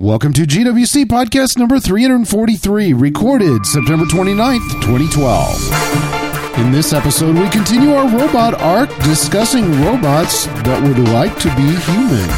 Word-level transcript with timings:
Welcome 0.00 0.32
to 0.34 0.42
GWC 0.42 1.06
podcast 1.06 1.58
number 1.58 1.80
343, 1.80 2.92
recorded 2.92 3.66
September 3.66 4.04
29th, 4.04 4.80
2012. 4.80 6.58
In 6.60 6.70
this 6.70 6.92
episode, 6.92 7.34
we 7.36 7.48
continue 7.48 7.94
our 7.94 8.08
robot 8.16 8.54
arc 8.60 8.94
discussing 9.02 9.64
robots 9.82 10.46
that 10.62 10.80
would 10.80 11.00
like 11.08 11.36
to 11.40 11.48
be 11.56 11.74
human, 11.90 12.28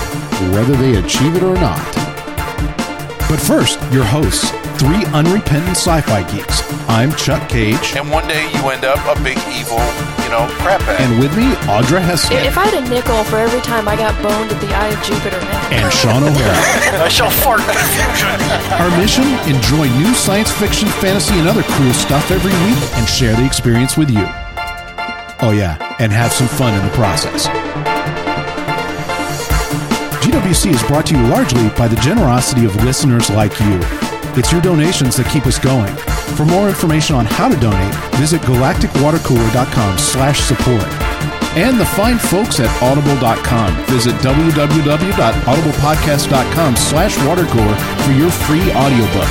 whether 0.54 0.74
they 0.74 0.96
achieve 1.04 1.36
it 1.36 1.42
or 1.42 1.52
not. 1.56 1.76
But 3.28 3.36
first, 3.38 3.78
your 3.92 4.04
hosts, 4.04 4.52
three 4.80 5.04
unrepentant 5.12 5.76
sci 5.76 6.00
fi 6.00 6.24
geeks. 6.32 6.64
I'm 6.88 7.12
Chuck 7.12 7.46
Cage, 7.50 7.92
and 8.00 8.10
one 8.10 8.26
day 8.26 8.48
you 8.56 8.70
end 8.70 8.82
up 8.82 8.96
a 9.04 9.14
big 9.22 9.36
evil, 9.52 9.76
you 10.24 10.32
know, 10.32 10.48
crap 10.64 10.80
bag. 10.88 10.96
and 11.04 11.20
with 11.20 11.36
me, 11.36 11.52
Audra 11.68 12.00
Heston 12.00 12.38
If 12.48 12.56
I 12.56 12.64
had 12.64 12.82
a 12.82 12.88
nickel 12.88 13.22
for 13.24 13.36
every 13.36 13.60
time 13.60 13.86
I 13.86 13.94
got 13.94 14.16
boned 14.22 14.50
at 14.50 14.58
the 14.58 14.72
Eye 14.72 14.88
of 14.88 15.00
Jupiter 15.04 15.36
now. 15.36 15.68
and 15.84 15.92
Sean 15.92 16.22
O'Hara. 16.24 17.04
I 17.04 17.08
shall 17.08 17.28
fart 17.28 17.60
confusion. 17.60 18.32
Our 18.80 18.88
mission 18.96 19.28
enjoy 19.52 19.84
new 20.00 20.14
science 20.14 20.50
fiction, 20.50 20.88
fantasy, 21.04 21.34
and 21.38 21.46
other 21.46 21.62
cool 21.76 21.92
stuff 21.92 22.30
every 22.30 22.52
week 22.64 22.80
and 22.96 23.06
share 23.06 23.36
the 23.36 23.44
experience 23.44 23.98
with 23.98 24.08
you. 24.08 24.24
Oh, 25.44 25.52
yeah, 25.54 25.76
and 26.00 26.10
have 26.10 26.32
some 26.32 26.48
fun 26.48 26.72
in 26.72 26.82
the 26.86 26.92
process. 26.96 27.48
GWC 30.24 30.72
is 30.72 30.82
brought 30.84 31.04
to 31.06 31.18
you 31.18 31.26
largely 31.28 31.68
by 31.76 31.86
the 31.86 31.96
generosity 31.96 32.64
of 32.64 32.74
listeners 32.82 33.28
like 33.28 33.52
you. 33.60 33.78
It's 34.40 34.50
your 34.50 34.62
donations 34.62 35.16
that 35.16 35.28
keep 35.28 35.46
us 35.46 35.58
going. 35.58 35.94
For 36.32 36.46
more 36.46 36.66
information 36.66 37.14
on 37.14 37.26
how 37.26 37.50
to 37.52 37.60
donate, 37.60 37.94
visit 38.16 38.40
galacticwatercooler.com 38.40 39.98
slash 39.98 40.40
support. 40.40 40.88
And 41.60 41.78
the 41.78 41.84
fine 41.84 42.16
folks 42.16 42.58
at 42.58 42.70
audible.com. 42.80 43.76
Visit 43.92 44.14
www.audiblepodcast.com 44.24 46.76
slash 46.76 47.18
watercooler 47.18 47.76
for 48.00 48.12
your 48.12 48.30
free 48.30 48.72
audiobook. 48.72 49.28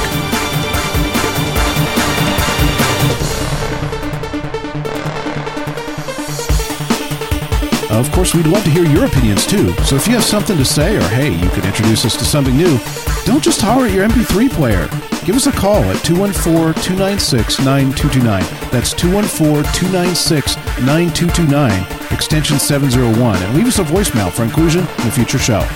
Of 7.89 8.11
course, 8.11 8.35
we'd 8.35 8.45
love 8.45 8.63
to 8.63 8.69
hear 8.69 8.85
your 8.85 9.05
opinions 9.05 9.47
too. 9.47 9.73
So 9.83 9.95
if 9.95 10.07
you 10.07 10.13
have 10.13 10.23
something 10.23 10.57
to 10.57 10.65
say, 10.65 10.95
or 10.95 11.07
hey, 11.09 11.31
you 11.31 11.49
could 11.49 11.65
introduce 11.65 12.05
us 12.05 12.15
to 12.17 12.23
something 12.23 12.55
new, 12.55 12.77
don't 13.25 13.43
just 13.43 13.61
holler 13.61 13.87
at 13.87 13.93
your 13.93 14.07
MP3 14.07 14.49
player. 14.51 14.87
Give 15.25 15.35
us 15.35 15.47
a 15.47 15.51
call 15.51 15.83
at 15.83 16.03
214 16.05 16.81
296 16.83 17.59
9229. 17.59 18.43
That's 18.71 18.93
214 18.93 19.63
296 19.73 20.55
9229, 20.85 22.13
extension 22.13 22.59
701, 22.59 23.41
and 23.41 23.55
leave 23.55 23.67
us 23.67 23.79
a 23.79 23.83
voicemail 23.83 24.31
for 24.31 24.43
inclusion 24.43 24.81
in 24.81 25.07
a 25.07 25.11
future 25.11 25.39
show. 25.39 25.67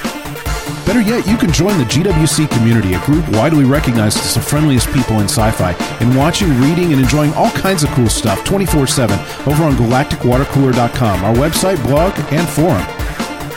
Better 0.86 1.02
yet, 1.02 1.28
you 1.28 1.38
can 1.38 1.52
join 1.52 1.78
the 1.78 1.86
GWC 1.86 2.50
community, 2.52 2.94
a 2.94 3.06
group 3.06 3.28
widely 3.30 3.66
recognized 3.66 4.18
as 4.18 4.36
the 4.36 4.42
friendliest 4.42 4.92
people 4.92 5.20
in 5.20 5.26
sci 5.26 5.52
fi, 5.52 5.72
in 6.02 6.16
watching, 6.16 6.50
reading, 6.62 6.92
and 6.92 7.02
enjoying 7.02 7.34
all 7.34 7.52
kinds 7.52 7.84
of 7.84 7.90
cool 7.92 8.10
stuff 8.10 8.44
24 8.44 8.88
7 8.88 9.18
over 9.48 9.64
on 9.64 9.74
galacticwatercooler.com, 9.74 11.24
our 11.24 11.34
website, 11.36 11.82
blog, 11.84 12.14
and 12.32 12.48
forum. 12.48 12.84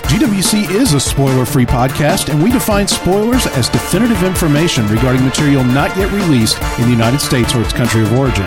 GWC 0.07 0.71
is 0.71 0.95
a 0.95 1.01
spoiler 1.01 1.45
free 1.45 1.67
podcast, 1.67 2.31
and 2.31 2.43
we 2.43 2.51
define 2.53 2.87
spoilers 2.87 3.47
as 3.49 3.69
definitive 3.69 4.23
information 4.23 4.87
regarding 4.87 5.25
material 5.25 5.65
not 5.65 5.97
yet 5.97 6.13
released 6.13 6.63
in 6.79 6.85
the 6.85 6.91
United 6.91 7.21
States 7.21 7.55
or 7.55 7.63
its 7.63 7.73
country 7.73 8.03
of 8.03 8.13
origin. 8.13 8.47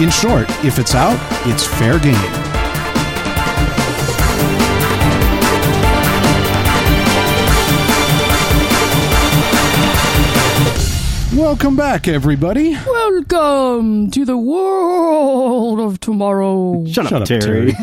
In 0.00 0.10
short, 0.10 0.50
if 0.64 0.78
it's 0.80 0.94
out, 0.94 1.16
it's 1.46 1.64
fair 1.64 2.00
game. 2.00 2.55
Welcome 11.46 11.76
back, 11.76 12.08
everybody. 12.08 12.72
Welcome 12.74 14.10
to 14.10 14.24
the 14.24 14.36
world 14.36 15.78
of 15.78 16.00
tomorrow. 16.00 16.84
Shut, 16.86 17.06
Shut 17.06 17.12
up, 17.12 17.22
up, 17.22 17.28
Terry. 17.28 17.70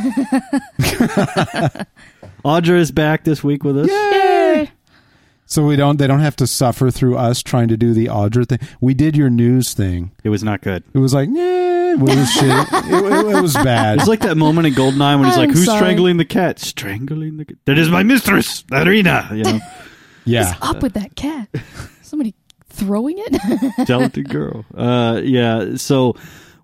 Audra 2.43 2.77
is 2.77 2.91
back 2.91 3.23
this 3.23 3.41
week 3.41 3.63
with 3.63 3.77
us. 3.79 3.87
Yay! 3.89 4.69
So 5.45 5.65
we 5.65 5.77
don't 5.77 5.97
they 5.97 6.07
don't 6.07 6.19
have 6.19 6.35
to 6.37 6.45
suffer 6.47 6.91
through 6.91 7.17
us 7.17 7.41
trying 7.41 7.69
to 7.69 7.77
do 7.77 7.93
the 7.93 8.07
Audra 8.07 8.45
thing. 8.45 8.59
We 8.81 8.93
did 8.93 9.15
your 9.15 9.29
news 9.29 9.73
thing. 9.73 10.11
It 10.25 10.29
was 10.29 10.43
not 10.43 10.59
good. 10.59 10.83
It 10.93 10.97
was 10.99 11.13
like, 11.13 11.29
yeah, 11.31 11.93
it 11.93 11.99
was 11.99 12.31
shit. 12.33 12.43
It, 12.43 12.73
it- 12.83 13.35
it 13.37 13.41
was 13.41 13.53
bad. 13.53 13.99
It's 13.99 14.09
like 14.09 14.19
that 14.19 14.35
moment 14.35 14.67
in 14.67 14.73
Goldeneye 14.73 15.17
when 15.17 15.29
he's 15.29 15.37
like, 15.37 15.47
I'm 15.49 15.55
"Who's 15.55 15.65
sorry. 15.65 15.77
strangling 15.79 16.17
the 16.17 16.25
cat? 16.25 16.59
Strangling 16.59 17.37
the 17.37 17.45
cat? 17.45 17.55
That 17.63 17.77
is 17.77 17.89
my 17.89 18.03
mistress, 18.03 18.65
Irina." 18.73 19.29
You 19.33 19.43
know, 19.45 19.59
yeah. 20.25 20.53
Up 20.61 20.81
with 20.83 20.95
that 20.95 21.15
cat. 21.15 21.47
Somebody 22.01 22.35
throwing 22.73 23.15
it? 23.19 23.85
talented 23.87 24.29
girl. 24.29 24.65
Uh, 24.75 25.21
yeah. 25.23 25.75
So 25.75 26.15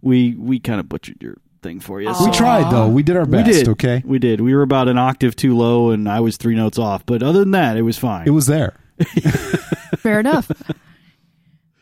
we 0.02 0.36
we 0.36 0.60
kind 0.60 0.80
of 0.80 0.90
butchered 0.90 1.22
your 1.22 1.38
thing 1.62 1.80
for 1.80 2.02
you. 2.02 2.14
We 2.24 2.32
tried 2.32 2.72
though. 2.72 2.88
We 2.88 3.04
did 3.04 3.16
our 3.18 3.26
We 3.26 3.32
best, 3.32 3.52
did. 3.52 3.68
okay? 3.70 4.02
We 4.06 4.20
did. 4.20 4.42
We 4.42 4.54
were 4.56 4.62
about 4.62 4.88
an 4.88 4.98
octave 4.98 5.36
too 5.36 5.56
low, 5.58 5.92
and 5.92 6.08
I 6.10 6.20
was 6.20 6.38
three 6.38 6.56
notes 6.56 6.78
off. 6.80 7.06
But 7.06 7.22
other 7.24 7.40
than 7.40 7.52
that, 7.52 7.78
it 7.78 7.82
was 7.84 7.98
fine. 7.98 8.28
It 8.28 8.32
was 8.32 8.48
there. 8.48 8.76
Fair 9.98 10.20
enough. 10.20 10.52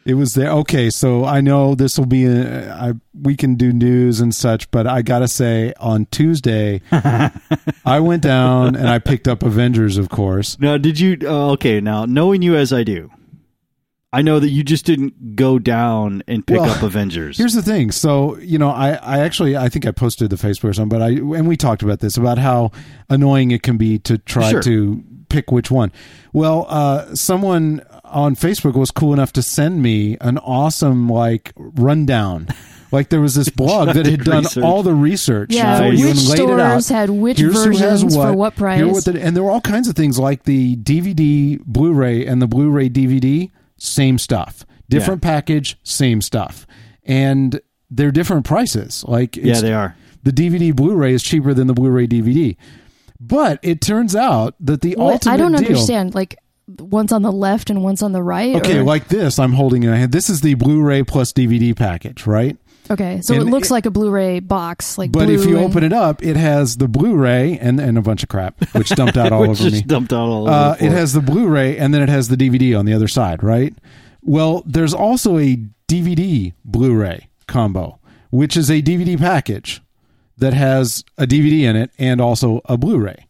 It 0.05 0.13
was 0.13 0.35
there. 0.35 0.49
Okay, 0.51 0.89
so 0.89 1.25
I 1.25 1.41
know 1.41 1.75
this 1.75 1.97
will 1.97 2.05
be 2.05 2.25
a, 2.25 2.73
I 2.73 2.93
we 3.21 3.35
can 3.35 3.55
do 3.55 3.73
news 3.73 4.21
and 4.21 4.33
such, 4.33 4.71
but 4.71 4.87
I 4.87 5.01
got 5.01 5.19
to 5.19 5.27
say 5.27 5.73
on 5.81 6.05
Tuesday 6.11 6.81
I 7.85 7.99
went 7.99 8.23
down 8.23 8.75
and 8.77 8.87
I 8.87 8.99
picked 8.99 9.27
up 9.27 9.43
Avengers, 9.43 9.97
of 9.97 10.07
course. 10.07 10.57
Now, 10.59 10.77
did 10.77 10.97
you? 10.97 11.17
Uh, 11.21 11.51
okay, 11.51 11.81
now 11.81 12.05
knowing 12.05 12.41
you 12.41 12.55
as 12.55 12.71
I 12.71 12.83
do, 12.83 13.11
I 14.13 14.21
know 14.21 14.39
that 14.39 14.49
you 14.49 14.63
just 14.63 14.85
didn't 14.85 15.35
go 15.35 15.59
down 15.59 16.23
and 16.27 16.45
pick 16.47 16.59
Well, 16.61 16.69
up 16.69 16.81
Avengers. 16.81 17.37
Here's 17.39 17.53
the 17.53 17.61
thing. 17.61 17.91
So, 17.91 18.37
you 18.37 18.57
know, 18.57 18.69
I, 18.69 18.91
I 18.93 19.19
actually, 19.19 19.57
I 19.57 19.67
think 19.67 19.85
I 19.85 19.91
posted 19.91 20.29
the 20.29 20.37
Facebook 20.37 20.65
or 20.69 20.73
something, 20.73 20.97
but 20.97 21.03
I, 21.03 21.09
and 21.09 21.47
we 21.47 21.57
talked 21.57 21.81
about 21.83 21.99
this 21.99 22.15
about 22.15 22.37
how 22.37 22.71
annoying 23.09 23.51
it 23.51 23.63
can 23.63 23.75
be 23.77 23.99
to 23.99 24.17
try 24.17 24.51
Sure. 24.51 24.61
to 24.63 25.03
pick 25.29 25.51
which 25.51 25.69
one. 25.69 25.91
Well, 26.31 26.65
uh, 26.69 27.13
someone 27.15 27.81
on 28.05 28.35
Facebook 28.37 28.75
was 28.75 28.91
cool 28.91 29.11
enough 29.11 29.33
to 29.33 29.41
send 29.41 29.81
me 29.81 30.15
an 30.21 30.37
awesome, 30.37 31.09
like, 31.09 31.51
rundown. 31.57 32.47
Like 32.93 33.09
there 33.09 33.19
was 33.19 33.35
this 33.35 33.49
blog 33.55 33.93
that 33.95 34.05
had 34.05 34.23
done 34.23 34.43
research. 34.43 34.63
all 34.63 34.83
the 34.83 34.93
research 34.95 35.53
Yeah, 35.53 35.79
for 35.79 35.87
you 35.91 36.07
which 36.07 36.17
and 36.19 36.27
laid 36.29 36.39
it 36.39 36.49
out. 36.61 36.81
stores 36.83 36.87
had 36.89 37.09
which 37.09 37.37
Here's 37.39 37.61
who 37.61 37.71
has 37.71 37.79
versions 38.03 38.15
for 38.15 38.31
what 38.31 38.55
price. 38.55 38.77
Here 38.77 38.87
what 38.87 39.03
the- 39.03 39.21
and 39.21 39.35
there 39.35 39.43
were 39.43 39.51
all 39.51 39.59
kinds 39.59 39.89
of 39.89 39.97
things 39.97 40.17
like 40.17 40.43
the 40.43 40.77
DVD 40.77 41.59
Blu-ray 41.65 42.25
and 42.25 42.41
the 42.41 42.47
Blu-ray 42.47 42.87
DVD, 42.89 43.51
same 43.77 44.17
stuff. 44.17 44.65
Different 44.89 45.21
package, 45.21 45.77
same 45.83 46.21
stuff. 46.21 46.65
And 47.03 47.59
they're 47.89 48.11
different 48.11 48.45
prices. 48.45 49.03
Like 49.07 49.35
yeah, 49.35 49.59
they 49.61 49.73
are. 49.73 49.95
the 50.23 50.31
DVD 50.31 50.75
Blu-ray 50.75 51.13
is 51.13 51.23
cheaper 51.23 51.53
than 51.53 51.67
the 51.67 51.73
Blu-ray 51.73 52.07
DVD. 52.07 52.55
But 53.19 53.59
it 53.63 53.81
turns 53.81 54.15
out 54.15 54.55
that 54.59 54.81
the 54.81 54.95
What? 54.97 55.13
ultimate 55.13 55.33
I 55.33 55.37
don't 55.37 55.51
deal, 55.53 55.59
understand. 55.65 56.13
Like, 56.15 56.37
one's 56.79 57.11
on 57.11 57.21
the 57.23 57.31
left 57.31 57.69
and 57.69 57.81
one's 57.83 58.01
on 58.03 58.11
the 58.11 58.21
right? 58.21 58.55
Okay, 58.57 58.79
or- 58.79 58.83
like 58.83 59.07
this, 59.07 59.39
I'm 59.39 59.53
holding 59.53 59.83
in 59.83 59.89
my 59.89 59.97
hand. 59.97 60.11
This 60.11 60.29
is 60.29 60.41
the 60.41 60.53
Blu-ray 60.53 61.03
plus 61.03 61.33
DVD 61.33 61.75
package, 61.75 62.27
right? 62.27 62.57
Okay, 62.91 63.21
so 63.21 63.33
and 63.33 63.43
it 63.43 63.45
looks 63.45 63.69
it- 63.69 63.73
like 63.73 63.85
a 63.85 63.91
Blu-ray 63.91 64.39
box. 64.39 64.97
Like 64.97 65.11
But 65.11 65.29
if 65.29 65.45
you 65.45 65.57
and- 65.57 65.65
open 65.65 65.83
it 65.83 65.93
up, 65.93 66.23
it 66.23 66.35
has 66.37 66.77
the 66.77 66.87
Blu-ray 66.87 67.57
and, 67.59 67.79
and 67.79 67.97
a 67.97 68.01
bunch 68.01 68.23
of 68.23 68.29
crap, 68.29 68.55
which 68.73 68.89
dumped 68.89 69.17
out 69.17 69.31
all 69.33 69.41
Which 69.41 69.51
over 69.61 69.69
just 69.69 69.75
me. 69.75 69.81
dumped 69.83 70.13
out 70.13 70.27
all 70.29 70.43
over. 70.43 70.51
Uh, 70.51 70.75
it 70.79 70.91
has 70.91 71.13
the 71.13 71.21
Blu-ray 71.21 71.77
and 71.77 71.93
then 71.93 72.01
it 72.01 72.09
has 72.09 72.27
the 72.29 72.35
DVD 72.37 72.77
on 72.77 72.85
the 72.85 72.93
other 72.93 73.07
side, 73.07 73.43
right? 73.43 73.73
Well, 74.21 74.63
there's 74.65 74.93
also 74.93 75.37
a 75.37 75.57
DVD 75.87 76.53
Blu-ray 76.65 77.27
combo, 77.47 77.99
which 78.29 78.57
is 78.57 78.69
a 78.69 78.81
DVD 78.81 79.17
package 79.17 79.81
that 80.37 80.53
has 80.53 81.03
a 81.17 81.25
DVD 81.25 81.61
in 81.63 81.75
it 81.75 81.91
and 81.97 82.19
also 82.21 82.61
a 82.65 82.77
Blu-ray. 82.77 83.26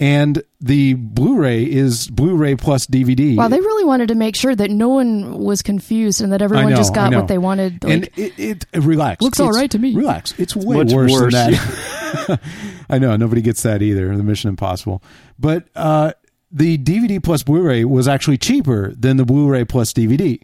And 0.00 0.42
the 0.60 0.94
Blu-ray 0.94 1.64
is 1.64 2.06
Blu-ray 2.08 2.54
plus 2.54 2.86
DVD. 2.86 3.36
Wow, 3.36 3.48
they 3.48 3.60
really 3.60 3.84
wanted 3.84 4.08
to 4.08 4.14
make 4.14 4.36
sure 4.36 4.54
that 4.54 4.70
no 4.70 4.88
one 4.90 5.38
was 5.38 5.60
confused 5.60 6.20
and 6.20 6.32
that 6.32 6.40
everyone 6.40 6.70
know, 6.70 6.76
just 6.76 6.94
got 6.94 7.12
what 7.12 7.26
they 7.26 7.38
wanted. 7.38 7.82
Like, 7.82 7.92
and 7.92 8.08
it, 8.16 8.38
it, 8.38 8.66
relax. 8.74 9.20
Looks 9.22 9.40
all 9.40 9.48
It's- 9.48 9.60
right 9.60 9.70
to 9.72 9.78
me. 9.78 9.94
Relax. 9.96 10.38
It's 10.38 10.54
way 10.54 10.76
much 10.76 10.92
worse, 10.92 11.10
worse. 11.10 11.34
than 11.34 11.52
that. 11.52 12.40
I 12.88 12.98
know 12.98 13.16
nobody 13.16 13.42
gets 13.42 13.62
that 13.64 13.82
either. 13.82 14.16
The 14.16 14.22
Mission 14.22 14.48
Impossible, 14.50 15.02
but 15.36 15.68
uh, 15.74 16.12
the 16.52 16.78
DVD 16.78 17.22
plus 17.22 17.42
Blu-ray 17.42 17.84
was 17.84 18.06
actually 18.06 18.38
cheaper 18.38 18.92
than 18.94 19.16
the 19.16 19.24
Blu-ray 19.24 19.64
plus 19.64 19.92
DVD. 19.92 20.40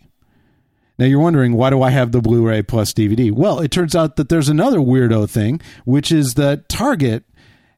Now 0.98 1.06
you're 1.06 1.20
wondering 1.20 1.54
why 1.54 1.70
do 1.70 1.82
I 1.82 1.90
have 1.90 2.12
the 2.12 2.20
Blu-ray 2.20 2.62
plus 2.62 2.92
DVD? 2.92 3.32
Well, 3.32 3.60
it 3.60 3.70
turns 3.70 3.96
out 3.96 4.16
that 4.16 4.28
there's 4.28 4.48
another 4.48 4.78
weirdo 4.78 5.28
thing, 5.28 5.60
which 5.84 6.12
is 6.12 6.34
that 6.34 6.68
Target 6.68 7.24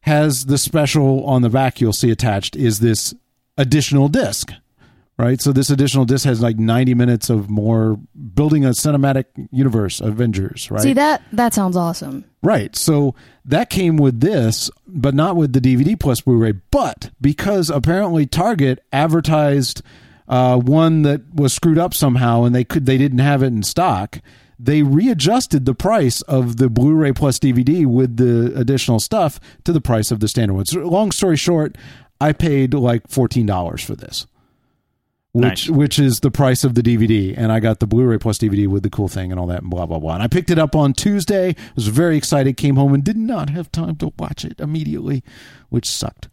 has 0.07 0.47
the 0.47 0.57
special 0.57 1.25
on 1.27 1.43
the 1.43 1.51
back 1.51 1.81
you'll 1.81 1.93
see 1.93 2.11
attached 2.11 2.57
is 2.57 2.79
this 2.81 3.13
additional 3.59 4.09
disc. 4.09 4.53
Right? 5.19 5.41
So 5.41 5.51
this 5.51 5.71
additional 5.71 6.05
disc 6.05 6.27
has 6.27 6.43
like 6.43 6.59
90 6.59 6.93
minutes 6.93 7.31
of 7.31 7.49
more 7.49 7.99
building 8.35 8.67
a 8.67 8.71
cinematic 8.71 9.25
universe 9.51 9.99
Avengers, 9.99 10.71
right? 10.71 10.83
see 10.83 10.93
that 10.93 11.23
that 11.33 11.55
sounds 11.55 11.75
awesome. 11.75 12.27
Right. 12.43 12.77
So 12.77 13.15
that 13.47 13.71
came 13.71 13.97
with 13.97 14.21
this, 14.21 14.71
but 14.87 15.15
not 15.15 15.35
with 15.35 15.55
the 15.55 15.61
DVD 15.61 15.99
plus 15.99 16.21
Blu-ray. 16.21 16.53
But 16.71 17.11
because 17.19 17.71
apparently 17.71 18.27
Target 18.27 18.85
advertised 18.93 19.81
uh, 20.29 20.59
one 20.59 21.03
that 21.03 21.23
was 21.35 21.55
screwed 21.55 21.79
up 21.79 21.95
somehow 21.95 22.45
and 22.45 22.55
they 22.55 22.65
could 22.65 22.85
they 22.85 22.99
didn't 22.99 23.21
have 23.21 23.43
it 23.43 23.47
in 23.47 23.63
stock. 23.63 24.21
They 24.59 24.83
readjusted 24.83 25.67
the 25.67 25.75
price 25.75 26.23
of 26.23 26.57
the 26.57 26.69
Blu-ray 26.71 27.13
plus 27.13 27.39
DVD 27.39 27.85
with 27.87 28.17
the 28.17 28.59
additional 28.59 29.01
stuff 29.01 29.39
to 29.65 29.73
the 29.73 29.81
price 29.81 30.11
of 30.11 30.21
the 30.21 30.29
standard 30.29 30.55
one. 30.55 30.65
So 30.67 30.81
long 30.81 31.13
story 31.13 31.37
short, 31.37 31.77
I 32.21 32.33
paid 32.33 32.73
like 32.75 33.09
fourteen 33.09 33.47
dollars 33.47 33.83
for 33.85 33.95
this 33.95 34.27
which 35.37 35.69
Nice. 35.69 35.69
which 35.69 35.99
is 35.99 36.21
the 36.21 36.31
price 36.31 36.65
of 36.65 36.75
the 36.75 36.83
DVD, 36.83 37.35
and 37.37 37.53
I 37.53 37.61
got 37.61 37.79
the 37.79 37.87
Blu-ray 37.87 38.17
plus 38.17 38.39
DVD 38.39 38.67
with 38.67 38.83
the 38.83 38.89
cool 38.89 39.09
thing 39.09 39.31
and 39.31 39.39
all 39.39 39.47
that, 39.49 39.61
and 39.61 39.71
blah 39.71 39.85
blah 39.85 39.99
blah. 39.99 40.15
And 40.15 40.23
I 40.23 40.29
picked 40.29 40.49
it 40.49 40.59
up 40.59 40.75
on 40.75 40.95
Tuesday. 40.95 41.55
Was 41.75 41.89
very 41.89 42.17
excited. 42.17 42.57
Came 42.57 42.77
home 42.77 42.95
and 42.95 43.05
did 43.05 43.19
not 43.19 43.51
have 43.51 43.71
time 43.71 43.97
to 43.97 44.15
watch 44.19 44.47
it 44.47 44.59
immediately, 44.59 45.23
which 45.69 45.87
sucked. 45.87 46.29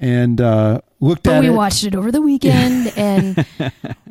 And 0.00 0.40
uh, 0.40 0.80
looked 1.00 1.24
But 1.24 1.34
at 1.34 1.40
we 1.40 1.48
it. 1.48 1.50
watched 1.54 1.82
it 1.82 1.96
over 1.96 2.12
the 2.12 2.22
weekend, 2.22 2.92
and 2.96 3.44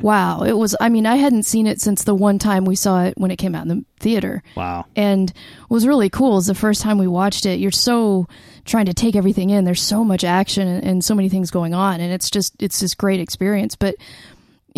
wow, 0.02 0.42
it 0.44 0.52
was. 0.52 0.76
I 0.82 0.90
mean, 0.90 1.06
I 1.06 1.16
hadn't 1.16 1.44
seen 1.44 1.66
it 1.66 1.80
since 1.80 2.04
the 2.04 2.14
one 2.14 2.40
time 2.40 2.66
we 2.66 2.76
saw 2.76 3.06
it 3.06 3.18
when 3.18 3.32
it 3.32 3.38
came 3.38 3.56
out 3.56 3.62
in 3.64 3.68
the 3.70 3.86
theater. 4.00 4.44
Wow. 4.56 4.86
And 4.98 5.32
what 5.70 5.76
was 5.76 5.88
really 5.88 6.10
cool 6.10 6.38
is 6.40 6.48
the 6.48 6.56
first 6.56 6.82
time 6.82 6.98
we 6.98 7.08
watched 7.08 7.46
it, 7.46 7.60
you're 7.60 7.72
so 7.72 8.28
trying 8.66 8.88
to 8.88 8.94
take 8.94 9.16
everything 9.16 9.50
in. 9.50 9.64
There's 9.64 9.82
so 9.82 10.04
much 10.04 10.26
action 10.26 10.68
and, 10.68 10.84
and 10.84 11.06
so 11.06 11.16
many 11.16 11.30
things 11.30 11.52
going 11.52 11.74
on, 11.74 12.02
and 12.02 12.12
it's 12.12 12.30
just 12.30 12.54
it's 12.62 12.82
this 12.82 12.94
great 12.94 13.22
experience. 13.22 13.76
But 13.78 13.96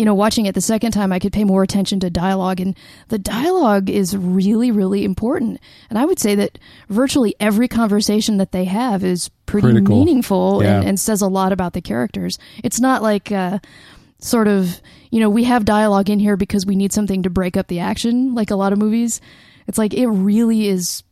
you 0.00 0.06
know, 0.06 0.14
watching 0.14 0.46
it 0.46 0.54
the 0.54 0.62
second 0.62 0.92
time, 0.92 1.12
I 1.12 1.18
could 1.18 1.30
pay 1.32 1.44
more 1.44 1.62
attention 1.62 2.00
to 2.00 2.08
dialogue, 2.08 2.58
and 2.58 2.74
the 3.08 3.18
dialogue 3.18 3.90
is 3.90 4.16
really, 4.16 4.70
really 4.70 5.04
important. 5.04 5.60
And 5.90 5.98
I 5.98 6.06
would 6.06 6.18
say 6.18 6.34
that 6.36 6.58
virtually 6.88 7.34
every 7.38 7.68
conversation 7.68 8.38
that 8.38 8.50
they 8.52 8.64
have 8.64 9.04
is 9.04 9.28
pretty 9.44 9.66
Critical. 9.68 9.94
meaningful 9.98 10.60
and, 10.62 10.84
Yeah. 10.84 10.88
and 10.88 10.98
says 10.98 11.20
a 11.20 11.28
lot 11.28 11.52
about 11.52 11.74
the 11.74 11.82
characters. 11.82 12.38
It's 12.64 12.80
not 12.80 13.02
like 13.02 13.30
uh, 13.30 13.58
sort 14.20 14.48
of, 14.48 14.80
you 15.10 15.20
know, 15.20 15.28
we 15.28 15.44
have 15.44 15.66
dialogue 15.66 16.08
in 16.08 16.18
here 16.18 16.38
because 16.38 16.64
we 16.64 16.76
need 16.76 16.94
something 16.94 17.22
to 17.24 17.28
break 17.30 17.58
up 17.58 17.66
the 17.66 17.80
action, 17.80 18.34
like 18.34 18.50
a 18.50 18.56
lot 18.56 18.72
of 18.72 18.78
movies. 18.78 19.20
It's 19.66 19.76
like 19.76 19.92
it 19.92 20.06
really 20.06 20.66
is, 20.66 21.02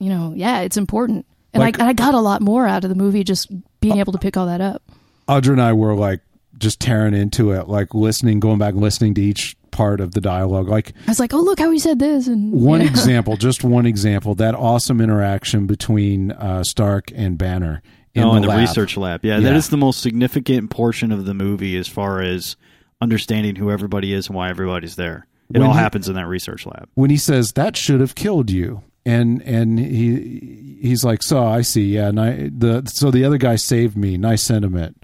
you 0.00 0.08
know, 0.08 0.32
yeah, 0.34 0.62
it's 0.62 0.76
important. 0.76 1.24
And 1.52 1.60
Like- 1.60 1.78
I, 1.80 1.90
I 1.90 1.92
got 1.92 2.14
a 2.14 2.20
lot 2.20 2.42
more 2.42 2.66
out 2.66 2.82
of 2.82 2.90
the 2.90 2.96
movie 2.96 3.22
just 3.22 3.46
being 3.80 3.98
able 3.98 4.12
to 4.12 4.18
pick 4.18 4.36
all 4.36 4.46
that 4.46 4.60
up. 4.60 4.82
Audra 5.28 5.50
and 5.52 5.62
I 5.62 5.72
were 5.72 5.94
like 5.94 6.18
just 6.58 6.80
tearing 6.80 7.14
into 7.14 7.52
it, 7.52 7.68
like 7.68 7.94
listening, 7.94 8.40
going 8.40 8.58
back 8.58 8.74
and 8.74 8.82
listening 8.82 9.14
to 9.14 9.22
each 9.22 9.56
part 9.70 10.00
of 10.00 10.12
the 10.12 10.20
dialogue. 10.20 10.68
Like 10.68 10.92
I 11.06 11.10
was 11.10 11.18
like, 11.20 11.34
oh, 11.34 11.40
look 11.40 11.58
how 11.58 11.70
he 11.70 11.78
said 11.78 11.98
this. 11.98 12.26
And 12.28 12.52
one 12.52 12.80
yeah. 12.80 12.86
example, 12.88 13.36
just 13.36 13.64
one 13.64 13.86
example, 13.86 14.34
that 14.36 14.54
awesome 14.54 15.00
interaction 15.00 15.66
between 15.66 16.30
uh, 16.32 16.62
Stark 16.64 17.10
and 17.14 17.36
Banner 17.36 17.82
in 18.14 18.22
oh, 18.22 18.30
the, 18.30 18.36
in 18.36 18.42
the 18.42 18.48
lab. 18.48 18.58
research 18.60 18.96
lab. 18.96 19.24
Yeah, 19.24 19.38
Yeah. 19.38 19.50
that 19.50 19.56
is 19.56 19.70
the 19.70 19.76
most 19.76 20.00
significant 20.00 20.70
portion 20.70 21.10
of 21.10 21.24
the 21.24 21.34
movie 21.34 21.76
as 21.76 21.88
far 21.88 22.22
as 22.22 22.56
understanding 23.00 23.56
who 23.56 23.70
everybody 23.70 24.12
is 24.12 24.28
and 24.28 24.36
why 24.36 24.48
everybody's 24.50 24.96
there. 24.96 25.26
It 25.50 25.58
When 25.58 25.66
all 25.66 25.74
he- 25.74 25.78
happens 25.80 26.08
in 26.08 26.14
that 26.14 26.26
research 26.26 26.64
lab. 26.66 26.88
when 26.94 27.10
he 27.10 27.16
says 27.18 27.52
that 27.52 27.76
should 27.76 28.00
have 28.00 28.14
killed 28.14 28.50
you 28.50 28.82
and 29.04 29.42
and 29.42 29.78
he 29.78 30.78
he's 30.80 31.04
like 31.04 31.22
so 31.22 31.44
i 31.44 31.60
see 31.60 31.96
yeah 31.96 32.08
and 32.08 32.18
I, 32.18 32.48
the 32.56 32.82
so 32.86 33.10
the 33.10 33.22
other 33.24 33.36
guy 33.36 33.56
saved 33.56 33.94
me 33.98 34.16
nice 34.16 34.42
sentiment 34.42 35.03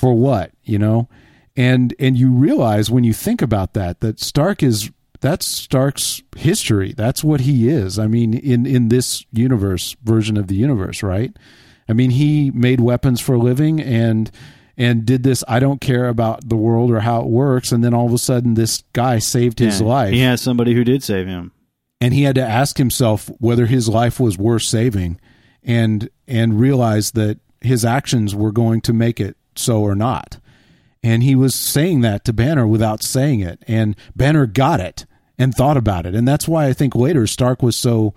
for 0.00 0.14
what 0.14 0.52
you 0.64 0.78
know? 0.78 1.08
And 1.56 1.94
and 1.98 2.16
you 2.16 2.30
realize 2.30 2.90
when 2.90 3.04
you 3.04 3.12
think 3.12 3.42
about 3.42 3.74
that 3.74 4.00
that 4.00 4.18
stark 4.20 4.62
is 4.62 4.90
that's 5.20 5.44
stark's 5.46 6.22
history. 6.36 6.94
That's 6.96 7.22
what 7.22 7.40
he 7.42 7.68
is. 7.68 7.98
I 7.98 8.06
mean 8.06 8.32
in 8.34 8.64
in 8.66 8.88
this 8.88 9.26
universe 9.32 9.94
version 10.02 10.36
of 10.38 10.46
the 10.46 10.54
universe 10.56 11.02
right? 11.02 11.36
I 11.88 11.92
mean 11.92 12.10
he 12.10 12.50
made 12.52 12.80
weapons 12.80 13.20
for 13.20 13.34
a 13.34 13.38
living 13.38 13.80
and 13.80 14.30
and 14.78 15.04
did 15.04 15.22
this 15.24 15.42
i 15.48 15.58
don't 15.58 15.80
care 15.80 16.08
about 16.08 16.48
the 16.48 16.56
world 16.56 16.90
or 16.90 17.00
how 17.00 17.20
it 17.20 17.26
works 17.26 17.72
and 17.72 17.82
then 17.84 17.92
all 17.92 18.06
of 18.06 18.14
a 18.14 18.18
sudden 18.18 18.54
this 18.54 18.82
guy 18.94 19.18
saved 19.18 19.58
his 19.58 19.80
Yeah. 19.80 19.86
life. 19.86 20.12
He 20.14 20.20
has 20.20 20.40
somebody 20.40 20.72
who 20.74 20.84
did 20.84 21.02
save 21.02 21.26
him. 21.26 21.52
and 22.00 22.14
he 22.14 22.22
had 22.22 22.36
to 22.36 22.42
ask 22.60 22.78
himself 22.78 23.28
whether 23.40 23.66
his 23.66 23.86
life 23.88 24.18
was 24.18 24.38
worth 24.38 24.62
saving 24.62 25.20
and 25.62 26.08
and 26.26 26.58
realize 26.58 27.10
that 27.10 27.38
his 27.60 27.84
actions 27.84 28.34
were 28.34 28.52
going 28.52 28.80
to 28.82 28.92
make 28.94 29.20
it 29.20 29.36
so 29.56 29.82
or 29.82 29.94
not. 29.94 30.38
And 31.02 31.22
he 31.22 31.34
was 31.34 31.54
saying 31.54 32.02
that 32.02 32.24
to 32.26 32.32
banner 32.32 32.66
without 32.66 33.02
saying 33.02 33.40
it. 33.40 33.62
And 33.66 33.96
banner 34.14 34.46
got 34.46 34.80
it 34.80 35.06
and 35.38 35.54
thought 35.54 35.76
about 35.76 36.06
it. 36.06 36.14
And 36.14 36.28
that's 36.28 36.46
why 36.46 36.66
i 36.66 36.72
think 36.72 36.94
later 36.94 37.26
stark 37.26 37.62
was 37.62 37.76
so 37.76 38.14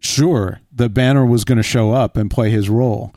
sure 0.00 0.60
that 0.72 0.94
banner 0.94 1.24
was 1.24 1.44
going 1.44 1.56
to 1.56 1.62
show 1.62 1.92
up 1.92 2.16
and 2.16 2.30
play 2.30 2.50
his 2.50 2.70
role. 2.70 3.14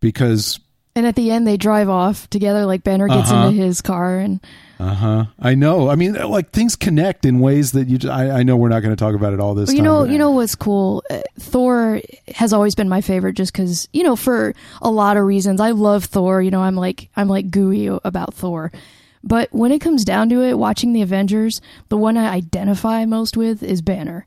Because 0.00 0.60
And 0.96 1.06
at 1.06 1.14
the 1.14 1.30
end, 1.30 1.46
they 1.46 1.56
drive 1.56 1.88
off 1.88 2.28
together. 2.30 2.66
Like 2.66 2.82
Banner 2.82 3.06
gets 3.08 3.30
Uh-huh. 3.30 3.48
into 3.48 3.62
his 3.62 3.80
car, 3.80 4.18
and 4.18 4.40
uh-huh 4.80 5.24
i 5.40 5.56
know 5.56 5.90
i 5.90 5.96
mean 5.96 6.12
like 6.12 6.52
things 6.52 6.76
connect 6.76 7.24
in 7.24 7.40
ways 7.40 7.72
that 7.72 7.88
you 7.88 7.98
I, 8.08 8.30
I 8.30 8.42
know 8.44 8.56
we're 8.56 8.68
not 8.68 8.78
going 8.78 8.94
to 8.94 8.96
talk 8.96 9.16
about 9.16 9.32
it 9.32 9.40
all 9.40 9.56
this 9.56 9.66
Well, 9.70 9.74
you 9.74 9.78
time 9.82 9.84
know, 9.86 10.04
but- 10.04 10.10
you 10.12 10.18
know 10.18 10.30
what's 10.30 10.54
cool? 10.54 11.02
Uh, 11.10 11.20
Thor 11.40 12.00
has 12.36 12.52
always 12.52 12.76
been 12.76 12.88
my 12.88 13.00
favorite, 13.00 13.32
just 13.34 13.52
because 13.52 13.88
you 13.92 14.04
know, 14.04 14.14
for 14.14 14.54
a 14.80 14.88
lot 14.90 15.16
of 15.16 15.24
reasons. 15.24 15.60
I 15.60 15.70
love 15.72 16.04
Thor. 16.04 16.40
You 16.42 16.52
know, 16.52 16.62
I'm 16.62 16.76
like 16.76 17.08
I'm 17.16 17.28
like 17.28 17.50
gooey 17.50 17.86
about 18.04 18.34
Thor. 18.34 18.70
But 19.24 19.48
when 19.52 19.72
it 19.72 19.80
comes 19.80 20.04
down 20.04 20.28
to 20.28 20.42
it, 20.42 20.56
watching 20.56 20.92
the 20.92 21.02
Avengers, 21.02 21.60
the 21.88 21.96
one 21.96 22.16
I 22.16 22.32
identify 22.32 23.04
most 23.04 23.36
with 23.36 23.64
is 23.64 23.82
Banner. 23.82 24.26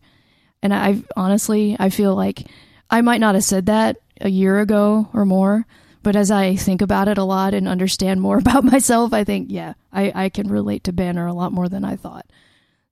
And 0.62 0.74
I 0.74 1.02
honestly, 1.16 1.78
I 1.80 1.90
feel 1.90 2.14
like 2.14 2.46
I 2.90 3.00
might 3.02 3.22
not 3.22 3.36
have 3.36 3.46
said 3.46 3.68
that 3.68 3.98
a 4.20 4.30
year 4.30 4.60
ago 4.60 5.08
or 5.14 5.26
more. 5.26 5.66
But 6.04 6.16
as 6.16 6.32
I 6.32 6.56
think 6.56 6.82
about 6.82 7.08
it 7.08 7.18
a 7.18 7.24
lot 7.24 7.54
and 7.54 7.68
understand 7.68 8.22
more 8.22 8.38
about 8.40 8.64
myself, 8.64 9.14
I 9.14 9.24
think, 9.24 9.48
yeah, 9.52 9.74
I, 9.94 10.12
I 10.26 10.30
can 10.30 10.50
relate 10.50 10.84
to 10.86 10.94
Banner 10.94 11.28
a 11.28 11.34
lot 11.34 11.52
more 11.54 11.70
than 11.70 11.84
I 11.86 11.96
thought. 11.96 12.26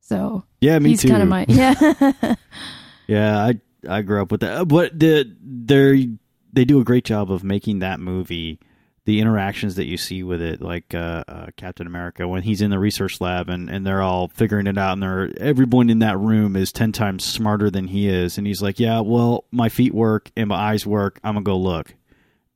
So 0.02 0.44
Yeah, 0.62 0.80
me 0.80 0.90
he's 0.90 1.02
too. 1.02 1.10
kind 1.10 1.22
of 1.24 1.30
my 1.30 1.46
yeah. 1.48 2.14
Yeah, 3.08 3.38
I 3.44 3.60
I 3.88 4.02
grew 4.02 4.22
up 4.22 4.32
with 4.32 4.42
that. 4.42 4.68
But 4.68 5.00
the 5.00 5.32
they 5.42 6.10
they 6.54 6.66
do 6.66 6.80
a 6.80 6.84
great 6.84 7.06
job 7.06 7.32
of 7.32 7.44
making 7.44 7.80
that 7.80 8.00
movie 8.00 8.60
the 9.06 9.20
interactions 9.22 9.76
that 9.76 9.86
you 9.88 9.98
see 9.98 10.22
with 10.22 10.40
it, 10.42 10.62
like 10.62 10.94
uh, 10.94 11.24
uh, 11.28 11.48
Captain 11.58 11.88
America 11.88 12.28
when 12.28 12.44
he's 12.44 12.62
in 12.62 12.70
the 12.70 12.78
research 12.78 13.20
lab 13.20 13.50
and, 13.50 13.68
and 13.68 13.84
they're 13.88 14.04
all 14.04 14.28
figuring 14.28 14.68
it 14.68 14.78
out, 14.78 14.94
and 14.94 15.02
they're 15.02 15.32
everyone 15.40 15.90
in 15.90 16.00
that 16.00 16.20
room 16.20 16.56
is 16.56 16.72
ten 16.72 16.92
times 16.92 17.24
smarter 17.24 17.72
than 17.72 17.88
he 17.88 18.08
is, 18.08 18.38
and 18.38 18.46
he's 18.46 18.62
like, 18.62 18.80
"Yeah, 18.80 19.00
well, 19.00 19.46
my 19.52 19.70
feet 19.70 19.96
work 19.96 20.30
and 20.38 20.50
my 20.50 20.56
eyes 20.56 20.86
work. 20.86 21.20
I'm 21.24 21.34
gonna 21.34 21.44
go 21.44 21.58
look," 21.58 21.96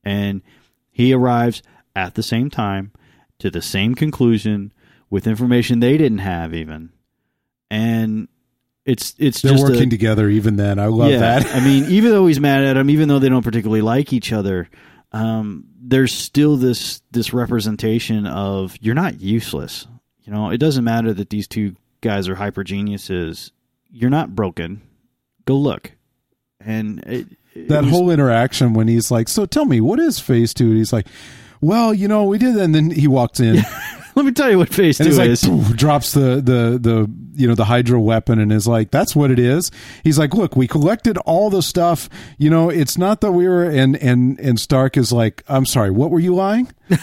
and 0.04 0.42
he 0.90 1.12
arrives 1.12 1.62
at 1.96 2.14
the 2.14 2.22
same 2.22 2.50
time 2.50 2.92
to 3.38 3.50
the 3.50 3.62
same 3.62 3.94
conclusion 3.94 4.72
with 5.10 5.26
information 5.26 5.80
they 5.80 5.96
didn't 5.96 6.18
have 6.18 6.54
even, 6.54 6.90
and 7.70 8.28
it's 8.84 9.14
it's 9.18 9.42
they're 9.42 9.52
just 9.52 9.64
a- 9.64 9.72
working 9.72 9.88
together 9.90 10.28
even 10.28 10.56
then 10.56 10.78
i 10.78 10.86
love 10.86 11.10
that 11.10 11.46
I 11.46 11.64
mean, 11.64 11.84
even 11.88 12.10
though 12.10 12.26
he's 12.26 12.40
mad 12.40 12.64
at 12.64 12.76
him, 12.76 12.90
even 12.90 13.08
though 13.08 13.18
they 13.18 13.28
don't 13.30 13.42
particularly 13.42 13.80
like 13.80 14.12
each 14.12 14.32
other, 14.32 14.68
um, 15.12 15.64
there's 15.80 16.12
still 16.12 16.56
this 16.56 17.00
this 17.10 17.32
representation 17.32 18.26
of 18.26 18.76
you're 18.80 18.94
not 18.94 19.20
useless. 19.20 19.86
You 20.24 20.32
know, 20.32 20.50
it 20.50 20.58
doesn't 20.58 20.84
matter 20.84 21.12
that 21.12 21.30
these 21.30 21.46
two 21.46 21.76
guys 22.00 22.28
are 22.28 22.34
hyper 22.34 22.64
geniuses. 22.64 23.52
You're 23.90 24.10
not 24.10 24.34
broken. 24.34 24.82
Go 25.44 25.56
look. 25.56 25.92
And 26.60 27.00
it 27.06 27.26
that 27.68 27.82
was- 27.84 27.90
whole 27.92 28.10
interaction 28.10 28.74
when 28.74 28.88
he's 28.88 29.10
like, 29.10 29.28
"So 29.28 29.46
tell 29.46 29.64
me, 29.64 29.80
what 29.80 29.98
is 30.00 30.18
Phase 30.18 30.52
2? 30.54 30.64
And 30.68 30.76
he's 30.76 30.92
like, 30.92 31.06
"Well, 31.60 31.94
you 31.94 32.08
know, 32.08 32.24
we 32.24 32.38
did." 32.38 32.56
And 32.56 32.74
then 32.74 32.90
he 32.90 33.06
walks 33.08 33.40
in, 33.40 33.62
let 34.14 34.24
me 34.24 34.32
tell 34.32 34.50
you 34.50 34.58
what 34.58 34.72
phase 34.72 35.00
and 35.00 35.10
two 35.10 35.16
like, 35.16 35.30
is. 35.30 35.44
"Poof," 35.44 35.76
drops 35.76 36.12
the 36.12 36.36
the 36.36 36.78
the 36.80 37.10
you 37.34 37.46
know 37.46 37.54
the 37.54 37.64
Hydra 37.64 38.00
weapon, 38.00 38.38
and 38.38 38.52
is 38.52 38.66
like, 38.66 38.90
"That's 38.90 39.14
what 39.14 39.30
it 39.30 39.38
is." 39.38 39.70
He's 40.02 40.18
like, 40.18 40.34
"Look, 40.34 40.56
we 40.56 40.66
collected 40.66 41.18
all 41.18 41.50
the 41.50 41.62
stuff. 41.62 42.08
You 42.38 42.50
know, 42.50 42.70
it's 42.70 42.96
not 42.98 43.20
that 43.20 43.32
we 43.32 43.48
were." 43.48 43.64
And 43.64 43.96
and 43.96 44.38
and 44.40 44.58
Stark 44.58 44.96
is 44.96 45.12
like, 45.12 45.42
"I'm 45.48 45.66
sorry, 45.66 45.90
what 45.90 46.10
were 46.10 46.20
you 46.20 46.34
lying?" 46.34 46.72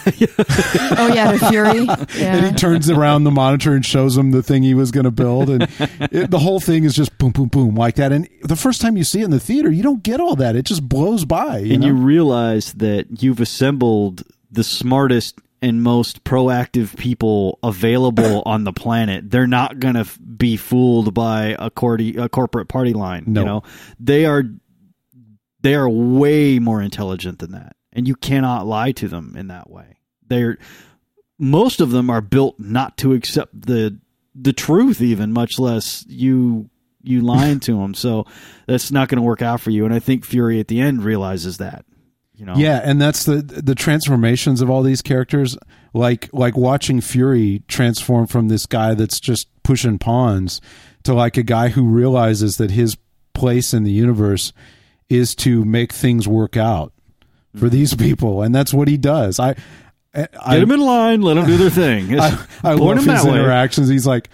Oh 0.94 1.12
yeah, 1.12 1.32
to 1.32 1.48
Fury. 1.48 1.88
And 2.22 2.46
he 2.46 2.52
turns 2.52 2.88
around 2.90 3.24
the 3.24 3.30
monitor 3.30 3.72
and 3.74 3.84
shows 3.84 4.16
him 4.16 4.30
the 4.30 4.42
thing 4.42 4.62
he 4.62 4.74
was 4.74 4.90
going 4.90 5.04
to 5.04 5.10
build, 5.10 5.50
and 5.50 5.62
it, 6.12 6.30
the 6.30 6.38
whole 6.38 6.60
thing 6.60 6.84
is 6.84 6.94
just 6.94 7.16
boom, 7.18 7.32
boom, 7.32 7.48
boom 7.48 7.74
like 7.74 7.96
that. 7.96 8.12
And 8.12 8.28
the 8.42 8.56
first 8.56 8.80
time 8.80 8.96
you 8.96 9.04
see 9.04 9.20
it 9.20 9.24
in 9.24 9.30
the 9.30 9.40
theater, 9.40 9.70
you 9.70 9.82
don't 9.82 10.02
get 10.02 10.20
all 10.20 10.36
that; 10.36 10.56
it 10.56 10.64
just 10.64 10.88
blows 10.88 11.24
by. 11.24 11.58
You 11.58 11.74
and 11.74 11.80
know? 11.82 11.88
you 11.88 11.94
realize 11.94 12.72
that 12.74 13.22
you've 13.22 13.40
assembled 13.40 14.22
the 14.50 14.64
smartest 14.64 15.38
and 15.62 15.82
most 15.82 16.24
proactive 16.24 16.96
people 16.98 17.60
available 17.62 18.42
on 18.46 18.64
the 18.64 18.72
planet. 18.72 19.30
They're 19.30 19.46
not 19.46 19.78
going 19.78 19.94
to 19.94 20.06
be 20.20 20.56
fooled 20.56 21.14
by 21.14 21.56
a, 21.58 21.70
cordy, 21.70 22.16
a 22.16 22.28
corporate 22.28 22.68
party 22.68 22.92
line. 22.92 23.24
No. 23.28 23.40
You 23.40 23.46
know, 23.46 23.62
they 23.98 24.26
are 24.26 24.42
they 25.62 25.76
are 25.76 25.88
way 25.88 26.58
more 26.58 26.82
intelligent 26.82 27.38
than 27.38 27.52
that, 27.52 27.76
and 27.92 28.08
you 28.08 28.16
cannot 28.16 28.66
lie 28.66 28.92
to 28.92 29.06
them 29.06 29.36
in 29.36 29.46
that 29.46 29.70
way. 29.70 29.98
They're 30.26 30.58
most 31.38 31.80
of 31.80 31.90
them 31.90 32.10
are 32.10 32.20
built 32.20 32.58
not 32.58 32.96
to 32.98 33.12
accept 33.12 33.66
the 33.66 33.98
the 34.34 34.52
truth, 34.52 35.00
even 35.00 35.32
much 35.32 35.58
less 35.58 36.04
you 36.08 36.68
you 37.02 37.20
lying 37.20 37.60
to 37.60 37.78
them. 37.78 37.94
So 37.94 38.26
that's 38.66 38.90
not 38.90 39.08
going 39.08 39.16
to 39.16 39.22
work 39.22 39.42
out 39.42 39.60
for 39.60 39.70
you. 39.70 39.84
And 39.84 39.94
I 39.94 40.00
think 40.00 40.24
Fury 40.24 40.58
at 40.58 40.68
the 40.68 40.80
end 40.80 41.04
realizes 41.04 41.58
that. 41.58 41.84
You 42.42 42.46
know, 42.46 42.54
Yeah, 42.56 42.80
and 42.82 43.00
that's 43.00 43.24
the 43.24 43.36
the 43.36 43.76
transformations 43.76 44.60
of 44.60 44.68
all 44.68 44.82
these 44.82 45.00
characters. 45.00 45.56
Like 45.94 46.28
like 46.32 46.56
watching 46.56 47.00
Fury 47.00 47.62
transform 47.68 48.26
from 48.26 48.48
this 48.48 48.66
guy 48.66 48.94
that's 48.94 49.20
just 49.20 49.46
pushing 49.62 49.96
pawns 49.96 50.60
to 51.04 51.14
like 51.14 51.36
a 51.36 51.44
guy 51.44 51.68
who 51.68 51.86
realizes 51.86 52.56
that 52.56 52.72
his 52.72 52.96
place 53.32 53.72
in 53.72 53.84
the 53.84 53.92
universe 53.92 54.52
is 55.08 55.36
to 55.36 55.64
make 55.64 55.92
things 55.92 56.26
work 56.26 56.56
out 56.56 56.92
for 57.52 57.66
mm-hmm. 57.66 57.68
these 57.68 57.94
people, 57.94 58.42
and 58.42 58.52
that's 58.52 58.74
what 58.74 58.88
he 58.88 58.96
does. 58.96 59.38
I, 59.38 59.54
I 60.12 60.54
get 60.54 60.64
him 60.64 60.72
in 60.72 60.80
line, 60.80 61.22
let 61.22 61.36
him 61.36 61.46
do 61.46 61.56
their 61.56 61.70
thing. 61.70 62.18
I, 62.20 62.44
I 62.64 62.74
love 62.74 63.04
his 63.04 63.24
way. 63.24 63.38
interactions. 63.38 63.88
He's 63.88 64.06
like, 64.06 64.30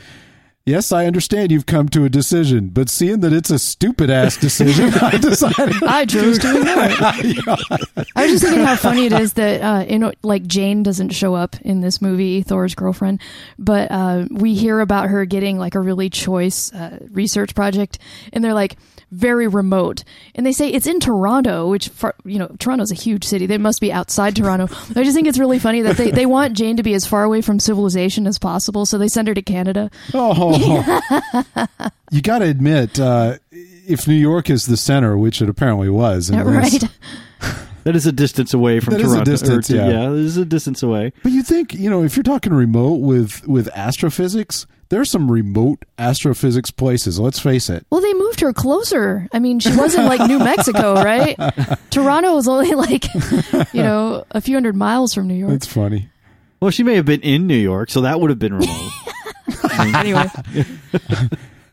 "Yes, 0.68 0.92
I 0.92 1.06
understand 1.06 1.50
you've 1.50 1.66
come 1.66 1.88
to 1.90 2.04
a 2.04 2.08
decision, 2.08 2.68
but 2.68 2.88
seeing 2.88 3.20
that 3.20 3.32
it's 3.32 3.50
a 3.50 3.58
stupid 3.58 4.10
ass 4.10 4.36
decision, 4.36 4.92
I 5.00 5.16
decided." 5.20 5.82
I 5.82 6.04
chose 6.04 6.38
to 6.40 6.56
ignore 6.56 6.84
it. 6.84 8.06
I 8.16 8.22
was 8.22 8.32
just 8.32 8.44
thinking 8.44 8.64
how 8.64 8.76
funny 8.76 9.06
it 9.06 9.12
is 9.12 9.32
that 9.34 9.62
uh, 9.62 9.84
in 9.84 10.12
like 10.22 10.46
Jane 10.46 10.82
doesn't 10.82 11.10
show 11.10 11.34
up 11.34 11.60
in 11.62 11.80
this 11.80 12.02
movie, 12.02 12.42
Thor's 12.42 12.74
girlfriend, 12.74 13.20
but 13.58 13.90
uh, 13.90 14.26
we 14.30 14.54
hear 14.54 14.80
about 14.80 15.08
her 15.08 15.24
getting 15.24 15.58
like 15.58 15.74
a 15.74 15.80
really 15.80 16.10
choice 16.10 16.72
uh, 16.72 16.98
research 17.10 17.54
project, 17.54 17.98
and 18.32 18.44
they're 18.44 18.54
like 18.54 18.76
very 19.10 19.48
remote, 19.48 20.04
and 20.34 20.44
they 20.44 20.52
say 20.52 20.68
it's 20.68 20.86
in 20.86 21.00
Toronto, 21.00 21.68
which 21.68 21.88
far, 21.88 22.14
you 22.24 22.38
know 22.38 22.54
Toronto's 22.58 22.90
a 22.90 22.94
huge 22.94 23.24
city. 23.24 23.46
They 23.46 23.58
must 23.58 23.80
be 23.80 23.92
outside 23.92 24.36
Toronto. 24.36 24.68
I 24.94 25.04
just 25.04 25.14
think 25.14 25.26
it's 25.26 25.38
really 25.38 25.58
funny 25.58 25.82
that 25.82 25.96
they 25.96 26.10
they 26.10 26.26
want 26.26 26.56
Jane 26.56 26.76
to 26.76 26.82
be 26.82 26.94
as 26.94 27.06
far 27.06 27.24
away 27.24 27.40
from 27.40 27.60
civilization 27.60 28.26
as 28.26 28.38
possible, 28.38 28.86
so 28.86 28.98
they 28.98 29.08
send 29.08 29.28
her 29.28 29.34
to 29.34 29.42
Canada. 29.42 29.90
Oh, 30.14 30.84
you 32.10 32.22
got 32.22 32.40
to 32.40 32.46
admit, 32.46 32.98
uh, 33.00 33.38
if 33.50 34.06
New 34.06 34.14
York 34.14 34.50
is 34.50 34.66
the 34.66 34.76
center, 34.76 35.16
which 35.16 35.40
it 35.40 35.48
apparently 35.48 35.88
was, 35.88 36.30
right? 36.30 36.84
That 37.84 37.96
is 37.96 38.06
a 38.06 38.12
distance 38.12 38.52
away 38.54 38.80
from 38.80 38.94
That 38.94 39.00
is 39.00 39.12
a 39.12 39.16
Toronto. 39.16 39.30
or 39.30 39.34
distance, 39.34 39.66
to- 39.68 39.76
yeah. 39.76 39.88
yeah, 39.88 40.10
it 40.10 40.18
is 40.18 40.36
a 40.36 40.44
distance 40.44 40.82
away. 40.82 41.12
But 41.22 41.32
you 41.32 41.42
think, 41.42 41.72
you 41.74 41.88
know, 41.88 42.02
if 42.02 42.16
you're 42.16 42.22
talking 42.24 42.52
remote 42.52 42.96
with 43.00 43.46
with 43.46 43.68
astrophysics, 43.68 44.66
there 44.90 45.00
are 45.00 45.04
some 45.06 45.30
remote 45.30 45.84
astrophysics 45.98 46.70
places. 46.70 47.18
Let's 47.20 47.38
face 47.38 47.68
it. 47.70 47.86
Well, 47.90 48.00
they 48.00 48.12
moved 48.14 48.40
her 48.40 48.52
closer. 48.52 49.28
I 49.32 49.38
mean, 49.38 49.58
she 49.60 49.74
wasn't 49.76 50.06
like 50.06 50.20
New 50.28 50.38
Mexico, 50.38 50.94
right? 51.02 51.36
Toronto 51.90 52.34
was 52.34 52.48
only 52.48 52.74
like, 52.74 53.04
you 53.72 53.82
know, 53.82 54.24
a 54.32 54.40
few 54.40 54.54
hundred 54.56 54.76
miles 54.76 55.14
from 55.14 55.26
New 55.28 55.34
York. 55.34 55.52
That's 55.52 55.66
funny. 55.66 56.08
Well, 56.60 56.70
she 56.70 56.82
may 56.82 56.96
have 56.96 57.04
been 57.06 57.20
in 57.20 57.46
New 57.46 57.56
York, 57.56 57.90
so 57.90 58.00
that 58.02 58.20
would 58.20 58.30
have 58.30 58.38
been 58.38 58.54
remote. 58.54 58.90
anyway, 59.94 60.24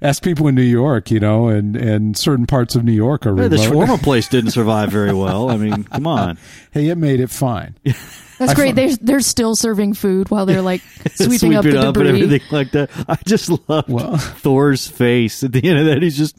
Ask 0.01 0.23
people 0.23 0.47
in 0.47 0.55
New 0.55 0.61
York, 0.61 1.09
you 1.11 1.19
know, 1.19 1.47
and 1.47 1.75
and 1.75 2.17
certain 2.17 2.45
parts 2.45 2.75
of 2.75 2.83
New 2.83 2.91
York 2.91 3.25
are 3.25 3.35
Yeah, 3.41 3.47
the 3.47 3.55
shawarma 3.57 3.99
place 4.03 4.27
didn't 4.27 4.51
survive 4.51 4.91
very 4.91 5.13
well. 5.13 5.49
I 5.49 5.57
mean, 5.57 5.83
come 5.85 6.05
on. 6.07 6.37
hey, 6.71 6.89
it 6.89 6.97
made 6.97 7.19
it 7.19 7.29
fine. 7.29 7.75
that's 7.83 8.51
I 8.51 8.53
great. 8.53 8.75
found- 8.75 8.77
They're 8.77 8.95
they're 9.01 9.19
still 9.21 9.55
serving 9.55 9.93
food 9.93 10.29
while 10.29 10.45
they're 10.45 10.61
like 10.61 10.81
sweeping 11.15 11.37
Sweep 11.39 11.57
up 11.57 11.65
it 11.65 11.71
the 11.71 11.79
up 11.79 11.95
and 11.97 12.05
debris. 12.05 12.23
everything 12.23 12.47
like 12.51 12.71
that. 12.71 12.89
I 13.07 13.17
just 13.25 13.49
love 13.69 13.87
Well- 13.89 14.17
Thor's 14.17 14.87
face 14.87 15.43
at 15.43 15.51
the 15.53 15.63
end 15.67 15.79
of 15.79 15.85
that. 15.85 16.01
He's 16.01 16.17
just, 16.17 16.37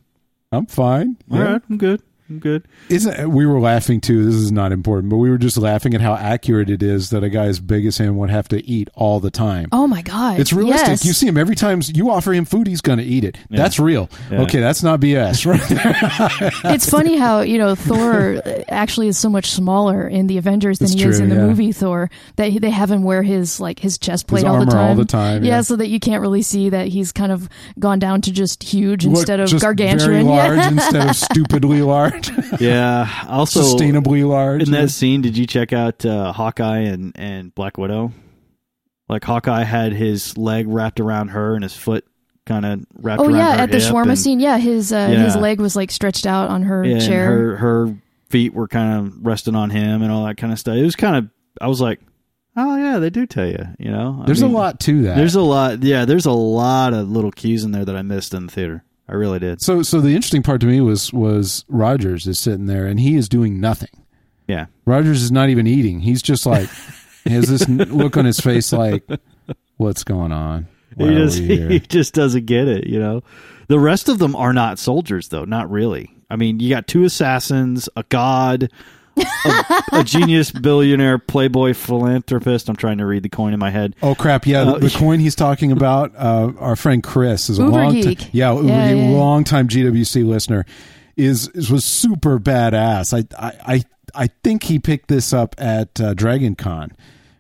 I'm 0.53 0.67
fine. 0.67 1.17
all 1.31 1.39
Yeah. 1.39 1.45
right, 1.53 1.63
I'm 1.71 1.79
good. 1.79 2.03
I'm 2.29 2.39
good. 2.41 2.67
Isn't 2.89 3.31
we 3.31 3.47
were 3.47 3.61
laughing 3.61 4.01
too? 4.01 4.25
This 4.25 4.35
is 4.35 4.51
not 4.51 4.73
important, 4.73 5.11
but 5.11 5.19
we 5.19 5.31
were 5.31 5.39
just 5.39 5.57
laughing 5.57 5.95
at 5.95 6.01
how 6.01 6.15
accurate 6.15 6.69
it 6.69 6.83
is 6.83 7.11
that 7.11 7.23
a 7.23 7.29
guy 7.29 7.45
as 7.45 7.61
big 7.61 7.87
as 7.87 7.99
him 7.99 8.17
would 8.17 8.31
have 8.31 8.49
to 8.49 8.65
eat 8.67 8.89
all 8.95 9.21
the 9.21 9.31
time. 9.31 9.69
Oh 9.71 9.87
my 9.87 10.03
god, 10.03 10.41
It's 10.41 10.53
realistic. 10.53 10.89
Yes. 10.89 11.05
You 11.05 11.13
see 11.13 11.29
him 11.29 11.37
every 11.37 11.55
time 11.55 11.81
you 11.95 12.11
offer 12.11 12.33
him 12.33 12.45
food, 12.45 12.67
he's 12.67 12.81
going 12.81 12.99
to 12.99 13.05
eat 13.05 13.23
it. 13.23 13.37
Yeah. 13.49 13.59
That's 13.59 13.79
real. 13.79 14.11
Yeah. 14.31 14.43
Okay, 14.43 14.59
that's 14.61 14.83
not 14.83 14.99
BS, 15.01 15.47
right? 15.47 15.61
there. 15.69 16.51
it's 16.75 16.91
funny 16.91 17.17
how 17.17 17.43
you 17.43 17.59
know 17.59 17.75
Thor 17.77 18.43
actually 18.69 19.07
is 19.09 19.19
so 19.19 19.29
much 19.31 19.51
smaller 19.53 20.09
in 20.09 20.27
the 20.27 20.39
Avengers 20.39 20.81
than 20.81 20.87
That's 20.89 21.01
he 21.01 21.09
is 21.09 21.21
in 21.21 21.29
the 21.29 21.37
yeah. 21.37 21.47
movie 21.47 21.71
Thor. 21.73 22.11
That 22.37 22.49
he, 22.51 22.59
they 22.59 22.71
have 22.71 22.91
him 22.91 23.05
wear 23.05 23.23
his 23.23 23.61
like 23.61 23.79
his 23.79 23.99
chest 23.99 24.27
plate 24.27 24.39
His 24.43 24.47
all 24.47 24.59
the 24.65 24.67
time. 24.67 24.89
all 24.91 24.95
the 24.97 25.05
time, 25.05 25.45
Yeah. 25.45 25.57
yeah. 25.57 25.61
so 25.61 25.77
that 25.77 25.89
you 25.89 26.01
can't 26.01 26.21
really 26.23 26.43
see 26.43 26.71
that 26.71 26.89
he's 26.89 27.13
kind 27.13 27.31
of 27.31 27.49
gone 27.79 28.01
down 28.01 28.21
to 28.23 28.33
just 28.33 28.65
huge 28.65 29.05
Look, 29.05 29.19
instead 29.19 29.39
of 29.39 29.49
just 29.49 29.63
gargantuan. 29.63 30.11
very 30.11 30.23
large 30.25 30.57
Yeah. 30.59 30.71
instead 30.73 31.09
of 31.11 31.15
stupidly 31.17 31.83
large, 31.83 32.16
Yeah. 32.61 33.25
Also, 33.29 33.61
sustainably 33.63 34.27
large. 34.27 34.63
in 34.63 34.71
that 34.73 34.91
scene, 34.91 35.21
did 35.23 35.37
you 35.37 35.47
check 35.47 35.73
out 35.73 36.05
uh, 36.05 36.33
Hawkeye 36.33 36.81
and, 36.81 37.13
and 37.17 37.55
Black 37.55 37.77
Widow? 37.79 38.13
Like 39.09 39.25
Hawkeye 39.25 39.63
had 39.65 39.93
his 39.93 40.37
leg 40.37 40.67
wrapped 40.69 40.99
around 41.01 41.29
her 41.29 41.55
and 41.55 41.63
his 41.63 41.77
foot 41.77 42.05
kind 42.45 42.65
of 42.67 42.85
wrapped 42.95 43.21
Oh 43.21 43.27
around 43.27 43.35
yeah, 43.37 43.57
her 43.57 43.63
at 43.65 43.71
the 43.71 43.79
hip 43.81 43.93
shawarma 43.93 44.11
and- 44.11 44.19
scene, 44.19 44.41
yeah, 44.41 44.59
his 44.59 44.93
uh, 44.93 45.09
Yeah. 45.11 45.25
his 45.25 45.37
leg 45.37 45.61
was 45.61 45.77
like 45.77 45.91
stretched 45.91 46.27
out 46.27 46.49
on 46.51 46.63
her 46.63 46.85
Yeah, 46.85 46.95
and 46.97 47.03
chair. 47.05 47.27
her 47.31 47.57
her 47.57 47.97
feet 48.31 48.55
were 48.55 48.69
kind 48.69 49.07
of 49.07 49.25
resting 49.25 49.55
on 49.55 49.71
him 49.71 50.03
and 50.03 50.11
all 50.11 50.27
that 50.27 50.37
kind 50.37 50.53
of 50.53 50.59
stuff. 50.59 50.77
It 50.77 50.83
was 50.83 50.97
kind 50.97 51.17
of 51.17 51.29
I 51.61 51.69
was 51.69 51.81
like, 51.81 52.01
oh 52.57 52.77
yeah, 52.77 52.99
they 52.99 53.11
do 53.11 53.27
tell 53.27 53.47
you. 53.47 53.65
You 53.79 53.91
know, 53.93 54.21
I 54.23 54.27
There's 54.27 54.43
mean, 54.43 54.53
a 54.53 54.55
lot 54.57 54.81
to 54.81 55.03
that. 55.03 55.17
There's 55.17 55.35
a 55.37 55.41
lot. 55.41 55.83
Yeah, 55.85 56.05
there's 56.05 56.27
a 56.27 56.33
lot 56.33 56.93
of 56.93 57.09
little 57.09 57.31
cues 57.31 57.63
in 57.65 57.71
there 57.73 57.85
that 57.85 57.97
I 57.97 58.03
missed 58.03 58.35
in 58.35 58.47
the 58.47 58.53
theater. 58.53 58.83
I 59.09 59.15
really 59.15 59.39
did. 59.39 59.63
so 59.63 59.83
so 59.83 60.01
the 60.01 60.15
interesting 60.17 60.43
part 60.43 60.61
to 60.63 60.67
me 60.67 60.81
was 60.81 61.13
was 61.13 61.65
Rogers 61.69 62.27
is 62.27 62.39
sitting 62.39 62.67
there 62.67 62.87
and 62.87 62.99
he 62.99 63.15
is 63.17 63.29
doing 63.29 63.61
nothing. 63.61 64.05
Yeah. 64.49 64.67
Rogers 64.85 65.23
is 65.23 65.33
not 65.33 65.49
even 65.49 65.67
eating. 65.67 66.01
He's 66.01 66.23
just 66.23 66.47
like 66.47 66.69
has 67.27 67.49
this 67.49 67.69
look 67.69 68.17
on 68.17 68.25
his 68.25 68.41
face 68.41 68.73
like, 68.73 69.05
what's 69.77 70.05
going 70.05 70.33
on? 70.33 70.67
Why 70.95 71.09
he 71.09 71.15
just 71.15 71.39
he 71.39 71.81
just 71.81 72.15
doesn't 72.15 72.47
get 72.47 72.69
it, 72.69 72.87
you 72.87 72.99
know. 72.99 73.23
The 73.69 73.79
rest 73.79 74.09
of 74.09 74.19
them 74.19 74.37
are 74.37 74.53
not 74.53 74.79
soldiers 74.79 75.29
though, 75.29 75.45
not 75.45 75.71
really. 75.71 76.11
I 76.29 76.37
mean, 76.37 76.59
you 76.61 76.71
got 76.71 76.87
two 76.87 77.05
assassins, 77.05 77.89
a 77.97 78.05
god, 78.09 78.71
a, 79.17 79.83
a 79.93 80.05
genius 80.05 80.51
billionaire 80.51 81.19
playboy 81.19 81.75
philanthropist. 81.75 82.69
I'm 82.69 82.77
trying 82.77 82.99
to 82.99 83.07
read 83.07 83.23
the 83.23 83.29
coin 83.29 83.53
in 83.53 83.59
my 83.59 83.71
head. 83.71 83.97
Oh 84.03 84.15
crap! 84.15 84.47
Yeah, 84.47 84.63
Uh, 84.63 84.79
the, 84.79 84.89
the 84.89 84.99
coin 84.99 85.21
he's 85.21 85.35
talking 85.35 85.73
about. 85.73 86.15
Uh, 86.17 86.53
our 86.59 86.77
friend 86.77 87.03
Chris 87.03 87.49
is 87.49 87.59
a 87.59 87.63
Uber 87.63 87.73
long 87.73 87.93
geek. 87.95 88.19
time, 88.21 88.29
yeah, 88.33 88.53
Uber 88.55 88.69
Yeah, 88.69 88.89
yeah, 88.91 88.95
yeah. 88.95 89.17
long 89.17 89.45
time 89.45 89.69
GWC 89.69 90.27
listener. 90.27 90.65
Is, 91.17 91.49
is 91.49 91.71
was 91.71 91.85
super 91.85 92.39
badass. 92.39 93.15
I 93.15 93.25
I 93.43 93.75
I, 93.75 93.85
I 94.15 94.27
think 94.45 94.65
he 94.65 94.79
picked 94.79 95.09
this 95.09 95.33
up 95.33 95.55
at 95.57 95.99
uh, 96.01 96.13
Dragon 96.13 96.55
Con, 96.57 96.93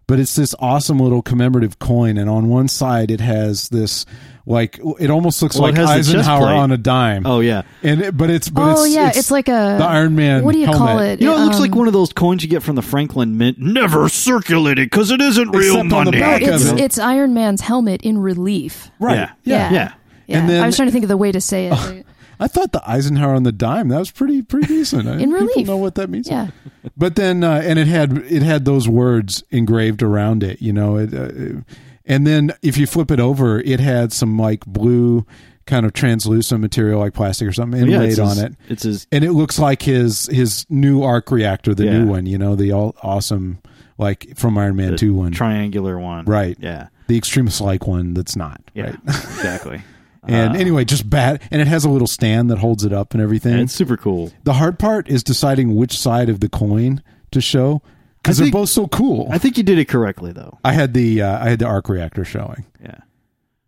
but 0.06 0.18
it's 0.18 0.35
this 0.35 0.54
awesome 0.59 0.99
little 0.99 1.21
commemorative 1.21 1.78
coin, 1.78 2.16
and 2.16 2.30
on 2.30 2.49
one 2.49 2.68
side 2.68 3.11
it 3.11 3.21
has 3.21 3.68
this 3.68 4.06
like 4.49 4.79
it 5.00 5.11
almost 5.11 5.43
looks 5.43 5.57
Well, 5.57 5.65
like 5.73 5.76
has 5.76 6.09
Eisenhower 6.09 6.47
on 6.47 6.71
a 6.71 6.76
dime. 6.79 7.26
Oh 7.26 7.41
yeah. 7.41 7.62
and 7.83 8.00
it, 8.00 8.17
but 8.17 8.31
it's 8.31 8.49
but 8.49 8.79
oh 8.79 8.85
it's, 8.85 8.95
yeah, 8.95 9.11
it's, 9.15 9.31
like 9.31 9.49
a 9.49 9.76
the 9.79 9.85
Iron 9.85 10.15
Man. 10.15 10.45
What 10.45 10.53
do 10.53 10.59
you 10.61 10.67
call 10.67 11.00
it? 11.00 11.21
You 11.21 11.26
know, 11.26 11.37
it 11.37 11.41
looks 11.45 11.59
like 11.59 11.73
Um, 11.73 11.79
one 11.79 11.87
of 11.88 11.93
those 11.93 12.12
coins 12.12 12.43
you 12.45 12.49
get 12.49 12.62
from 12.62 12.76
the 12.76 12.83
Franklin 12.83 13.37
Mint. 13.38 13.59
Never 13.59 14.09
circulated 14.09 14.88
because 14.88 15.11
it 15.11 15.21
isn't 15.21 15.50
real 15.50 15.76
Except 15.79 15.93
on 15.93 16.05
the 16.07 16.12
money. 16.12 16.21
back 16.21 16.43
of 16.43 16.49
It's 16.55 16.65
it. 16.65 16.81
it's 16.81 16.99
Iron 16.99 17.35
Man's 17.35 17.61
helmet 17.61 18.03
in 18.03 18.19
relief. 18.19 18.91
right? 19.00 19.17
Yeah. 19.17 19.31
yeah. 19.43 19.73
Yeah. 19.73 19.93
Yeah, 20.29 20.38
And 20.38 20.49
then- 20.49 20.62
I 20.62 20.67
was 20.67 20.76
trying 20.76 20.88
to 20.88 20.93
think 20.93 21.05
of 21.05 21.09
the 21.09 21.17
way 21.17 21.31
to 21.33 21.41
say 21.41 21.67
it. 21.73 22.07
I 22.41 22.49
thought 22.49 22.71
the 22.73 22.83
Eisenhower 22.88 23.35
on 23.35 23.45
the 23.45 23.53
dime 23.53 23.88
that 23.88 23.99
was 23.99 24.11
pretty 24.11 24.43
pretty 24.43 24.67
decent. 24.67 25.09
I- 25.09 25.12
In 25.15 25.31
people 25.33 25.38
relief. 25.47 25.67
know 25.67 25.76
what 25.76 25.95
that 25.97 26.09
means. 26.11 26.29
yeah, 26.29 26.49
But 26.97 27.17
then, 27.17 27.43
uh, 27.43 27.62
and 27.65 27.79
it 27.79 27.87
had 27.88 28.19
it 28.19 28.43
had 28.43 28.65
those 28.65 28.87
words 28.88 29.43
engraved 29.50 30.03
around 30.03 30.43
it. 30.43 30.61
You 30.61 30.73
know, 30.73 30.97
it, 30.99 31.15
uh, 31.15 31.61
and 32.07 32.27
then 32.27 32.53
if 32.63 32.77
you 32.79 32.87
flip 32.87 33.11
it 33.11 33.21
over, 33.21 33.61
it 33.61 33.81
had 33.81 34.13
some 34.13 34.39
like 34.39 34.65
blue 34.67 35.27
kind 35.67 35.85
of 35.85 35.93
translucent 35.93 36.61
material, 36.61 37.01
like 37.01 37.13
plastic 37.13 37.49
or 37.49 37.53
something, 37.53 37.81
inlaid 37.83 38.11
it's 38.11 38.19
on 38.21 38.29
his- 38.29 38.39
it. 38.39 38.55
It's 38.69 38.83
his. 38.85 39.07
And 39.11 39.25
it 39.25 39.33
looks 39.33 39.59
like 39.59 39.83
his 39.83 40.27
his 40.27 40.65
new 40.71 41.03
arc 41.03 41.31
reactor, 41.31 41.75
the 41.75 41.85
Yeah. 41.87 41.99
new 41.99 42.07
one. 42.07 42.27
You 42.27 42.39
know, 42.39 42.55
the 42.55 42.73
all 42.73 42.95
awesome 43.03 43.59
like 43.99 44.37
from 44.37 44.57
Iron 44.59 44.77
Man 44.77 44.93
the 44.93 44.97
Two 44.99 45.15
one, 45.15 45.33
triangular 45.33 45.99
one. 45.99 46.25
right? 46.27 46.57
Yeah. 46.61 46.89
The 47.09 47.17
extremist 47.17 47.61
like 47.61 47.87
one 47.87 48.15
that's 48.15 48.37
not. 48.37 48.61
Yeah. 48.75 48.85
Right. 48.85 48.97
exactly. 49.07 49.83
And 50.29 50.57
Uh, 50.57 50.59
anyway, 50.59 50.85
just 50.85 51.09
bad. 51.09 51.41
And 51.53 51.63
it 51.63 51.69
has 51.69 51.85
a 51.85 51.89
little 51.89 52.09
stand 52.09 52.51
that 52.51 52.59
holds 52.59 52.85
it 52.85 52.93
up 52.93 53.15
and 53.15 53.23
everything. 53.23 53.53
and 53.53 53.63
it's 53.63 53.73
super 53.73 53.97
cool. 53.97 54.33
The 54.43 54.55
hard 54.55 54.77
part 54.77 55.09
is 55.09 55.23
deciding 55.23 55.77
which 55.77 55.97
side 55.97 56.29
of 56.29 56.41
the 56.41 56.49
coin 56.49 57.01
to 57.31 57.41
show 57.41 57.81
because 58.26 58.38
they're 58.38 58.50
both 58.50 58.68
so 58.68 58.87
cool. 58.88 59.28
I 59.30 59.38
think 59.38 59.56
you 59.56 59.62
did 59.62 59.78
it 59.78 59.87
correctly 59.88 60.33
though. 60.33 60.59
I 60.64 60.73
had 60.73 60.92
the 60.95 61.23
uh, 61.23 61.45
I 61.45 61.49
had 61.50 61.59
the 61.61 61.66
arc 61.66 61.88
reactor 61.88 62.25
showing, 62.25 62.64
Yeah. 62.83 62.99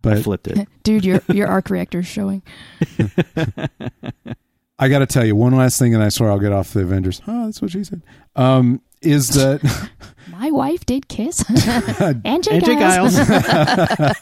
but 0.02 0.12
I 0.12 0.16
but 0.16 0.24
flipped 0.24 0.48
it. 0.48 0.68
dude, 0.82 1.04
your 1.04 1.20
your 1.28 1.46
arc 1.48 1.70
reactor's 1.70 2.06
showing. 2.06 2.42
I 4.80 4.88
got 4.88 5.00
to 5.00 5.06
tell 5.06 5.24
you 5.24 5.34
one 5.34 5.56
last 5.56 5.78
thing, 5.78 5.92
and 5.94 6.02
I 6.02 6.08
swear 6.08 6.30
I'll 6.30 6.38
get 6.38 6.52
off 6.52 6.72
the 6.72 6.80
Avengers. 6.82 7.20
Oh, 7.26 7.46
that's 7.46 7.60
what 7.60 7.72
she 7.72 7.82
said. 7.82 8.02
Um, 8.36 8.80
is 9.02 9.30
that 9.30 9.60
My 10.30 10.50
wife 10.50 10.84
did 10.86 11.08
kiss 11.08 11.42
and 11.48 12.44
Jake 12.44 12.64
Giles. 12.64 13.16
Giles. 13.16 14.16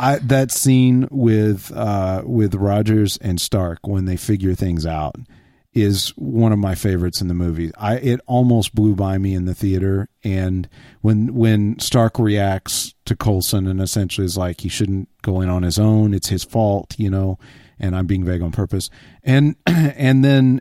I, 0.00 0.18
that 0.20 0.50
scene 0.50 1.06
with 1.10 1.70
uh, 1.74 2.22
with 2.24 2.54
Rogers 2.54 3.18
and 3.18 3.40
Stark 3.40 3.86
when 3.86 4.04
they 4.06 4.16
figure 4.16 4.54
things 4.54 4.86
out 4.86 5.16
is 5.74 6.10
one 6.16 6.52
of 6.52 6.58
my 6.58 6.74
favorites 6.74 7.20
in 7.20 7.28
the 7.28 7.34
movie. 7.34 7.70
I 7.76 7.96
it 7.96 8.20
almost 8.26 8.74
blew 8.74 8.94
by 8.94 9.18
me 9.18 9.34
in 9.34 9.46
the 9.46 9.54
theater, 9.54 10.08
and 10.22 10.68
when 11.00 11.34
when 11.34 11.78
Stark 11.78 12.18
reacts 12.18 12.94
to 13.06 13.16
Coulson 13.16 13.66
and 13.66 13.80
essentially 13.80 14.24
is 14.24 14.36
like 14.36 14.60
he 14.60 14.68
shouldn't 14.68 15.08
go 15.22 15.40
in 15.40 15.48
on 15.48 15.62
his 15.62 15.78
own, 15.78 16.12
it's 16.14 16.28
his 16.28 16.44
fault, 16.44 16.94
you 16.98 17.08
know, 17.08 17.38
and 17.78 17.96
I'm 17.96 18.06
being 18.06 18.24
vague 18.24 18.42
on 18.42 18.52
purpose, 18.52 18.90
and 19.22 19.56
and 19.66 20.24
then 20.24 20.60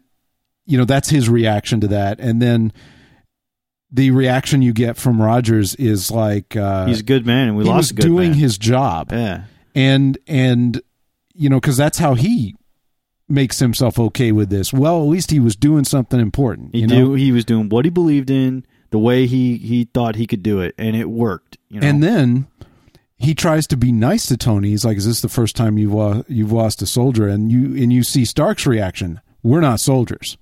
you 0.66 0.78
know 0.78 0.86
that's 0.86 1.10
his 1.10 1.30
reaction 1.30 1.82
to 1.82 1.88
that, 1.90 2.20
and 2.20 2.42
then 2.42 2.72
the 3.92 4.12
reaction 4.12 4.62
you 4.62 4.72
get 4.72 4.96
from 4.96 5.22
Rogers 5.22 5.76
is 5.76 6.10
like 6.10 6.56
uh, 6.56 6.86
He's 6.86 7.02
a 7.02 7.04
good 7.04 7.26
man, 7.26 7.50
and 7.50 7.58
we 7.58 7.66
lost 7.66 7.78
was 7.78 7.92
a 7.92 7.94
good 7.96 8.04
doing 8.04 8.30
man. 8.30 8.40
his 8.40 8.58
job, 8.58 9.12
yeah. 9.12 9.44
and 9.76 10.18
and 10.28 10.82
you 11.34 11.50
know 11.50 11.60
because 11.60 11.76
that's 11.76 11.98
how 11.98 12.14
he 12.14 12.56
makes 13.32 13.60
himself 13.60 14.00
okay 14.00 14.32
with 14.32 14.50
this. 14.50 14.74
Well, 14.74 15.02
at 15.02 15.08
least 15.08 15.32
he 15.32 15.40
was 15.40 15.56
doing 15.56 15.84
something 15.84 16.20
important. 16.20 16.74
He 16.74 16.86
do 16.86 17.10
know? 17.10 17.14
he 17.14 17.32
was 17.32 17.46
doing 17.46 17.70
what 17.70 17.86
he 17.86 17.92
believed 17.92 18.30
in, 18.30 18.66
the 18.92 19.00
way 19.00 19.26
he 19.26 19.58
he 19.58 19.86
thought 19.86 20.16
he 20.16 20.28
could 20.28 20.44
do 20.44 20.60
it, 20.60 20.76
and 20.78 20.96
it 20.96 21.10
worked. 21.10 21.58
You 21.70 21.80
know? 21.80 21.88
And 21.88 22.04
then 22.04 22.48
he 23.18 23.36
tries 23.36 23.68
to 23.68 23.78
be 23.78 23.92
nice 23.92 24.28
to 24.28 24.38
Tony. 24.38 24.70
He's 24.70 24.86
like, 24.86 24.98
"Is 24.98 25.06
this 25.06 25.22
the 25.22 25.30
first 25.30 25.56
time 25.56 25.78
you've 25.78 25.94
lo- 25.94 26.26
you've 26.28 26.52
lost 26.52 26.82
a 26.82 26.86
soldier?" 26.86 27.28
And 27.28 27.52
you 27.52 27.76
and 27.82 27.92
you 27.92 28.04
see 28.04 28.26
Stark's 28.26 28.66
reaction. 28.66 29.22
We're 29.44 29.62
not 29.62 29.80
soldiers, 29.80 30.38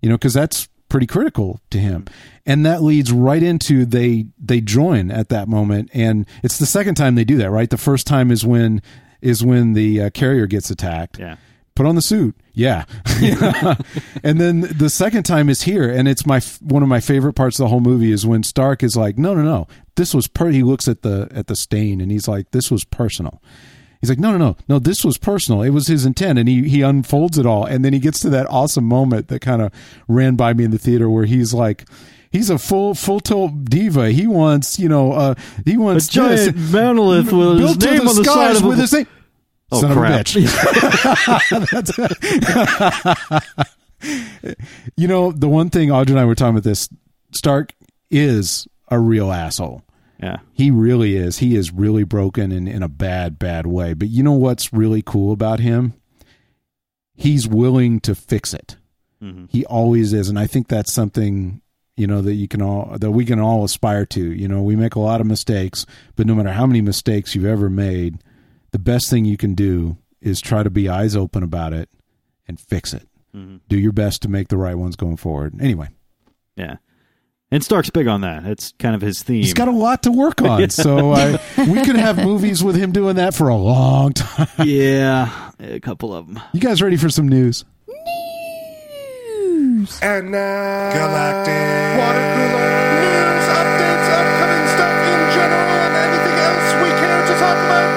you 0.00 0.08
know, 0.08 0.16
because 0.16 0.34
that's 0.34 0.68
pretty 0.88 1.06
critical 1.06 1.60
to 1.70 1.78
him. 1.78 2.04
And 2.46 2.64
that 2.66 2.82
leads 2.82 3.10
right 3.10 3.42
into 3.42 3.84
they 3.84 4.26
they 4.38 4.60
join 4.60 5.10
at 5.10 5.28
that 5.30 5.48
moment, 5.48 5.90
and 5.92 6.26
it's 6.42 6.58
the 6.58 6.66
second 6.66 6.94
time 6.94 7.14
they 7.14 7.24
do 7.24 7.36
that. 7.38 7.50
Right, 7.50 7.70
the 7.70 7.76
first 7.76 8.06
time 8.06 8.30
is 8.30 8.44
when 8.44 8.82
is 9.20 9.42
when 9.44 9.72
the 9.72 10.02
uh, 10.02 10.10
carrier 10.10 10.46
gets 10.46 10.70
attacked. 10.70 11.18
yeah, 11.18 11.36
Put 11.76 11.86
on 11.86 11.96
the 11.96 12.02
suit, 12.02 12.36
yeah. 12.52 12.84
and 14.22 14.40
then 14.40 14.60
the 14.60 14.88
second 14.88 15.24
time 15.24 15.48
is 15.48 15.62
here, 15.62 15.90
and 15.90 16.06
it's 16.06 16.24
my 16.24 16.40
one 16.60 16.84
of 16.84 16.88
my 16.88 17.00
favorite 17.00 17.32
parts 17.32 17.58
of 17.58 17.64
the 17.64 17.68
whole 17.68 17.80
movie 17.80 18.12
is 18.12 18.24
when 18.24 18.44
Stark 18.44 18.82
is 18.84 18.96
like, 18.96 19.18
"No, 19.18 19.34
no, 19.34 19.42
no, 19.42 19.66
this 19.96 20.14
was 20.14 20.28
per." 20.28 20.50
He 20.50 20.62
looks 20.62 20.86
at 20.86 21.02
the 21.02 21.28
at 21.32 21.48
the 21.48 21.56
stain, 21.56 22.00
and 22.00 22.12
he's 22.12 22.28
like, 22.28 22.52
"This 22.52 22.70
was 22.70 22.84
personal." 22.84 23.42
He's 24.00 24.08
like, 24.08 24.20
"No, 24.20 24.30
no, 24.30 24.38
no, 24.38 24.56
no, 24.68 24.78
this 24.78 25.04
was 25.04 25.18
personal. 25.18 25.62
It 25.62 25.70
was 25.70 25.88
his 25.88 26.06
intent," 26.06 26.38
and 26.38 26.48
he 26.48 26.68
he 26.68 26.82
unfolds 26.82 27.38
it 27.38 27.46
all, 27.46 27.64
and 27.64 27.84
then 27.84 27.92
he 27.92 27.98
gets 27.98 28.20
to 28.20 28.30
that 28.30 28.46
awesome 28.50 28.84
moment 28.84 29.26
that 29.28 29.40
kind 29.40 29.60
of 29.60 29.72
ran 30.06 30.36
by 30.36 30.52
me 30.52 30.62
in 30.62 30.70
the 30.70 30.78
theater 30.78 31.08
where 31.10 31.24
he's 31.26 31.52
like. 31.52 31.84
He's 32.30 32.50
a 32.50 32.58
full 32.58 32.94
full 32.94 33.20
tilt 33.20 33.64
diva. 33.66 34.10
He 34.10 34.26
wants, 34.26 34.76
you 34.80 34.88
know, 34.88 35.12
uh, 35.12 35.34
he 35.64 35.74
a 35.74 35.78
wants 35.78 36.08
giant 36.08 36.56
this. 36.56 36.72
monolith 36.72 37.32
with 37.32 37.60
his 37.60 37.76
built 37.76 37.92
name 37.92 38.08
on 38.08 38.16
the 38.16 38.24
side 38.24 38.56
of 38.56 38.64
a- 38.64 38.66
with 38.66 38.78
his 38.80 38.92
name. 38.92 39.06
Oh, 39.72 39.80
Son 39.80 39.92
crap. 39.92 40.20
of 40.20 40.36
a 40.36 40.40
bitch. 40.40 41.54
you 44.96 45.08
know, 45.08 45.32
the 45.32 45.48
one 45.48 45.70
thing 45.70 45.88
Audra 45.88 46.10
and 46.10 46.20
I 46.20 46.24
were 46.24 46.34
talking 46.34 46.54
about 46.54 46.64
this, 46.64 46.88
Stark 47.32 47.74
is 48.10 48.66
a 48.88 48.98
real 48.98 49.32
asshole. 49.32 49.82
Yeah, 50.22 50.36
He 50.52 50.70
really 50.70 51.16
is. 51.16 51.38
He 51.38 51.56
is 51.56 51.72
really 51.72 52.04
broken 52.04 52.52
in, 52.52 52.68
in 52.68 52.82
a 52.82 52.88
bad, 52.88 53.38
bad 53.38 53.66
way. 53.66 53.94
But 53.94 54.08
you 54.08 54.22
know 54.22 54.32
what's 54.32 54.72
really 54.72 55.02
cool 55.02 55.32
about 55.32 55.60
him? 55.60 55.92
He's 57.16 57.46
willing 57.48 58.00
to 58.00 58.14
fix 58.14 58.54
it. 58.54 58.76
Mhm. 59.22 59.50
He 59.50 59.64
always 59.66 60.12
is. 60.12 60.28
And 60.28 60.38
I 60.38 60.46
think 60.46 60.68
that's 60.68 60.92
something, 60.92 61.60
you 61.96 62.06
know, 62.06 62.22
that 62.22 62.34
you 62.34 62.46
can 62.48 62.62
all 62.62 62.96
that 62.98 63.10
we 63.10 63.24
can 63.24 63.38
all 63.40 63.64
aspire 63.64 64.06
to. 64.06 64.32
You 64.32 64.48
know, 64.48 64.62
we 64.62 64.76
make 64.76 64.94
a 64.94 65.00
lot 65.00 65.20
of 65.20 65.26
mistakes, 65.26 65.84
but 66.16 66.26
no 66.26 66.34
matter 66.34 66.52
how 66.52 66.66
many 66.66 66.80
mistakes 66.80 67.34
you've 67.34 67.44
ever 67.44 67.68
made, 67.68 68.18
the 68.74 68.78
best 68.80 69.08
thing 69.08 69.24
you 69.24 69.36
can 69.36 69.54
do 69.54 69.96
is 70.20 70.40
try 70.40 70.64
to 70.64 70.68
be 70.70 70.88
eyes 70.88 71.14
open 71.14 71.44
about 71.44 71.72
it 71.72 71.88
and 72.48 72.58
fix 72.58 72.92
it. 72.92 73.06
Mhm. 73.32 73.60
Do 73.68 73.78
your 73.78 73.92
best 73.92 74.20
to 74.22 74.28
make 74.28 74.48
the 74.48 74.56
right 74.56 74.74
ones 74.74 74.96
going 74.96 75.16
forward. 75.16 75.54
Anyway, 75.60 75.90
yeah. 76.56 76.78
And 77.52 77.62
Stark's 77.62 77.90
big 77.90 78.08
on 78.08 78.22
that. 78.22 78.44
It's 78.46 78.72
kind 78.80 78.96
of 78.96 79.00
his 79.00 79.22
theme. 79.22 79.42
he's 79.42 79.54
got 79.54 79.68
a 79.68 79.70
lot 79.70 80.02
to 80.02 80.10
work 80.10 80.42
on. 80.42 80.68
So 80.70 81.12
I, 81.12 81.38
we 81.68 81.84
could 81.84 81.94
have 81.94 82.16
movies 82.18 82.64
with 82.64 82.74
him 82.74 82.90
doing 82.90 83.14
that 83.14 83.32
for 83.32 83.46
a 83.48 83.54
long 83.56 84.12
time. 84.12 84.48
yeah, 84.66 85.52
a 85.60 85.78
couple 85.78 86.12
of 86.12 86.26
them. 86.26 86.40
You 86.52 86.58
guys 86.58 86.82
ready 86.82 86.96
for 86.96 87.08
some 87.10 87.28
news? 87.28 87.64
And 90.02 90.30
now, 90.32 90.90
Galactic. 90.92 91.98
water 92.00 92.24
cooler 92.34 92.68
news, 92.98 93.46
updates, 93.54 94.08
upcoming 94.18 94.66
stuff 94.74 94.96
in 95.04 95.22
general, 95.36 95.78
and 95.84 95.94
anything 95.94 96.38
else 96.42 96.68
we 96.82 96.88
care 96.98 97.22
to 97.26 97.34
talk 97.38 97.58
about 97.68 97.93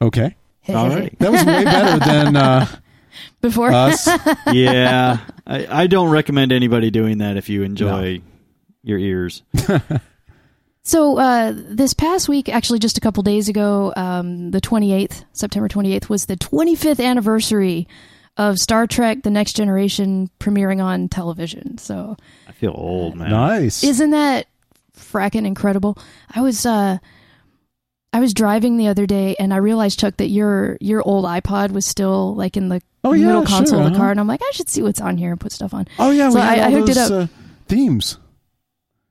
Okay. 0.00 0.34
All 0.68 0.88
right. 0.88 1.16
That 1.18 1.30
was 1.32 1.44
way 1.44 1.64
better 1.64 2.04
than 2.04 2.36
uh, 2.36 2.66
Before 3.40 3.72
us. 3.72 4.06
yeah, 4.52 5.20
I, 5.46 5.82
I 5.82 5.86
don't 5.86 6.10
recommend 6.10 6.52
anybody 6.52 6.90
doing 6.90 7.18
that 7.18 7.36
if 7.36 7.48
you 7.48 7.62
enjoy 7.62 8.20
your 8.82 8.98
ears. 8.98 9.42
So 10.82 11.18
uh, 11.18 11.52
this 11.52 11.94
past 11.94 12.28
week, 12.28 12.48
actually, 12.48 12.78
just 12.78 12.96
a 12.96 13.00
couple 13.00 13.24
days 13.24 13.48
ago, 13.48 13.92
um, 13.96 14.52
the 14.52 14.60
28th, 14.60 15.24
September 15.32 15.68
28th, 15.68 16.08
was 16.08 16.26
the 16.26 16.36
25th 16.36 17.04
anniversary 17.04 17.88
of 18.36 18.56
Star 18.56 18.86
Trek: 18.86 19.24
The 19.24 19.30
Next 19.30 19.54
Generation 19.54 20.30
premiering 20.38 20.80
on 20.80 21.08
television. 21.08 21.76
So 21.78 22.16
I 22.46 22.52
feel 22.52 22.72
old, 22.72 23.16
man. 23.16 23.30
Nice. 23.30 23.82
isn't 23.82 24.10
that 24.10 24.46
fracking 24.96 25.44
incredible? 25.44 25.98
I 26.32 26.40
was 26.40 26.64
uh, 26.64 26.98
I 28.16 28.20
was 28.20 28.32
driving 28.32 28.78
the 28.78 28.88
other 28.88 29.04
day, 29.06 29.36
and 29.38 29.52
I 29.52 29.58
realized 29.58 29.98
Chuck 30.00 30.16
that 30.16 30.28
your 30.28 30.78
your 30.80 31.02
old 31.06 31.26
iPod 31.26 31.72
was 31.72 31.84
still 31.86 32.34
like 32.34 32.56
in 32.56 32.68
the 32.70 32.80
Oh, 33.04 33.12
yeah, 33.12 33.26
middle 33.26 33.44
console 33.44 33.78
sure, 33.80 33.86
of 33.86 33.92
the 33.92 33.96
car, 33.98 34.06
uh-huh. 34.06 34.10
and 34.12 34.20
I'm 34.20 34.26
like, 34.26 34.40
I 34.42 34.50
should 34.54 34.68
see 34.70 34.80
what's 34.82 35.00
on 35.02 35.16
here 35.18 35.30
and 35.32 35.38
put 35.40 35.52
stuff 35.52 35.74
on. 35.74 35.86
oh 35.98 36.10
yeah, 36.10 36.30
So 36.30 36.36
we 36.36 36.40
I- 36.40 36.66
I 36.66 36.70
hooked 36.70 36.88
it 36.88 36.96
up. 36.96 37.10
Uh, 37.10 37.26
themes. 37.68 38.16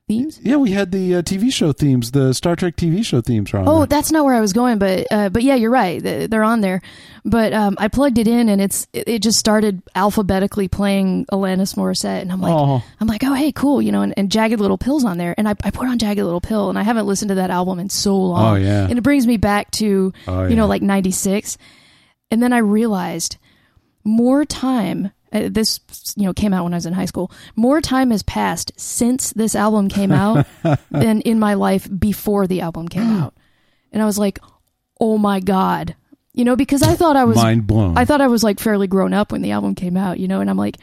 Themes. 0.08 0.38
Yeah, 0.40 0.54
we 0.54 0.70
had 0.70 0.92
the 0.92 1.16
uh, 1.16 1.22
TV 1.22 1.52
show 1.52 1.72
themes. 1.72 2.12
The 2.12 2.32
Star 2.32 2.54
Trek 2.54 2.76
TV 2.76 3.04
show 3.04 3.20
themes 3.20 3.52
are 3.52 3.56
on 3.58 3.66
Oh, 3.68 3.78
there. 3.78 3.86
that's 3.86 4.12
not 4.12 4.24
where 4.24 4.36
I 4.36 4.40
was 4.40 4.52
going, 4.52 4.78
but 4.78 5.04
uh, 5.10 5.30
but 5.30 5.42
yeah, 5.42 5.56
you're 5.56 5.68
right. 5.72 6.00
They're 6.00 6.44
on 6.44 6.60
there. 6.60 6.80
But 7.24 7.52
um, 7.52 7.74
I 7.80 7.88
plugged 7.88 8.16
it 8.18 8.28
in, 8.28 8.48
and 8.48 8.60
it's 8.62 8.86
it 8.92 9.20
just 9.20 9.36
started 9.36 9.82
alphabetically 9.96 10.68
playing 10.68 11.26
Alanis 11.32 11.74
Morissette, 11.74 12.22
and 12.22 12.30
I'm 12.30 12.40
like, 12.40 12.52
Oh. 12.52 12.84
I'm 13.00 13.08
like, 13.08 13.24
oh 13.24 13.34
hey, 13.34 13.50
cool, 13.50 13.82
you 13.82 13.90
know, 13.90 14.02
and, 14.02 14.14
and 14.16 14.30
Jagged 14.30 14.60
Little 14.60 14.78
Pill's 14.78 15.04
on 15.04 15.18
there, 15.18 15.34
and 15.36 15.48
I, 15.48 15.56
I 15.64 15.72
put 15.72 15.88
on 15.88 15.98
Jagged 15.98 16.22
Little 16.22 16.40
Pill, 16.40 16.68
and 16.70 16.78
I 16.78 16.84
haven't 16.84 17.08
listened 17.08 17.30
to 17.30 17.34
that 17.34 17.50
album 17.50 17.80
in 17.80 17.88
so 17.90 18.16
long. 18.16 18.52
Oh, 18.52 18.54
yeah. 18.54 18.86
and 18.88 18.96
it 18.96 19.02
brings 19.02 19.26
me 19.26 19.38
back 19.38 19.72
to 19.72 20.12
Oh, 20.28 20.44
you 20.44 20.50
yeah. 20.50 20.54
know 20.54 20.68
like 20.68 20.82
'96, 20.82 21.58
and 22.30 22.40
then 22.40 22.52
I 22.52 22.58
realized 22.58 23.38
more 24.04 24.44
time. 24.44 25.10
Uh, 25.44 25.48
this 25.50 25.80
you 26.16 26.24
know 26.24 26.32
came 26.32 26.52
out 26.52 26.64
when 26.64 26.72
I 26.72 26.76
was 26.76 26.86
in 26.86 26.92
high 26.92 27.04
school. 27.06 27.30
More 27.54 27.80
time 27.80 28.10
has 28.10 28.22
passed 28.22 28.72
since 28.76 29.32
this 29.32 29.54
album 29.54 29.88
came 29.88 30.12
out 30.12 30.46
than 30.90 31.20
in 31.22 31.38
my 31.38 31.54
life 31.54 31.88
before 31.98 32.46
the 32.46 32.60
album 32.60 32.88
came 32.88 33.02
out. 33.20 33.34
And 33.92 34.02
I 34.02 34.06
was 34.06 34.18
like, 34.18 34.38
"Oh 35.00 35.18
my 35.18 35.40
god." 35.40 35.94
You 36.32 36.44
know, 36.44 36.54
because 36.56 36.82
I 36.82 36.94
thought 36.94 37.16
I 37.16 37.24
was 37.24 37.36
Mind 37.36 37.66
blown. 37.66 37.96
I 37.96 38.04
thought 38.04 38.20
I 38.20 38.26
was 38.26 38.44
like 38.44 38.60
fairly 38.60 38.86
grown 38.86 39.14
up 39.14 39.32
when 39.32 39.40
the 39.40 39.52
album 39.52 39.74
came 39.74 39.96
out, 39.96 40.20
you 40.20 40.28
know, 40.28 40.40
and 40.40 40.50
I'm 40.50 40.58
like 40.58 40.76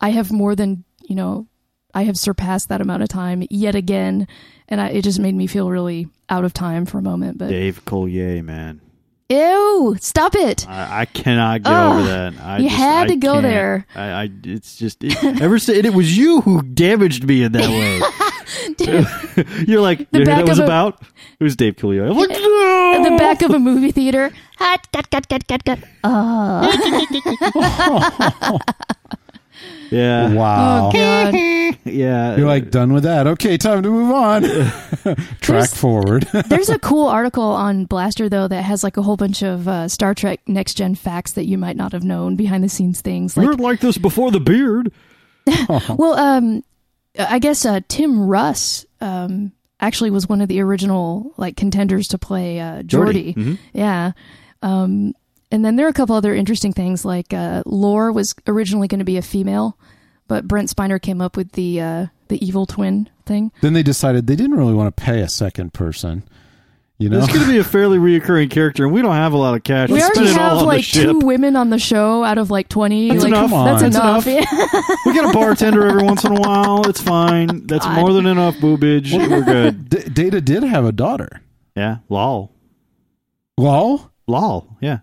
I 0.00 0.10
have 0.10 0.30
more 0.30 0.54
than, 0.54 0.84
you 1.00 1.14
know, 1.14 1.46
I 1.94 2.02
have 2.02 2.18
surpassed 2.18 2.68
that 2.68 2.80
amount 2.82 3.02
of 3.02 3.08
time 3.08 3.46
yet 3.48 3.74
again 3.74 4.28
and 4.68 4.80
I, 4.80 4.88
it 4.88 5.02
just 5.02 5.20
made 5.20 5.34
me 5.34 5.46
feel 5.46 5.70
really 5.70 6.08
out 6.28 6.44
of 6.44 6.52
time 6.54 6.86
for 6.86 6.98
a 6.98 7.02
moment, 7.02 7.38
but 7.38 7.50
Dave 7.50 7.84
Coulier, 7.84 8.42
man. 8.42 8.80
Ew, 9.32 9.96
stop 10.00 10.34
it. 10.34 10.66
I, 10.68 11.00
I 11.02 11.04
cannot 11.06 11.62
get 11.62 11.72
Ugh, 11.72 11.92
over 11.98 12.06
that. 12.08 12.34
I 12.42 12.58
you 12.58 12.68
just- 12.68 12.76
had 12.80 13.04
I 13.04 13.06
to 13.08 13.16
go 13.16 13.32
can't. 13.34 13.42
there. 13.44 13.86
I, 13.94 14.02
I 14.24 14.30
it's 14.44 14.76
just 14.76 15.02
it, 15.02 15.16
ever 15.40 15.58
since 15.58 15.78
and 15.78 15.86
it 15.86 15.94
was 15.94 16.16
you 16.16 16.40
who 16.42 16.60
damaged 16.62 17.24
me 17.24 17.42
in 17.42 17.52
that 17.52 17.68
way. 17.70 18.00
You're 19.66 19.80
like, 19.80 20.10
The 20.10 20.18
you 20.18 20.24
know 20.24 20.30
back 20.30 20.44
that 20.44 20.48
was 20.48 20.58
of 20.58 20.64
a- 20.64 20.66
about? 20.66 21.02
It 21.40 21.44
was 21.44 21.56
Dave 21.56 21.76
Coulier. 21.76 22.08
I'm 22.10 22.16
like, 22.16 22.28
no! 22.36 22.94
At 22.96 23.02
the 23.10 23.16
back 23.16 23.42
of 23.42 23.50
a 23.52 23.58
movie 23.58 23.90
theater. 23.92 24.30
Hot, 24.58 24.86
cut, 24.92 25.10
cut, 25.10 25.28
cut, 25.28 25.46
cut, 25.48 25.64
cut. 25.64 25.78
Oh, 26.04 26.68
Yeah, 29.90 30.32
wow. 30.32 30.88
oh 30.88 30.92
god. 30.92 31.34
yeah. 31.84 32.36
You're 32.36 32.46
like 32.46 32.70
done 32.70 32.92
with 32.94 33.02
that. 33.04 33.26
Okay, 33.26 33.58
time 33.58 33.82
to 33.82 33.90
move 33.90 34.10
on. 34.10 34.42
Track 35.02 35.18
There's- 35.42 35.74
forward. 35.76 36.22
There's 36.48 36.70
a 36.70 36.78
cool 36.78 37.06
article 37.08 37.44
on 37.44 37.86
Blastr 37.86 38.30
though 38.30 38.48
that 38.48 38.62
has 38.62 38.82
like 38.82 38.96
a 38.96 39.02
whole 39.02 39.16
bunch 39.18 39.42
of 39.42 39.68
uh, 39.68 39.88
Star 39.88 40.14
Trek 40.14 40.40
next 40.46 40.74
gen 40.74 40.94
facts 40.94 41.32
that 41.32 41.44
you 41.44 41.58
might 41.58 41.76
not 41.76 41.92
have 41.92 42.04
known 42.04 42.36
behind 42.36 42.64
the 42.64 42.68
scenes 42.70 43.00
things. 43.02 43.36
we 43.36 43.42
Like 43.42 43.48
weren't 43.50 43.60
like 43.60 43.80
this 43.80 43.98
before 43.98 44.30
the 44.30 44.40
beard. 44.40 44.92
Well, 45.68 46.14
um, 46.14 46.62
I 47.18 47.38
guess 47.38 47.64
uh, 47.66 47.80
Tim 47.88 48.26
Russ 48.26 48.86
um, 49.00 49.52
actually 49.80 50.10
was 50.10 50.26
one 50.28 50.40
of 50.40 50.48
the 50.48 50.60
original 50.60 51.32
like 51.36 51.56
contenders 51.56 52.08
to 52.08 52.18
play 52.18 52.60
uh, 52.60 52.82
Geordi. 52.82 53.34
Mhm. 53.34 53.58
Yeah. 53.74 54.12
Um, 54.62 55.14
and 55.52 55.64
then 55.64 55.76
there 55.76 55.86
are 55.86 55.90
a 55.90 55.92
couple 55.94 56.16
other 56.16 56.34
interesting 56.34 56.72
things 56.72 57.04
like 57.04 57.32
uh, 57.32 57.62
Lore 57.66 58.10
was 58.10 58.34
originally 58.48 58.88
going 58.88 58.98
to 58.98 59.04
be 59.04 59.18
a 59.18 59.22
female, 59.22 59.78
but 60.26 60.48
Brent 60.48 60.68
Spiner 60.74 61.00
came 61.00 61.20
up 61.20 61.36
with 61.36 61.52
the 61.52 61.80
uh, 61.80 62.06
the 62.28 62.44
evil 62.44 62.66
twin 62.66 63.08
thing. 63.26 63.52
then 63.60 63.72
they 63.74 63.82
decided 63.84 64.26
they 64.26 64.34
didn't 64.36 64.56
really 64.56 64.74
want 64.74 64.94
to 64.96 65.00
pay 65.02 65.20
a 65.20 65.28
second 65.28 65.72
person. 65.72 66.24
You 66.98 67.08
know, 67.08 67.18
It's 67.18 67.26
going 67.32 67.40
to 67.44 67.50
be 67.50 67.58
a 67.58 67.64
fairly 67.64 67.98
reoccurring 67.98 68.50
character, 68.50 68.84
and 68.84 68.92
we 68.94 69.02
don't 69.02 69.14
have 69.14 69.32
a 69.32 69.36
lot 69.36 69.54
of 69.56 69.64
cash. 69.64 69.88
we 69.88 69.94
Let's 69.98 70.06
spend 70.14 70.28
already 70.28 70.40
it 70.40 70.40
all 70.40 70.58
have 70.58 70.66
like 70.68 70.84
two 70.84 71.18
women 71.18 71.56
on 71.56 71.68
the 71.70 71.78
show 71.78 72.22
out 72.22 72.38
of 72.38 72.48
like 72.50 72.68
twenty. 72.68 73.08
That's 73.10 73.24
like, 73.24 73.30
enough. 73.32 73.50
That's, 73.50 73.82
That's 73.82 73.96
enough. 73.96 74.26
enough. 74.26 74.96
we 75.06 75.12
get 75.12 75.28
a 75.28 75.32
bartender 75.32 75.84
every 75.88 76.04
once 76.04 76.22
in 76.24 76.30
a 76.36 76.40
while. 76.40 76.88
It's 76.88 77.00
fine. 77.00 77.66
That's 77.66 77.84
God. 77.84 77.98
more 78.00 78.12
than 78.12 78.26
enough 78.26 78.54
boobage. 78.56 79.12
We're 79.12 79.42
good. 79.42 79.88
D- 79.90 80.08
Data 80.10 80.40
did 80.40 80.62
have 80.62 80.84
a 80.84 80.92
daughter. 80.92 81.40
Yeah, 81.74 81.96
lol, 82.08 82.52
Lol. 83.58 84.10
lol. 84.28 84.76
Yeah, 84.80 84.98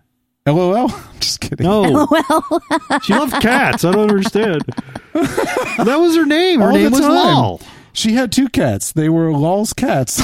LOL. 0.54 0.88
Just 1.20 1.40
kidding. 1.40 1.66
No. 1.66 2.06
she 3.02 3.14
loved 3.14 3.32
cats. 3.40 3.84
I 3.84 3.92
don't 3.92 4.10
understand. 4.10 4.62
that 5.12 5.96
was 6.00 6.16
her 6.16 6.26
name. 6.26 6.60
Her 6.60 6.68
All 6.68 6.72
name 6.72 6.84
the 6.84 6.90
was 6.90 7.00
time. 7.00 7.10
Lal. 7.10 7.60
She 7.92 8.14
had 8.14 8.32
two 8.32 8.48
cats. 8.48 8.92
They 8.92 9.08
were 9.08 9.32
Lol's 9.32 9.72
cats. 9.72 10.20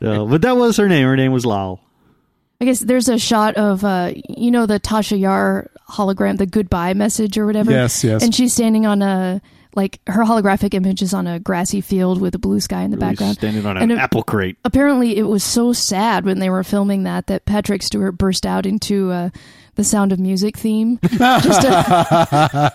No, 0.00 0.26
but 0.26 0.42
that 0.42 0.56
was 0.56 0.76
her 0.76 0.88
name. 0.88 1.06
Her 1.06 1.16
name 1.16 1.32
was 1.32 1.46
Lal. 1.46 1.80
I 2.60 2.64
guess 2.64 2.80
there's 2.80 3.08
a 3.08 3.18
shot 3.18 3.54
of 3.56 3.84
uh 3.84 4.12
you 4.28 4.50
know 4.50 4.66
the 4.66 4.80
Tasha 4.80 5.18
Yar 5.18 5.70
hologram, 5.88 6.38
the 6.38 6.46
goodbye 6.46 6.94
message 6.94 7.38
or 7.38 7.46
whatever. 7.46 7.70
Yes, 7.70 8.02
yes. 8.02 8.22
And 8.22 8.34
she's 8.34 8.52
standing 8.52 8.86
on 8.86 9.02
a 9.02 9.40
like 9.76 10.00
her 10.08 10.24
holographic 10.24 10.74
image 10.74 11.02
is 11.02 11.12
on 11.14 11.26
a 11.26 11.38
grassy 11.38 11.80
field 11.80 12.20
with 12.20 12.34
a 12.34 12.38
blue 12.38 12.60
sky 12.60 12.82
in 12.82 12.90
the 12.90 12.96
background. 12.96 13.36
Standing 13.36 13.64
on 13.66 13.76
And 13.76 13.92
an 13.92 13.98
it- 13.98 14.00
apple 14.00 14.22
crate. 14.22 14.56
Apparently, 14.64 15.16
it 15.16 15.24
was 15.24 15.44
so 15.44 15.72
sad 15.72 16.24
when 16.24 16.38
they 16.40 16.50
were 16.50 16.64
filming 16.64 17.04
that 17.04 17.26
that 17.28 17.44
Patrick 17.44 17.82
Stewart 17.82 18.16
burst 18.18 18.44
out 18.46 18.64
into 18.66 19.10
uh, 19.12 19.28
the 19.76 19.84
Sound 19.84 20.10
of 20.12 20.18
Music 20.18 20.56
theme. 20.56 20.98
Just 21.02 21.60
to, 21.62 22.74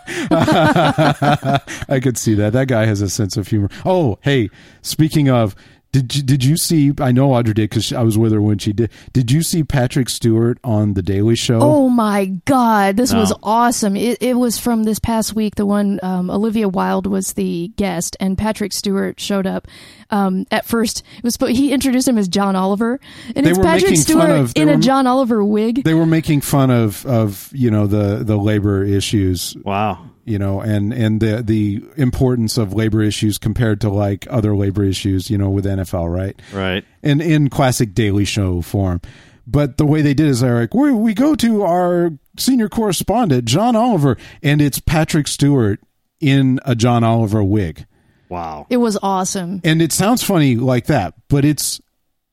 I 1.90 2.00
could 2.02 2.18
see 2.18 2.34
that. 2.36 2.54
That 2.54 2.68
guy 2.68 2.86
has 2.86 3.02
a 3.02 3.10
sense 3.10 3.38
of 3.38 3.48
humor. 3.48 3.70
Oh, 3.86 4.18
hey, 4.22 4.50
speaking 4.82 5.30
of, 5.30 5.56
did 5.92 6.16
you, 6.16 6.24
did 6.24 6.44
you 6.44 6.56
see? 6.58 6.94
I 7.00 7.12
know 7.12 7.30
Audra 7.30 7.54
did 7.54 7.70
because 7.70 7.92
I 7.92 8.02
was 8.02 8.18
with 8.18 8.32
her 8.32 8.42
when 8.42 8.58
she 8.58 8.72
did. 8.74 8.92
Did 9.12 9.32
you 9.32 9.44
see 9.44 9.64
Patrick 9.64 10.10
Stewart 10.10 10.58
on 10.64 10.94
the 10.94 11.02
Daily 11.02 11.36
Show? 11.36 11.60
oh 11.62 11.90
my 11.90 12.26
God, 12.46 12.96
this 12.98 13.14
was 13.14 13.34
awesome! 13.44 13.96
It, 13.96 14.18
it 14.22 14.36
was 14.36 14.58
from 14.58 14.84
this 14.84 15.00
past 15.00 15.36
week. 15.36 15.56
The 15.56 15.66
one 15.66 16.00
um, 16.04 16.30
Olivia 16.30 16.70
Wilde 16.70 17.08
was 17.08 17.34
the 17.34 17.70
guest, 17.76 18.16
and 18.20 18.38
Patrick 18.38 18.74
Stewart 18.74 19.20
showed 19.20 19.46
up. 19.46 19.68
Um, 20.10 20.46
at 20.52 20.66
first, 20.66 21.04
it 21.18 21.24
was 21.24 21.38
he 21.50 21.72
introduced 21.72 22.08
him 22.08 22.18
as 22.18 22.28
John 22.28 22.56
Oliver, 22.56 23.00
and 23.36 23.46
They 23.46 23.52
it's 23.52 23.60
Patrick 23.60 23.98
Stewart 23.98 24.30
of- 24.30 24.54
they 24.54 24.62
in 24.62 24.70
a 24.70 24.78
John 24.78 25.08
Oliver 25.08 25.44
wig. 25.44 25.84
They 25.84 25.94
were 25.94 26.06
making 26.06 26.42
fun 26.42 26.70
of 26.70 27.06
of 27.06 27.50
you 27.54 27.70
know 27.72 27.88
the 27.88 28.24
the 28.24 28.38
labor 28.38 28.84
issues 28.84 29.56
Wow. 29.64 30.11
You 30.26 30.38
know 30.40 30.62
and 30.62 30.94
and 30.94 31.20
the 31.22 31.42
the 31.42 31.84
importance 31.98 32.58
of 32.58 32.74
labor 32.74 33.02
issues 33.02 33.38
compared 33.38 33.82
to 33.82 33.90
like 33.90 34.28
other 34.30 34.56
labor 34.56 34.84
issues 34.84 35.30
you 35.30 35.38
know 35.38 35.50
with 35.50 35.66
NFL 35.66 36.14
right 36.14 36.40
Right. 36.54 36.84
and 37.04 37.22
in 37.22 37.50
classic 37.50 37.94
Daily 37.94 38.26
Show 38.26 38.62
form. 38.62 39.02
But 39.48 39.78
the 39.78 39.86
way 39.86 40.02
they 40.04 40.14
did 40.14 40.28
is 40.28 40.40
they're 40.42 40.60
like, 40.62 40.74
we 40.74 40.92
we 40.92 41.14
go 41.14 41.36
to 41.36 41.64
our 41.64 42.12
senior 42.38 42.70
correspondent 42.70 43.46
John 43.46 43.76
Oliver, 43.76 44.16
and 44.44 44.62
it's 44.62 44.80
Patrick 44.80 45.28
Stewart 45.28 45.80
in 46.20 46.60
a 46.64 46.76
John 46.76 47.04
Oliver 47.04 47.44
wig, 47.44 47.86
Wow. 48.30 48.68
It 48.70 48.78
was 48.78 48.98
awesome. 49.02 49.60
and 49.64 49.82
it 49.82 49.92
sounds 49.92 50.22
funny 50.24 50.56
like 50.56 50.86
that, 50.86 51.16
but 51.28 51.44
it's 51.44 51.82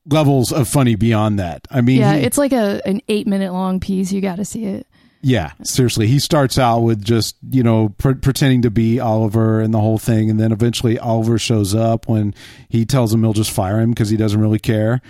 levels 0.05 0.51
of 0.51 0.67
funny 0.67 0.95
beyond 0.95 1.39
that. 1.39 1.67
I 1.69 1.81
mean, 1.81 1.99
Yeah, 1.99 2.15
he- 2.15 2.23
it's 2.23 2.37
like 2.37 2.53
a 2.53 2.81
an 2.87 3.01
eight 3.09 3.27
minute 3.27 3.51
long 3.51 3.79
piece. 3.79 4.11
You 4.11 4.21
got 4.21 4.35
to 4.37 4.45
see 4.45 4.65
it. 4.65 4.87
Yeah, 5.21 5.51
seriously. 5.63 6.07
He 6.07 6.19
starts 6.19 6.57
out 6.57 6.79
with 6.79 7.03
just, 7.03 7.35
you 7.51 7.61
know, 7.61 7.89
pre- 7.97 8.15
pretending 8.15 8.61
to 8.61 8.71
be 8.71 8.99
Oliver 8.99 9.59
and 9.59 9.73
the 9.73 9.79
whole 9.79 9.97
thing. 9.97 10.29
And 10.29 10.39
then 10.39 10.51
eventually 10.51 10.97
Oliver 10.97 11.37
shows 11.37 11.75
up 11.75 12.07
when 12.07 12.33
he 12.69 12.85
tells 12.85 13.13
him 13.13 13.23
he'll 13.23 13.33
just 13.33 13.51
fire 13.51 13.79
him 13.79 13.89
because 13.89 14.09
he 14.09 14.17
doesn't 14.17 14.39
really 14.39 14.59
care. 14.59 15.01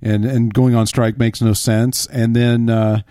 And, 0.00 0.24
and 0.24 0.54
going 0.54 0.74
on 0.74 0.86
strike 0.86 1.18
makes 1.18 1.42
no 1.42 1.52
sense. 1.52 2.06
And 2.06 2.34
then, 2.34 2.70
uh, 2.70 3.02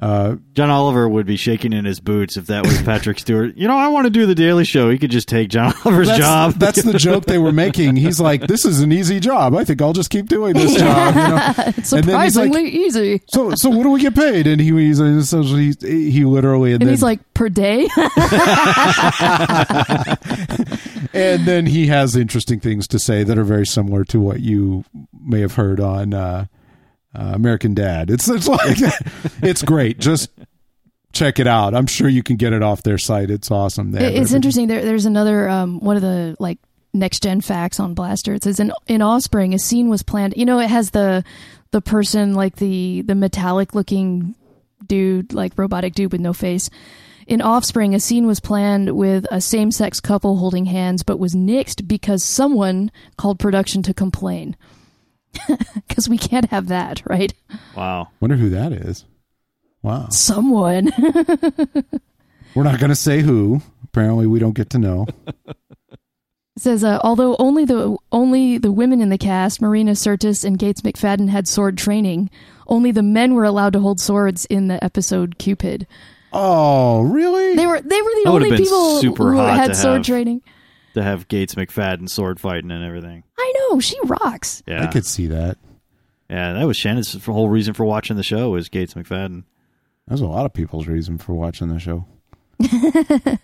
uh, 0.00 0.36
John 0.54 0.70
Oliver 0.70 1.06
would 1.08 1.26
be 1.26 1.36
shaking 1.36 1.74
in 1.74 1.84
his 1.84 2.00
boots 2.00 2.36
if 2.38 2.46
that 2.46 2.64
was 2.64 2.80
Patrick 2.84 3.18
Stewart. 3.18 3.54
You 3.56 3.68
know, 3.68 3.76
I 3.76 3.88
want 3.88 4.06
to 4.06 4.10
do 4.10 4.24
the 4.24 4.34
Daily 4.34 4.64
Show. 4.64 4.88
He 4.90 4.96
could 4.98 5.10
just 5.10 5.28
take 5.28 5.50
John 5.50 5.74
Oliver's 5.84 6.08
that's, 6.08 6.18
job. 6.20 6.52
that's 6.54 6.82
the 6.82 6.94
joke 6.98 7.26
they 7.26 7.36
were 7.38 7.52
making. 7.52 7.96
He's 7.96 8.18
like, 8.20 8.46
this 8.46 8.64
is 8.64 8.80
an 8.80 8.92
easy 8.92 9.20
job. 9.20 9.54
I 9.54 9.64
think 9.64 9.82
I'll 9.82 9.92
just 9.92 10.08
keep 10.08 10.26
doing 10.26 10.54
this 10.54 10.74
job. 10.76 11.14
You 11.14 11.20
know? 11.20 11.52
It's 11.76 11.92
And 12.00 12.04
then 12.04 12.20
he's 12.22 12.34
like- 12.36 12.46
surprisingly 12.46 12.70
easy. 12.70 13.20
So, 13.28 13.54
so 13.54 13.68
what 13.68 13.82
do 13.82 13.90
we 13.90 14.00
get 14.00 14.14
paid? 14.14 14.46
And 14.46 14.58
he, 14.60 14.70
he's, 14.70 15.00
essentially, 15.00 15.72
he, 15.80 16.10
he 16.10 16.24
literally, 16.24 16.72
and, 16.72 16.82
And 16.82 16.88
then, 16.88 16.94
he's 16.94 17.02
like, 17.02 17.20
per 17.34 17.50
day? 17.50 17.88
and 21.12 21.46
then 21.46 21.66
he 21.66 21.86
has 21.88 22.16
interesting 22.16 22.60
things 22.60 22.86
to 22.88 22.98
say 22.98 23.22
that 23.24 23.38
are 23.38 23.44
very 23.44 23.66
similar 23.66 24.04
to 24.06 24.20
what 24.20 24.40
you 24.40 24.84
may 25.24 25.40
have 25.40 25.54
heard 25.54 25.80
on 25.80 26.14
uh, 26.14 26.46
uh, 27.14 27.32
American 27.34 27.74
Dad. 27.74 28.10
It's 28.10 28.28
it's 28.28 28.48
like 28.48 28.76
it's 29.42 29.62
great. 29.62 29.98
Just 29.98 30.30
check 31.12 31.38
it 31.38 31.46
out. 31.46 31.74
I'm 31.74 31.86
sure 31.86 32.08
you 32.08 32.22
can 32.22 32.36
get 32.36 32.52
it 32.52 32.62
off 32.62 32.82
their 32.82 32.98
site. 32.98 33.30
It's 33.30 33.50
awesome. 33.50 33.92
They 33.92 33.98
it's 33.98 34.06
everything. 34.06 34.36
interesting. 34.36 34.68
There, 34.68 34.84
there's 34.84 35.06
another 35.06 35.48
um, 35.48 35.80
one 35.80 35.96
of 35.96 36.02
the 36.02 36.36
like 36.38 36.58
next 36.92 37.22
gen 37.22 37.40
facts 37.40 37.80
on 37.80 37.94
Blastr. 37.94 38.34
It 38.34 38.44
says 38.44 38.60
in 38.60 38.72
in 38.86 39.02
Offspring, 39.02 39.54
a 39.54 39.58
scene 39.58 39.88
was 39.88 40.02
planned. 40.02 40.34
You 40.36 40.46
know, 40.46 40.58
it 40.58 40.68
has 40.68 40.90
the 40.90 41.24
the 41.72 41.80
person 41.80 42.34
like 42.34 42.56
the 42.56 43.02
the 43.02 43.14
metallic 43.14 43.74
looking 43.74 44.34
dude, 44.86 45.32
like 45.32 45.52
robotic 45.56 45.94
dude 45.94 46.12
with 46.12 46.20
no 46.20 46.32
face. 46.32 46.70
In 47.26 47.40
Offspring, 47.40 47.94
a 47.94 48.00
scene 48.00 48.26
was 48.26 48.40
planned 48.40 48.96
with 48.96 49.24
a 49.30 49.40
same 49.40 49.70
sex 49.70 50.00
couple 50.00 50.38
holding 50.38 50.64
hands, 50.64 51.04
but 51.04 51.18
was 51.18 51.32
nixed 51.32 51.86
because 51.86 52.24
someone 52.24 52.90
called 53.16 53.38
production 53.38 53.84
to 53.84 53.94
complain. 53.94 54.56
Because 55.88 56.08
we 56.08 56.18
can't 56.18 56.50
have 56.50 56.68
that, 56.68 57.02
right? 57.06 57.32
wow. 57.76 58.08
Wonder 58.20 58.36
who 58.36 58.50
that 58.50 58.72
is. 58.72 59.04
Wow. 59.82 60.08
Someone. 60.10 60.90
We're 62.54 62.62
not 62.64 62.80
going 62.80 62.90
to 62.90 62.96
say 62.96 63.20
who. 63.20 63.60
Apparently, 63.84 64.26
we 64.26 64.38
don't 64.38 64.54
get 64.54 64.70
to 64.70 64.78
know. 64.78 65.06
It 66.56 66.62
says, 66.62 66.84
uh, 66.84 66.98
although 67.02 67.36
only 67.38 67.64
the 67.64 67.96
only 68.12 68.58
the 68.58 68.72
women 68.72 69.00
in 69.00 69.08
the 69.08 69.16
cast, 69.16 69.62
Marina 69.62 69.92
Sirtis 69.92 70.44
and 70.44 70.58
Gates 70.58 70.82
McFadden, 70.82 71.30
had 71.30 71.48
sword 71.48 71.78
training, 71.78 72.28
only 72.66 72.90
the 72.90 73.04
men 73.04 73.32
were 73.34 73.44
allowed 73.44 73.72
to 73.74 73.80
hold 73.80 73.98
swords 73.98 74.44
in 74.46 74.68
the 74.68 74.82
episode 74.84 75.38
Cupid. 75.38 75.86
Oh, 76.34 77.00
really? 77.02 77.54
They 77.56 77.64
were 77.66 77.80
they 77.80 78.02
were 78.02 78.10
the 78.10 78.22
That 78.24 78.30
only 78.30 78.56
people 78.58 79.00
super 79.00 79.32
who 79.32 79.38
had 79.38 79.74
sword 79.74 79.98
have. 79.98 80.06
training. 80.06 80.42
To 80.94 81.02
have 81.02 81.28
Gates 81.28 81.54
McFadden 81.54 82.08
sword 82.08 82.40
fighting 82.40 82.70
and 82.70 82.84
everything. 82.84 83.22
I 83.38 83.52
know 83.70 83.80
she 83.80 83.96
rocks. 84.04 84.62
Yeah. 84.66 84.82
I 84.82 84.88
could 84.88 85.06
see 85.06 85.28
that. 85.28 85.56
Yeah, 86.28 86.52
that 86.52 86.66
was 86.66 86.76
Shannon's 86.76 87.24
whole 87.24 87.48
reason 87.48 87.74
for 87.74 87.84
watching 87.84 88.16
the 88.16 88.22
show 88.22 88.50
was 88.50 88.68
Gates 88.68 88.94
McFadden. 88.94 89.44
That's 90.06 90.20
a 90.20 90.26
lot 90.26 90.46
of 90.46 90.52
people's 90.52 90.86
reason 90.86 91.18
for 91.18 91.34
watching 91.34 91.68
the 91.68 91.78
show. 91.78 92.06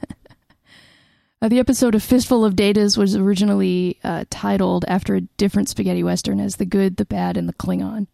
Uh, 1.42 1.48
the 1.48 1.58
episode 1.58 1.94
of 1.94 2.02
Fistful 2.02 2.46
of 2.46 2.54
Datas 2.54 2.96
was 2.96 3.14
originally 3.14 3.98
uh, 4.02 4.24
titled 4.30 4.86
after 4.88 5.14
a 5.14 5.20
different 5.20 5.68
spaghetti 5.68 6.02
western 6.02 6.40
as 6.40 6.56
"The 6.56 6.64
Good, 6.64 6.96
the 6.96 7.04
Bad, 7.04 7.36
and 7.36 7.46
the 7.46 7.52
Klingon." 7.52 8.06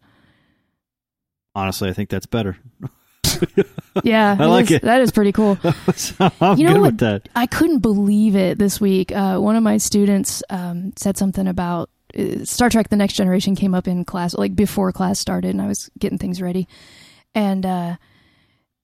Honestly, 1.55 1.89
I 1.89 1.93
think 1.93 2.09
that's 2.09 2.25
better. 2.25 2.57
Yeah, 4.03 4.35
I 4.39 4.45
like 4.45 4.65
is- 4.65 4.71
it. 4.71 4.81
That 4.81 5.01
is 5.01 5.11
pretty 5.11 5.31
cool. 5.31 5.55
so 5.95 6.31
I'm 6.41 6.57
You 6.57 6.65
know 6.65 6.73
good 6.73 6.81
what? 6.81 6.91
with 6.93 6.97
that. 7.01 7.29
I 7.35 7.45
couldn't 7.45 7.79
believe 7.79 8.35
it 8.35 8.57
this 8.57 8.81
week. 8.81 9.11
Uh, 9.11 9.37
one 9.37 9.55
of 9.55 9.61
my 9.61 9.77
students 9.77 10.41
um, 10.49 10.93
said 10.95 11.15
something 11.15 11.47
about 11.47 11.91
uh, 12.17 12.43
Star 12.43 12.69
Trek: 12.71 12.89
The 12.89 12.95
Next 12.95 13.13
Generation 13.13 13.55
came 13.55 13.75
up 13.75 13.87
in 13.87 14.03
class, 14.03 14.33
like 14.33 14.55
before 14.55 14.91
class 14.91 15.19
started, 15.19 15.49
and 15.51 15.61
I 15.61 15.67
was 15.67 15.91
getting 15.99 16.17
things 16.17 16.41
ready. 16.41 16.67
And 17.35 17.65
uh, 17.67 17.95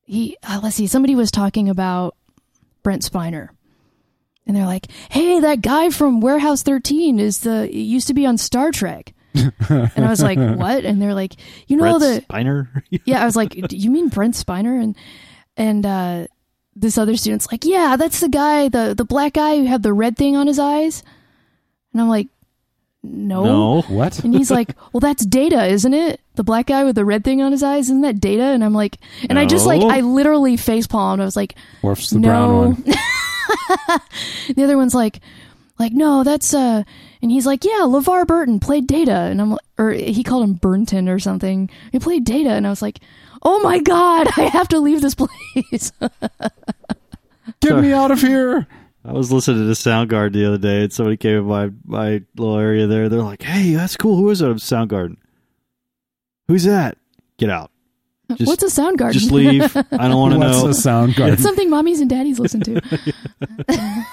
he, 0.03 0.37
uh, 0.47 0.59
let's 0.61 0.75
see, 0.75 0.85
somebody 0.87 1.15
was 1.15 1.31
talking 1.31 1.69
about 1.69 2.15
Brent 2.83 3.01
Spiner, 3.01 3.49
and 4.45 4.55
they're 4.55 4.65
like, 4.67 4.87
"Hey, 5.09 5.39
that 5.39 5.61
guy 5.61 5.89
from 5.89 6.21
Warehouse 6.21 6.61
13 6.61 7.19
is 7.19 7.39
the 7.39 7.67
used 7.75 8.07
to 8.07 8.13
be 8.13 8.27
on 8.27 8.37
Star 8.37 8.71
Trek." 8.71 9.13
And 9.33 10.05
I 10.05 10.09
was 10.09 10.21
like, 10.21 10.37
"What?" 10.57 10.85
And 10.85 11.01
they're 11.01 11.13
like, 11.13 11.35
"You 11.67 11.77
know 11.77 11.97
Brett 11.97 11.99
the 11.99 12.25
Spiner. 12.27 12.83
yeah, 13.05 13.21
I 13.21 13.25
was 13.25 13.35
like, 13.35 13.51
"Do 13.51 13.77
you 13.77 13.89
mean 13.89 14.09
Brent 14.09 14.35
Spiner?" 14.35 14.81
And 14.81 14.95
and 15.57 15.85
uh, 15.85 16.27
this 16.75 16.97
other 16.97 17.15
student's 17.15 17.51
like, 17.51 17.65
"Yeah, 17.65 17.95
that's 17.97 18.19
the 18.19 18.29
guy, 18.29 18.69
the 18.69 18.93
the 18.95 19.05
black 19.05 19.33
guy 19.33 19.57
who 19.57 19.65
had 19.65 19.83
the 19.83 19.93
red 19.93 20.17
thing 20.17 20.35
on 20.35 20.47
his 20.47 20.59
eyes." 20.59 21.03
And 21.93 22.01
I'm 22.01 22.09
like, 22.09 22.27
"No." 23.03 23.43
no. 23.43 23.81
What? 23.83 24.23
And 24.23 24.33
he's 24.33 24.51
like, 24.51 24.75
"Well, 24.93 25.01
that's 25.01 25.25
Data, 25.25 25.65
isn't 25.65 25.93
it? 25.93 26.21
The 26.35 26.43
black 26.43 26.67
guy 26.67 26.83
with 26.83 26.95
the 26.95 27.05
red 27.05 27.23
thing 27.23 27.41
on 27.41 27.51
his 27.51 27.63
eyes, 27.63 27.85
isn't 27.85 28.01
that 28.01 28.19
Data?" 28.19 28.43
And 28.43 28.63
I'm 28.63 28.73
like, 28.73 28.97
and 29.29 29.37
I 29.37 29.45
just 29.45 29.65
like, 29.65 29.81
I 29.81 30.01
literally 30.01 30.57
face 30.57 30.87
palmed. 30.87 31.21
I 31.21 31.25
was 31.25 31.35
like, 31.35 31.55
Worf's 31.81 32.09
the 32.09 32.19
no. 32.19 32.27
brown 32.27 32.55
one. 32.55 32.83
the 34.55 34.63
other 34.63 34.77
one's 34.77 34.95
like, 34.95 35.19
like 35.77 35.93
no, 35.93 36.23
that's 36.23 36.53
uh, 36.53 36.83
and 37.21 37.31
he's 37.31 37.45
like, 37.45 37.63
yeah, 37.65 37.81
LeVar 37.81 38.25
Burton 38.27 38.59
played 38.59 38.87
Data, 38.87 39.11
and 39.13 39.41
I'm 39.41 39.51
like, 39.51 39.59
or 39.77 39.91
he 39.91 40.23
called 40.23 40.43
him 40.43 40.53
Burnton 40.53 41.09
or 41.09 41.19
something. 41.19 41.69
He 41.91 41.99
played 41.99 42.23
Data, 42.23 42.51
and 42.51 42.65
I 42.65 42.69
was 42.69 42.81
like, 42.81 42.99
oh 43.43 43.59
my 43.59 43.79
god, 43.79 44.27
I 44.37 44.43
have 44.43 44.67
to 44.69 44.79
leave 44.79 45.01
this 45.01 45.15
place. 45.15 45.91
Get 47.61 47.77
me 47.77 47.91
out 47.91 48.11
of 48.11 48.21
here. 48.21 48.67
I 49.03 49.13
was 49.13 49.31
listening 49.31 49.65
to 49.67 49.73
Soundgarden 49.73 50.33
the 50.33 50.45
other 50.45 50.57
day, 50.57 50.83
and 50.83 50.93
somebody 50.93 51.17
came 51.17 51.37
in 51.37 51.45
my 51.45 51.71
my 51.85 52.21
little 52.35 52.57
area 52.57 52.85
there. 52.85 53.09
They're 53.09 53.21
like, 53.21 53.41
"Hey, 53.41 53.73
that's 53.73 53.95
cool. 53.97 54.17
Who 54.17 54.29
is 54.29 54.41
it? 54.41 54.47
I'm 54.49 54.57
Soundgarden. 54.57 55.17
Who's 56.47 56.65
that? 56.65 56.97
Get 57.37 57.49
out. 57.49 57.71
Just, 58.35 58.47
What's 58.47 58.63
a 58.63 58.69
sound 58.69 58.99
garden? 58.99 59.19
Just 59.19 59.31
leave. 59.31 59.75
I 59.75 60.07
don't 60.07 60.19
want 60.19 60.33
to 60.33 60.39
What's 60.39 60.61
know. 60.61 60.67
the 60.67 60.73
sound 60.73 61.15
garden? 61.15 61.33
It's 61.33 61.41
something 61.41 61.69
mommies 61.69 61.99
and 61.99 62.09
daddies 62.09 62.37
listen 62.37 62.61
to. 62.61 64.05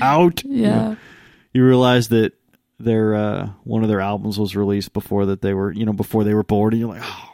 Out. 0.00 0.42
Yeah. 0.44 0.96
You 1.52 1.64
realize 1.64 2.08
that 2.08 2.32
their 2.78 3.14
uh, 3.14 3.48
one 3.64 3.82
of 3.82 3.88
their 3.88 4.00
albums 4.00 4.38
was 4.38 4.54
released 4.54 4.92
before 4.92 5.26
that 5.26 5.42
they 5.42 5.54
were 5.54 5.72
you 5.72 5.84
know 5.86 5.92
before 5.92 6.24
they 6.24 6.34
were 6.34 6.44
bored, 6.44 6.72
and 6.72 6.80
you're 6.80 6.88
like, 6.90 7.02
oh 7.02 7.30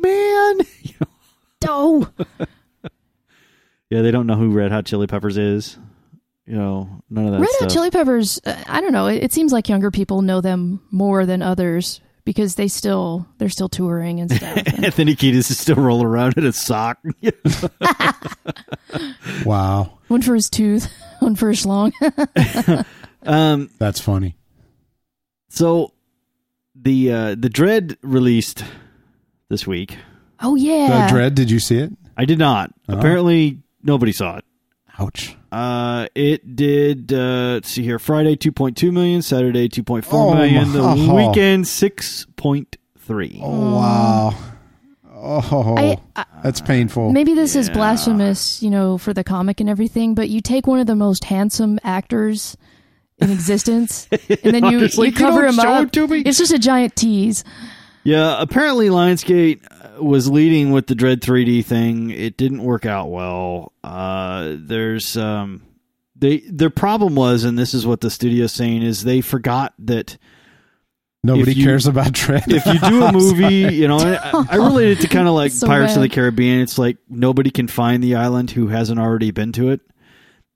man, 0.00 0.58
you 0.82 0.94
know, 1.00 1.06
Oh, 1.68 2.08
yeah, 3.90 4.00
they 4.02 4.10
don't 4.10 4.26
know 4.26 4.36
who 4.36 4.50
Red 4.52 4.72
Hot 4.72 4.86
Chili 4.86 5.06
Peppers 5.06 5.36
is. 5.36 5.76
You 6.46 6.56
know, 6.56 7.02
none 7.10 7.26
of 7.26 7.32
that 7.32 7.40
Red 7.40 7.48
stuff. 7.50 7.60
Hot 7.68 7.70
Chili 7.70 7.90
Peppers. 7.90 8.40
Uh, 8.44 8.56
I 8.66 8.80
don't 8.80 8.92
know. 8.92 9.06
It, 9.06 9.24
it 9.24 9.32
seems 9.32 9.52
like 9.52 9.68
younger 9.68 9.90
people 9.90 10.22
know 10.22 10.40
them 10.40 10.80
more 10.90 11.26
than 11.26 11.42
others 11.42 12.00
because 12.24 12.54
they 12.54 12.66
still 12.68 13.26
they're 13.38 13.48
still 13.50 13.68
touring 13.68 14.20
and 14.20 14.30
stuff. 14.32 14.56
And- 14.66 14.84
Anthony 14.86 15.14
Kiedis 15.14 15.50
is 15.50 15.58
still 15.58 15.76
rolling 15.76 16.06
around 16.06 16.38
in 16.38 16.46
a 16.46 16.52
sock. 16.52 16.98
Wow, 19.44 19.98
one 20.08 20.22
for 20.22 20.34
his 20.34 20.50
tooth, 20.50 20.90
one 21.20 21.36
for 21.36 21.50
his 21.50 21.64
schlong. 21.64 21.92
Um, 23.22 23.70
that's 23.78 24.00
funny. 24.00 24.36
so 25.48 25.92
the 26.74 27.12
uh, 27.12 27.28
the 27.38 27.50
Dredd 27.50 27.96
released 28.02 28.64
this 29.48 29.66
week. 29.66 29.96
oh 30.40 30.54
yeah, 30.54 31.06
The 31.08 31.14
Dredd, 31.14 31.34
did 31.34 31.50
you 31.50 31.58
see 31.60 31.78
it? 31.78 31.92
I 32.16 32.24
did 32.24 32.38
not. 32.38 32.72
Oh. 32.88 32.98
Apparently, 32.98 33.58
nobody 33.82 34.12
saw 34.12 34.36
it. 34.38 34.44
Ouch. 34.98 35.36
Uh, 35.52 36.06
it 36.14 36.54
did. 36.56 37.12
Uh, 37.12 37.54
let's 37.54 37.70
see 37.70 37.82
here. 37.82 37.98
Friday 37.98 38.36
two 38.36 38.52
point 38.52 38.76
two 38.76 38.92
million. 38.92 39.22
Saturday 39.22 39.68
two 39.68 39.82
point 39.82 40.04
four 40.04 40.32
Oh, 40.32 40.34
million. 40.34 40.72
The 40.72 40.82
my- 40.82 41.14
weekend 41.28 41.66
six 41.66 42.26
point 42.36 42.76
three. 42.98 43.40
Oh, 43.42 43.76
wow. 43.76 44.34
Oh, 45.22 45.74
I, 45.76 45.98
I, 46.16 46.24
that's 46.42 46.62
painful. 46.62 47.12
maybe 47.12 47.34
this 47.34 47.54
is 47.54 47.68
blasphemous, 47.68 48.62
you 48.62 48.70
know, 48.70 48.96
for 48.96 49.12
the 49.12 49.22
comic 49.22 49.60
and 49.60 49.68
everything. 49.68 50.14
But 50.14 50.30
you 50.30 50.40
take 50.40 50.66
one 50.66 50.80
of 50.80 50.86
the 50.86 50.96
most 50.96 51.24
handsome 51.24 51.78
actors 51.84 52.56
in 53.20 53.30
existence, 53.30 54.08
and 54.28 54.54
then 54.54 54.64
you, 54.66 54.78
you 54.80 54.88
like, 54.88 55.10
you 55.10 55.12
cover 55.12 55.40
don't 55.42 55.50
him 55.50 55.54
show 55.56 55.68
up. 55.74 55.86
it 55.86 55.92
to 55.94 56.06
me? 56.08 56.20
It's 56.20 56.38
just 56.38 56.52
a 56.52 56.58
giant 56.58 56.96
tease. 56.96 57.44
Yeah, 58.02 58.40
apparently 58.40 58.88
Lionsgate 58.88 59.60
uh, 59.98 60.02
was 60.02 60.30
leading 60.30 60.70
with 60.72 60.86
the 60.86 60.94
Dredd 60.94 61.16
3D 61.20 61.64
thing. 61.64 62.10
It 62.10 62.36
didn't 62.38 62.62
work 62.62 62.86
out 62.86 63.10
well. 63.10 63.72
Uh, 63.84 64.54
there's 64.58 65.16
um, 65.18 65.62
they 66.16 66.38
their 66.38 66.70
problem 66.70 67.14
was, 67.14 67.44
and 67.44 67.58
this 67.58 67.74
is 67.74 67.86
what 67.86 68.00
the 68.00 68.10
studio's 68.10 68.52
saying, 68.52 68.82
is 68.82 69.04
they 69.04 69.20
forgot 69.20 69.74
that 69.80 70.16
Nobody 71.22 71.52
you- 71.52 71.64
cares 71.64 71.86
about 71.86 72.12
Dredd. 72.12 72.44
if 72.50 72.64
you 72.64 72.78
do 72.88 73.02
a 73.04 73.12
movie, 73.12 73.74
you 73.74 73.86
know, 73.86 73.98
I, 73.98 74.46
I 74.50 74.56
relate 74.56 74.92
it 74.92 75.00
to 75.02 75.08
kind 75.08 75.28
of 75.28 75.34
like 75.34 75.52
So 75.52 75.66
Pirates 75.66 75.94
of 75.96 76.00
the. 76.02 76.08
Caribbean. 76.08 76.60
It's 76.60 76.78
like 76.78 76.96
nobody 77.10 77.50
can 77.50 77.68
find 77.68 78.02
the 78.02 78.14
island 78.14 78.50
who 78.50 78.68
hasn't 78.68 78.98
already 78.98 79.30
been 79.30 79.52
to 79.52 79.68
it. 79.70 79.82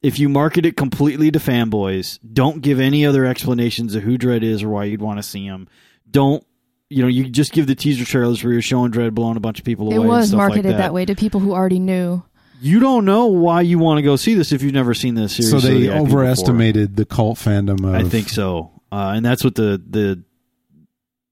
If 0.05 0.19
you 0.19 0.29
market 0.29 0.67
it 0.67 0.77
completely 0.77 1.31
to 1.31 1.39
fanboys, 1.39 2.19
don't 2.33 2.61
give 2.61 2.79
any 2.79 3.07
other 3.07 3.25
explanations 3.25 3.95
of 3.95 4.03
who 4.03 4.19
Dredd 4.19 4.43
is 4.43 4.63
or 4.63 4.69
why 4.69 4.85
you'd 4.85 5.01
want 5.01 5.19
to 5.19 5.23
see 5.23 5.45
him. 5.47 5.67
Don't, 6.11 6.45
you 6.91 7.01
know, 7.03 7.09
you 7.09 7.25
just 7.31 7.53
give 7.53 7.67
the 7.67 7.75
teaser 7.75 8.05
trailers 8.05 8.45
where 8.45 8.53
you're 8.53 8.61
showing 8.63 8.93
Dredd 8.93 9.15
blowing 9.15 9.37
a 9.39 9.41
bunch 9.41 9.59
of 9.59 9.65
people 9.65 9.91
It 9.91 9.97
away. 9.97 10.01
and 10.05 10.09
was 10.09 10.29
stuff 10.29 10.39
like 10.39 10.49
marketed 10.49 10.73
that. 10.73 10.79
that 10.79 10.93
way 10.95 11.07
to 11.07 11.15
people 11.15 11.41
who 11.41 11.53
already 11.55 11.79
knew. 11.79 12.23
You 12.61 12.81
don't 12.81 13.05
know 13.07 13.27
why 13.27 13.63
you 13.63 13.79
want 13.79 13.99
to 13.99 14.03
go 14.03 14.17
see 14.17 14.35
this 14.35 14.53
if 14.53 14.63
you've 14.63 14.75
never 14.75 14.93
seen 14.95 15.15
this 15.15 15.37
series. 15.37 15.51
so 15.51 15.59
they 15.59 15.81
the 15.81 15.87
IP 15.87 15.93
before. 16.05 16.07
overestimated 16.21 16.97
the 16.97 17.05
cult 17.07 17.39
fandom 17.39 17.81
of. 17.87 17.95
I 17.95 18.05
think 18.05 18.29
so, 18.29 18.71
uh, 18.93 19.13
and 19.17 19.25
that's 19.25 19.43
what 19.43 19.55
the 19.55 19.83
the 19.89 20.23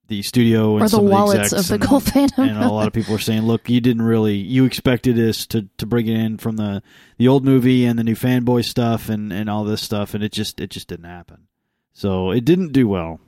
the 0.09 0.23
studio 0.23 0.77
and 0.77 0.85
Or 0.85 0.89
the 0.89 1.01
wallets 1.01 1.53
of, 1.53 1.67
the 1.69 1.75
of 1.75 1.81
the 1.81 1.87
execs 1.87 1.87
cult 1.87 2.17
and, 2.17 2.33
and 2.37 2.65
a 2.65 2.71
lot 2.71 2.87
of 2.87 2.93
people 2.93 3.15
are 3.15 3.21
saying, 3.21 3.43
"Look, 3.43 3.71
you 3.71 3.81
didn't 3.81 4.03
really 4.03 4.35
you 4.37 4.65
expected 4.65 5.19
us 5.19 5.47
to 5.47 5.69
to 5.79 5.87
bring 5.87 6.07
it 6.07 6.17
in 6.17 6.39
from 6.39 6.57
the 6.57 6.83
the 7.19 7.29
old 7.29 7.45
movie 7.45 7.85
and 7.85 7.99
the 7.99 8.05
new 8.05 8.17
fanboy 8.17 8.65
stuff 8.65 9.09
and 9.09 9.33
and 9.33 9.49
all 9.49 9.65
this 9.65 9.83
stuff, 9.83 10.15
and 10.15 10.23
it 10.23 10.33
just 10.33 10.61
it 10.61 10.71
just 10.71 10.89
didn't 10.89 11.07
happen. 11.07 11.47
So 11.93 12.31
it 12.31 12.45
didn't 12.45 12.73
do 12.73 12.89
well. 12.89 13.21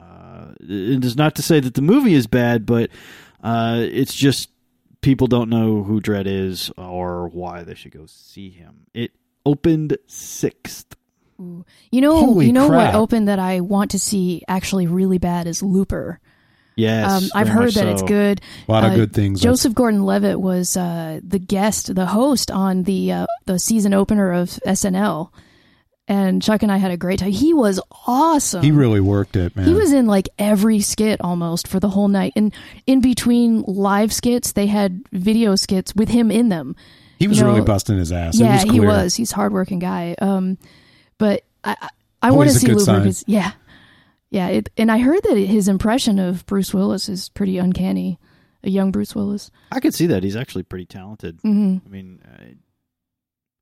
Uh, 0.00 0.52
it 0.60 1.04
is 1.04 1.16
not 1.16 1.36
to 1.36 1.42
say 1.42 1.60
that 1.60 1.74
the 1.74 1.82
movie 1.82 2.14
is 2.14 2.26
bad, 2.26 2.66
but 2.66 2.90
uh, 3.42 3.78
it's 3.80 4.14
just 4.14 4.50
people 5.00 5.26
don't 5.26 5.50
know 5.50 5.82
who 5.82 6.00
Dredd 6.00 6.26
is 6.26 6.70
or 6.76 7.28
why 7.28 7.62
they 7.62 7.74
should 7.74 7.92
go 7.92 8.06
see 8.06 8.50
him. 8.50 8.86
It 8.94 9.12
opened 9.44 9.98
sixth. 10.06 10.96
You 11.90 12.00
know, 12.00 12.16
Holy 12.26 12.46
you 12.46 12.52
know 12.52 12.68
crap. 12.68 12.94
what 12.94 13.00
open 13.00 13.26
that 13.26 13.38
I 13.38 13.60
want 13.60 13.90
to 13.92 13.98
see 13.98 14.42
actually 14.48 14.86
really 14.86 15.18
bad 15.18 15.46
is 15.46 15.62
Looper. 15.62 16.20
Yes, 16.74 17.10
Um, 17.24 17.28
I've 17.34 17.48
heard 17.48 17.66
much 17.66 17.74
that 17.74 17.86
it's 17.88 18.02
good. 18.02 18.40
a 18.66 18.72
lot 18.72 18.84
of 18.84 18.92
Uh, 18.92 18.96
good 18.96 19.12
things. 19.12 19.42
Joseph 19.42 19.74
Gordon-Levitt 19.74 20.40
was 20.40 20.74
uh, 20.74 21.20
the 21.22 21.38
guest, 21.38 21.94
the 21.94 22.06
host 22.06 22.50
on 22.50 22.84
the 22.84 23.12
uh, 23.12 23.26
the 23.44 23.58
season 23.58 23.92
opener 23.92 24.32
of 24.32 24.58
SNL, 24.66 25.28
and 26.08 26.42
Chuck 26.42 26.62
and 26.62 26.72
I 26.72 26.78
had 26.78 26.90
a 26.90 26.96
great 26.96 27.18
time. 27.20 27.30
He 27.30 27.52
was 27.52 27.78
awesome. 28.06 28.62
he 28.62 28.70
really 28.72 29.00
worked 29.00 29.36
it, 29.36 29.54
man. 29.54 29.66
He 29.66 29.74
was 29.74 29.92
in 29.92 30.06
like 30.06 30.28
every 30.38 30.80
skit 30.80 31.20
almost 31.20 31.68
for 31.68 31.78
the 31.78 31.90
whole 31.90 32.08
night, 32.08 32.32
and 32.36 32.54
in 32.86 33.00
between 33.02 33.62
live 33.66 34.10
skits, 34.12 34.52
they 34.52 34.66
had 34.66 35.02
video 35.12 35.56
skits 35.56 35.94
with 35.94 36.08
him 36.08 36.30
in 36.30 36.48
them. 36.48 36.74
He 37.18 37.28
was 37.28 37.36
you 37.38 37.44
know, 37.44 37.50
really 37.52 37.64
busting 37.66 37.98
his 37.98 38.10
ass. 38.12 38.38
yeah, 38.38 38.60
it 38.62 38.64
was 38.64 38.72
he 38.72 38.80
was. 38.80 39.14
He's 39.14 39.32
a 39.32 39.36
hardworking 39.36 39.78
guy. 39.78 40.14
Um, 40.20 40.56
but 41.22 41.44
I, 41.62 41.76
I, 41.80 41.88
I 42.22 42.30
want 42.32 42.50
to 42.50 42.54
see 42.56 42.66
good 42.66 42.76
Lou 42.78 42.84
sign. 42.84 43.00
because 43.02 43.22
yeah, 43.28 43.52
yeah. 44.30 44.48
It, 44.48 44.70
and 44.76 44.90
I 44.90 44.98
heard 44.98 45.22
that 45.22 45.36
his 45.36 45.68
impression 45.68 46.18
of 46.18 46.44
Bruce 46.46 46.74
Willis 46.74 47.08
is 47.08 47.28
pretty 47.28 47.58
uncanny. 47.58 48.18
A 48.64 48.70
young 48.70 48.90
Bruce 48.92 49.14
Willis. 49.14 49.50
I 49.72 49.78
could 49.80 49.94
see 49.94 50.06
that 50.08 50.22
he's 50.22 50.36
actually 50.36 50.62
pretty 50.64 50.86
talented. 50.86 51.38
hmm 51.42 51.78
I 51.84 51.88
mean, 51.88 52.20
uh, 52.24 52.44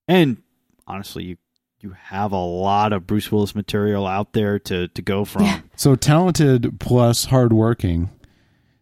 and 0.09 0.42
honestly, 0.87 1.25
you 1.25 1.37
you 1.81 1.90
have 1.99 2.33
a 2.33 2.37
lot 2.38 2.92
of 2.92 3.07
Bruce 3.07 3.31
Willis 3.33 3.55
material 3.55 4.07
out 4.07 4.33
there 4.33 4.59
to 4.59 4.88
to 4.88 5.03
go 5.03 5.25
from. 5.27 5.42
Yeah. 5.44 5.61
So 5.77 5.96
talented 5.96 6.81
plus 6.81 7.27
hardworking 7.27 8.11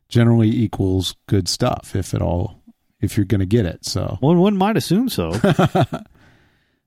generally 0.09 0.51
equals 0.51 1.15
good 1.27 1.49
stuff, 1.49 1.95
if 1.95 2.15
at 2.15 2.23
all, 2.23 2.63
if 3.01 3.17
you're 3.17 3.27
going 3.27 3.41
to 3.41 3.47
get 3.47 3.67
it. 3.67 3.85
So 3.85 4.17
One 4.21 4.39
one 4.39 4.57
might 4.57 4.77
assume 4.77 5.09
so. 5.09 5.31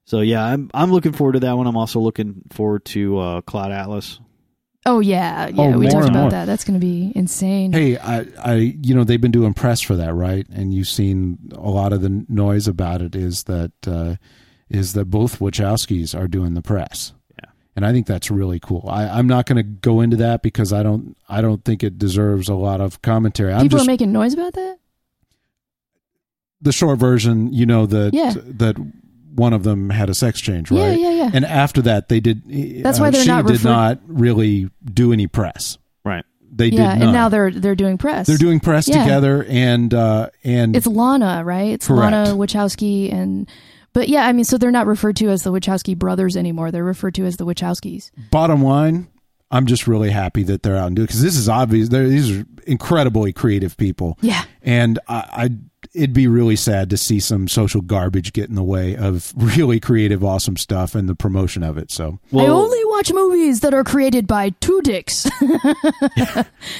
so 0.05 0.21
yeah, 0.21 0.43
I'm 0.43 0.69
I'm 0.73 0.91
looking 0.91 1.13
forward 1.13 1.33
to 1.33 1.39
that 1.41 1.53
one. 1.57 1.67
I'm 1.67 1.77
also 1.77 1.99
looking 1.99 2.41
forward 2.51 2.85
to 2.85 3.17
uh, 3.19 3.41
Cloud 3.41 3.71
Atlas. 3.71 4.19
Oh 4.85 4.99
yeah, 4.99 5.47
yeah. 5.47 5.61
Oh, 5.61 5.77
we 5.77 5.87
talked 5.87 6.09
about 6.09 6.21
more. 6.21 6.31
that. 6.31 6.45
That's 6.45 6.63
going 6.63 6.79
to 6.79 6.83
be 6.83 7.11
insane. 7.15 7.71
hey, 7.71 7.97
I, 7.99 8.25
I, 8.43 8.53
you 8.55 8.95
know, 8.95 9.03
they've 9.03 9.21
been 9.21 9.29
doing 9.31 9.53
press 9.53 9.79
for 9.79 9.95
that, 9.95 10.11
right? 10.15 10.47
And 10.49 10.73
you've 10.73 10.87
seen 10.87 11.37
a 11.51 11.69
lot 11.69 11.93
of 11.93 12.01
the 12.01 12.25
noise 12.27 12.67
about 12.67 13.03
it 13.03 13.15
is 13.15 13.43
that 13.43 13.71
uh, 13.85 14.15
is 14.69 14.93
that 14.93 15.05
both 15.05 15.37
Wachowskis 15.37 16.17
are 16.19 16.27
doing 16.27 16.55
the 16.55 16.63
press. 16.63 17.13
Yeah. 17.37 17.51
And 17.75 17.85
I 17.85 17.91
think 17.91 18.07
that's 18.07 18.31
really 18.31 18.59
cool. 18.59 18.87
I, 18.89 19.03
I'm 19.07 19.27
not 19.27 19.45
going 19.45 19.57
to 19.57 19.63
go 19.63 20.01
into 20.01 20.17
that 20.17 20.41
because 20.41 20.73
I 20.73 20.81
don't 20.81 21.15
I 21.29 21.41
don't 21.41 21.63
think 21.63 21.83
it 21.83 21.99
deserves 21.99 22.49
a 22.49 22.55
lot 22.55 22.81
of 22.81 23.03
commentary. 23.03 23.53
I'm 23.53 23.61
People 23.61 23.77
just 23.77 23.87
are 23.87 23.91
making 23.91 24.11
noise 24.11 24.33
about 24.33 24.53
that. 24.53 24.77
the 26.59 26.71
short 26.71 26.97
version, 26.99 27.53
you 27.53 27.65
know 27.65 27.85
that 27.85 28.15
Yeah. 28.15 28.33
that 28.35 28.75
one 29.33 29.53
of 29.53 29.63
them 29.63 29.89
had 29.89 30.09
a 30.09 30.13
sex 30.13 30.39
change, 30.41 30.71
right? 30.71 30.77
Yeah, 30.99 31.09
yeah, 31.09 31.11
yeah. 31.23 31.31
And 31.33 31.45
after 31.45 31.81
that, 31.83 32.09
they 32.09 32.19
did. 32.19 32.43
That's 32.83 32.99
uh, 32.99 33.03
why 33.03 33.09
they're 33.11 33.21
she 33.23 33.27
not 33.27 33.45
did 33.45 33.53
refer- 33.53 33.69
not 33.69 33.99
really 34.07 34.69
do 34.83 35.13
any 35.13 35.27
press. 35.27 35.77
Right. 36.03 36.25
They 36.53 36.67
yeah, 36.67 36.77
did 36.77 36.91
and 36.93 36.99
none. 36.99 37.13
now 37.13 37.29
they're 37.29 37.51
they're 37.51 37.75
doing 37.75 37.97
press. 37.97 38.27
they're 38.27 38.37
doing 38.37 38.59
press 38.59 38.87
Yeah. 38.87 39.03
together, 39.03 39.45
and 39.47 39.93
uh, 39.93 40.29
and 40.43 40.75
It's 40.75 40.85
Lana, 40.87 41.43
right? 41.45 41.71
It's 41.71 41.87
Correct. 41.87 42.11
Lana 42.11 42.35
Wachowski 42.35 43.11
and. 43.13 43.49
But 43.93 44.07
yeah, 44.07 44.25
I 44.25 44.31
mean, 44.31 44.45
so 44.45 44.57
they're 44.57 44.71
not 44.71 44.87
referred 44.87 45.17
to 45.17 45.27
as 45.29 45.43
the 45.43 45.51
Wachowski 45.51 45.97
brothers 45.97 46.37
anymore. 46.37 46.71
They're 46.71 46.81
referred 46.83 47.15
to 47.15 47.25
as 47.25 47.35
the 47.35 47.45
Wachowskis. 47.45 48.09
bottom 48.31 48.63
line, 48.63 49.09
I'm 49.51 49.65
just 49.65 49.85
really 49.85 50.11
happy 50.11 50.43
that 50.43 50.63
they're 50.63 50.77
out 50.77 50.87
and 50.87 50.95
doing 50.95 51.07
because 51.07 51.21
this 51.21 51.35
is 51.35 51.49
obvious. 51.49 51.89
They're, 51.89 52.07
these 52.07 52.31
are 52.39 52.45
incredibly 52.65 53.33
creative 53.33 53.75
people. 53.75 54.17
Yeah. 54.21 54.43
and 54.61 54.97
I, 55.09 55.15
I 55.15 55.49
it'd 55.93 56.13
be 56.13 56.27
really 56.27 56.55
sad 56.55 56.89
to 56.89 56.97
see 56.97 57.19
some 57.19 57.47
social 57.47 57.81
garbage 57.81 58.33
get 58.33 58.49
in 58.49 58.55
the 58.55 58.63
way 58.63 58.95
of 58.95 59.33
really 59.57 59.79
creative, 59.79 60.23
awesome 60.23 60.57
stuff 60.57 60.95
and 60.95 61.07
the 61.09 61.15
promotion 61.15 61.63
of 61.63 61.77
it. 61.77 61.91
So 61.91 62.19
I 62.33 62.45
only 62.47 62.79
watch 62.85 63.11
movies 63.13 63.61
that 63.61 63.73
are 63.73 63.83
created 63.83 64.27
by 64.27 64.51
two 64.61 64.81
dicks. 64.81 65.23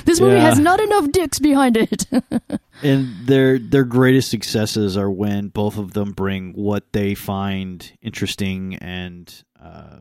this 0.05 0.19
movie 0.19 0.35
Yeah. 0.35 0.41
has 0.49 0.59
not 0.59 0.79
enough 0.79 1.11
dicks 1.11 1.39
behind 1.39 1.77
it. 1.77 2.05
and 2.83 3.27
their 3.27 3.59
their 3.59 3.83
greatest 3.83 4.29
successes 4.29 4.97
are 4.97 5.09
when 5.11 5.49
both 5.49 5.77
of 5.77 5.93
them 5.93 6.11
bring 6.11 6.53
what 6.53 6.91
they 6.93 7.15
find 7.15 7.91
interesting 8.01 8.75
and 8.75 9.43
uh, 9.61 9.99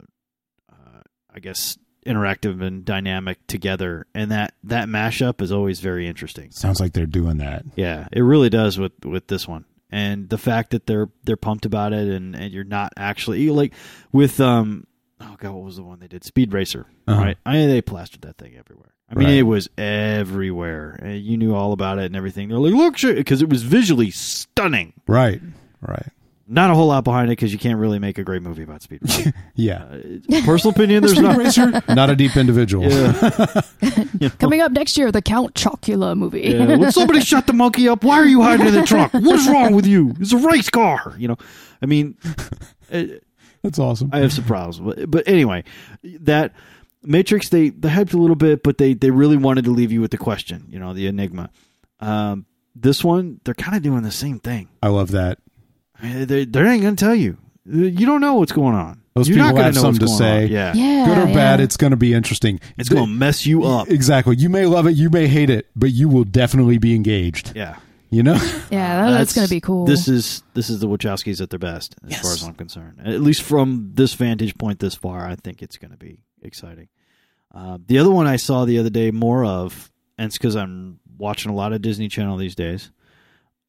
uh, 0.71 1.01
I 1.35 1.41
guess 1.41 1.77
interactive 2.07 2.63
and 2.63 2.85
dynamic 2.85 3.47
together, 3.47 4.07
and 4.15 4.31
that 4.31 4.55
that 4.65 4.89
mashup 4.89 5.41
is 5.43 5.53
always 5.53 5.81
very 5.81 6.07
interesting. 6.09 6.51
sounds 6.51 6.81
like 6.81 6.93
they're 6.93 7.07
doing 7.07 7.39
that. 7.39 7.65
Yeah, 7.77 8.09
it 8.13 8.23
really 8.23 8.51
does 8.51 8.79
with 8.79 8.93
with 9.05 9.27
this 9.27 9.47
one, 9.49 9.65
and 9.91 10.29
the 10.29 10.39
fact 10.39 10.71
that 10.71 10.87
they're 10.87 11.09
they're 11.25 11.37
pumped 11.37 11.67
about 11.67 11.93
it, 11.93 12.09
and 12.09 12.35
and 12.35 12.53
you're 12.53 12.65
not 12.65 12.93
actually 12.97 13.41
you 13.43 13.53
like 13.53 13.73
with 14.13 14.41
um 14.41 14.87
oh 15.21 15.37
god, 15.39 15.53
what 15.53 15.65
was 15.65 15.77
the 15.77 15.83
one 15.83 15.99
they 16.01 16.09
did? 16.09 16.25
Speed 16.25 16.53
Racer, 16.53 16.87
Uh-huh. 17.07 17.21
right? 17.21 17.37
I 17.45 17.53
mean 17.53 17.69
they 17.69 17.83
plastered 17.83 18.23
that 18.23 18.39
thing 18.39 18.55
everywhere. 18.59 18.95
I 19.11 19.15
mean, 19.17 19.27
Right. 19.27 19.35
it 19.39 19.43
was 19.43 19.69
everywhere. 19.77 21.01
Uh, 21.03 21.09
You 21.09 21.37
knew 21.37 21.55
all 21.55 21.73
about 21.73 21.99
it 21.99 22.05
and 22.07 22.15
everything. 22.17 22.49
They're 22.49 22.59
like, 22.59 22.73
look, 22.75 22.95
because 23.17 23.43
it 23.43 23.49
was 23.51 23.63
visually 23.65 24.11
stunning. 24.13 24.93
Right, 25.09 25.41
right. 25.81 26.09
Not 26.51 26.71
a 26.71 26.75
whole 26.75 26.89
lot 26.89 27.05
behind 27.05 27.29
it 27.29 27.39
because 27.39 27.53
you 27.53 27.59
can't 27.59 27.79
really 27.79 28.01
make 28.01 28.19
a 28.19 28.25
great 28.25 28.43
movie 28.43 28.65
about 28.65 28.83
speed. 28.83 29.01
Yeah. 29.55 29.85
Uh, 29.85 30.41
personal 30.45 30.75
opinion, 30.75 31.03
there's 31.03 31.21
not. 31.21 31.37
Racer, 31.37 31.71
not 31.89 32.11
a 32.11 32.17
deep 32.17 32.37
individual. 32.37 32.91
Yeah. 32.91 33.63
You 34.21 34.29
know? 34.29 34.35
Coming 34.39 34.61
up 34.61 34.73
next 34.73 34.99
year, 34.99 35.11
the 35.11 35.23
Count 35.23 35.55
Chocula 35.55 36.15
movie. 36.15 36.41
Yeah. 36.41 36.77
Would 36.77 36.93
somebody 36.93 37.21
shut 37.21 37.47
the 37.47 37.55
monkey 37.55 37.89
up? 37.89 38.05
Why 38.05 38.17
are 38.17 38.27
you 38.27 38.43
hiding 38.43 38.67
in 38.67 38.75
the 38.75 38.83
trunk? 38.83 39.15
What 39.15 39.39
is 39.39 39.49
wrong 39.49 39.75
with 39.75 39.87
you? 39.87 40.15
It's 40.21 40.33
a 40.33 40.37
race 40.37 40.69
car. 40.69 41.15
You 41.17 41.29
know, 41.29 41.37
I 41.81 41.87
mean, 41.87 42.19
uh, 42.93 43.05
That's 43.63 43.79
awesome. 43.79 44.11
I 44.13 44.19
have 44.19 44.33
some 44.33 44.45
problems, 44.45 44.79
but, 44.79 45.11
but 45.11 45.27
anyway, 45.27 45.65
that 46.03 46.53
Matrix 47.03 47.49
they 47.49 47.71
they 47.71 47.89
hyped 47.89 48.13
a 48.13 48.19
little 48.19 48.37
bit, 48.37 48.63
but 48.63 48.77
they 48.77 48.93
they 48.93 49.11
really 49.11 49.37
wanted 49.37 49.65
to 49.65 49.71
leave 49.71 49.93
you 49.93 50.01
with 50.03 50.11
the 50.11 50.19
question. 50.19 50.67
You 50.69 50.79
know, 50.79 50.93
the 50.93 51.07
enigma. 51.07 51.51
Um, 52.01 52.45
this 52.75 53.03
one, 53.03 53.41
they're 53.45 53.55
kind 53.55 53.77
of 53.77 53.83
doing 53.83 54.03
the 54.03 54.11
same 54.13 54.39
thing. 54.39 54.69
I 54.83 54.89
love 54.89 55.13
that. 55.13 55.39
I 56.03 56.25
They 56.25 56.45
they 56.45 56.61
ain't 56.63 56.83
gonna 56.83 56.97
tell 56.97 57.15
you. 57.15 57.37
You 57.67 58.07
don't 58.07 58.21
know 58.21 58.35
what's 58.35 58.53
going 58.53 58.75
on. 58.75 59.03
Those 59.15 59.29
You're 59.29 59.37
people 59.37 59.47
not 59.49 59.53
gonna 59.55 59.65
have 59.65 59.75
know 59.75 59.81
something 59.83 60.07
to 60.07 60.13
say. 60.13 60.47
Yeah, 60.47 60.73
yeah. 60.75 61.05
Good 61.07 61.19
or 61.19 61.29
yeah. 61.29 61.35
bad, 61.35 61.61
it's 61.61 61.77
going 61.77 61.91
to 61.91 61.97
be 61.97 62.15
interesting. 62.15 62.61
it's 62.79 62.89
gonna 62.89 63.07
mess 63.07 63.45
you 63.45 63.65
up. 63.65 63.89
Exactly. 63.89 64.37
You 64.37 64.49
may 64.49 64.67
love 64.67 64.87
it, 64.87 64.93
you 64.93 65.11
may 65.11 65.27
hate 65.27 65.51
it, 65.51 65.67
but 65.77 65.91
you 65.93 66.09
will 66.09 66.25
definitely 66.25 66.79
be 66.79 66.95
engaged. 66.95 67.53
Yeah. 67.55 67.77
You 68.09 68.23
know? 68.23 68.35
Yeah, 68.71 69.05
that- 69.05 69.19
that's, 69.19 69.35
going 69.35 69.47
to 69.47 69.51
be 69.51 69.61
cool. 69.61 69.85
This 69.85 70.07
is 70.09 70.43
this 70.55 70.71
is 70.71 70.79
the 70.81 70.87
Wachowskis 70.89 71.41
at 71.41 71.51
their 71.51 71.59
best, 71.59 71.97
as 72.05 72.11
Yes. 72.13 72.23
far 72.23 72.33
as 72.33 72.43
I'm 72.45 72.55
concerned. 72.55 73.01
At 73.05 73.21
least 73.21 73.43
from 73.43 73.91
this 73.95 74.15
vantage 74.15 74.57
point 74.59 74.79
this 74.79 74.95
far, 74.95 75.27
I 75.27 75.35
think 75.37 75.61
it's 75.63 75.77
going 75.77 75.91
to 75.91 75.97
be 75.97 76.19
exciting. 76.43 76.89
Uh, 77.53 77.79
the 77.85 77.99
other 77.99 78.11
one 78.11 78.27
I 78.29 78.37
saw 78.37 78.65
the 78.65 78.79
other 78.79 78.91
day 78.91 79.11
more 79.11 79.45
of, 79.45 79.91
and 80.19 80.27
it's 80.27 80.39
because 80.39 80.55
I'm 80.57 81.01
watching 81.19 81.51
a 81.51 81.55
lot 81.55 81.73
of 81.73 81.83
Disney 81.83 82.09
Channel 82.09 82.37
these 82.37 82.55
days, 82.55 82.91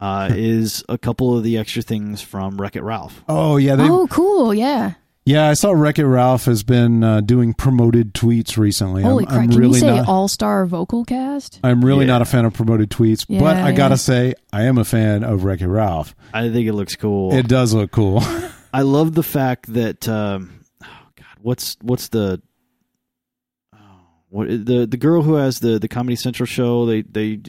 uh, 0.02 0.30
is 0.36 0.84
a 0.90 0.98
couple 0.98 1.38
of 1.38 1.44
the 1.44 1.58
extra 1.58 1.82
things 1.82 2.22
from 2.22 2.60
Wreck 2.60 2.76
It 2.76 2.84
Ralph. 2.84 3.24
Oh, 3.30 3.58
yeah. 3.58 3.76
They, 3.76 3.88
oh, 3.88 4.08
cool. 4.08 4.54
Yeah. 4.54 4.94
Yeah, 5.24 5.48
I 5.48 5.54
saw 5.54 5.72
Wreck 5.72 6.00
It 6.00 6.08
Ralph 6.08 6.46
has 6.46 6.64
been 6.64 7.04
uh, 7.04 7.22
doing 7.22 7.54
promoted 7.54 8.16
tweets 8.16 8.58
recently. 8.58 9.04
Holy 9.04 9.24
I'm, 9.26 9.30
crap. 9.30 9.44
I'm 9.44 9.50
Can 9.50 9.60
really 9.60 9.80
you 9.80 9.86
say 9.86 10.00
all 10.00 10.28
star 10.28 10.66
vocal 10.66 11.06
cast? 11.06 11.60
I'm 11.64 11.86
really 11.86 12.06
Yeah. 12.06 12.14
not 12.14 12.22
a 12.24 12.26
fan 12.26 12.44
of 12.44 12.54
promoted 12.54 12.90
tweets, 12.90 13.26
but 13.28 13.56
Yeah, 13.58 13.66
I 13.66 13.72
gotta 13.72 13.98
say 13.98 14.34
I 14.52 14.64
am 14.64 14.80
a 14.80 14.84
fan 14.84 15.24
of 15.24 15.44
Wreck 15.44 15.62
It 15.62 15.68
Ralph. 15.68 16.16
I 16.34 16.50
think 16.50 16.68
it 16.68 16.74
looks 16.74 16.96
cool. 16.96 17.36
It 17.36 17.48
does 17.48 17.72
look 17.72 17.92
cool. 17.92 18.24
I 18.74 18.82
love 18.82 19.14
the 19.14 19.22
fact 19.22 19.72
that 19.74 20.10
um, 20.10 20.64
oh 20.84 20.88
God, 21.16 21.38
what's 21.40 21.78
what's 21.82 22.10
the 22.10 22.42
oh, 23.76 23.78
what 24.30 24.48
the 24.48 24.88
the 24.90 24.98
girl 24.98 25.22
who 25.22 25.36
has 25.36 25.60
the 25.60 25.78
the 25.78 25.88
Comedy 25.88 26.16
Central 26.16 26.48
show? 26.48 26.88
They 26.88 27.04
they 27.04 27.40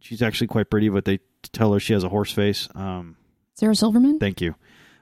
she's 0.00 0.22
actually 0.22 0.48
quite 0.48 0.70
pretty, 0.70 0.88
but 0.88 1.04
they 1.04 1.20
tell 1.48 1.72
her 1.72 1.80
she 1.80 1.92
has 1.92 2.04
a 2.04 2.08
horse 2.08 2.32
face. 2.32 2.68
Um, 2.74 3.16
Sarah 3.54 3.74
Silverman? 3.74 4.18
thank 4.18 4.40
you, 4.40 4.54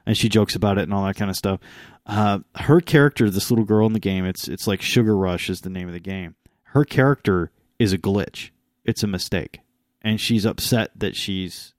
and 0.05 0.17
she 0.17 0.29
jokes 0.29 0.55
about 0.55 0.77
it 0.77 0.83
and 0.83 0.93
all 0.93 1.05
that 1.05 1.15
kind 1.15 1.29
of 1.29 1.37
stuff. 1.37 1.59
Uh, 2.05 2.39
her 2.55 2.79
character, 2.81 3.29
this 3.29 3.49
little 3.49 3.65
girl 3.65 3.87
in 3.87 3.93
the 3.93 3.99
game, 3.99 4.25
it's 4.25 4.47
it's 4.47 4.67
like 4.67 4.81
Sugar 4.81 5.15
Rush 5.17 5.49
is 5.49 5.61
the 5.61 5.69
name 5.69 5.87
of 5.87 5.93
the 5.93 5.99
game. 5.99 6.35
Her 6.69 6.85
character 6.85 7.51
is 7.79 7.93
a 7.93 7.97
glitch. 7.97 8.51
It's 8.83 9.03
a 9.03 9.07
mistake, 9.07 9.61
and 10.01 10.21
she's 10.21 10.45
upset 10.45 10.91
that 10.95 11.15
she's 11.15 11.73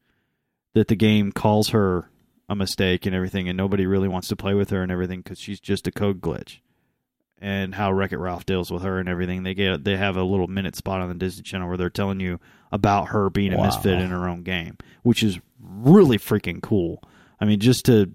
that 0.75 0.89
the 0.89 0.97
game 0.97 1.33
calls 1.33 1.71
her 1.71 2.11
a 2.49 2.55
mistake 2.55 3.07
and 3.07 3.15
everything, 3.15 3.49
and 3.49 3.57
nobody 3.57 3.87
really 3.87 4.09
wants 4.09 4.29
to 4.29 4.37
play 4.37 4.55
with 4.55 4.71
her 4.71 4.83
and 4.83 4.93
everything 4.93 5.21
because 5.21 5.39
she's 5.39 5.61
just 5.61 5.87
a 5.87 5.93
code 5.93 6.21
glitch. 6.21 6.59
And 7.39 7.75
how 7.75 7.93
Wreck 7.93 8.13
It 8.13 8.19
Ralph 8.19 8.47
deals 8.47 8.71
with 8.71 8.83
her 8.83 8.99
and 8.99 9.09
everything. 9.11 9.43
They 9.43 9.53
get 9.53 9.85
they 9.85 9.97
have 9.97 10.17
a 10.17 10.23
little 10.23 10.47
minute 10.47 10.75
spot 10.75 11.03
on 11.03 11.09
the 11.11 11.15
Disney 11.15 11.43
Channel 11.43 11.69
where 11.69 11.77
they're 11.77 11.91
telling 11.91 12.19
you 12.19 12.41
about 12.73 13.09
her 13.09 13.29
being 13.29 13.53
a 13.53 13.63
misfit 13.63 14.01
in 14.01 14.09
her 14.11 14.27
own 14.29 14.43
game, 14.43 14.79
which 15.03 15.23
is 15.23 15.39
really 15.61 16.17
freaking 16.19 16.63
cool. 16.63 17.03
I 17.39 17.45
mean, 17.45 17.61
just 17.61 17.85
to 17.87 18.11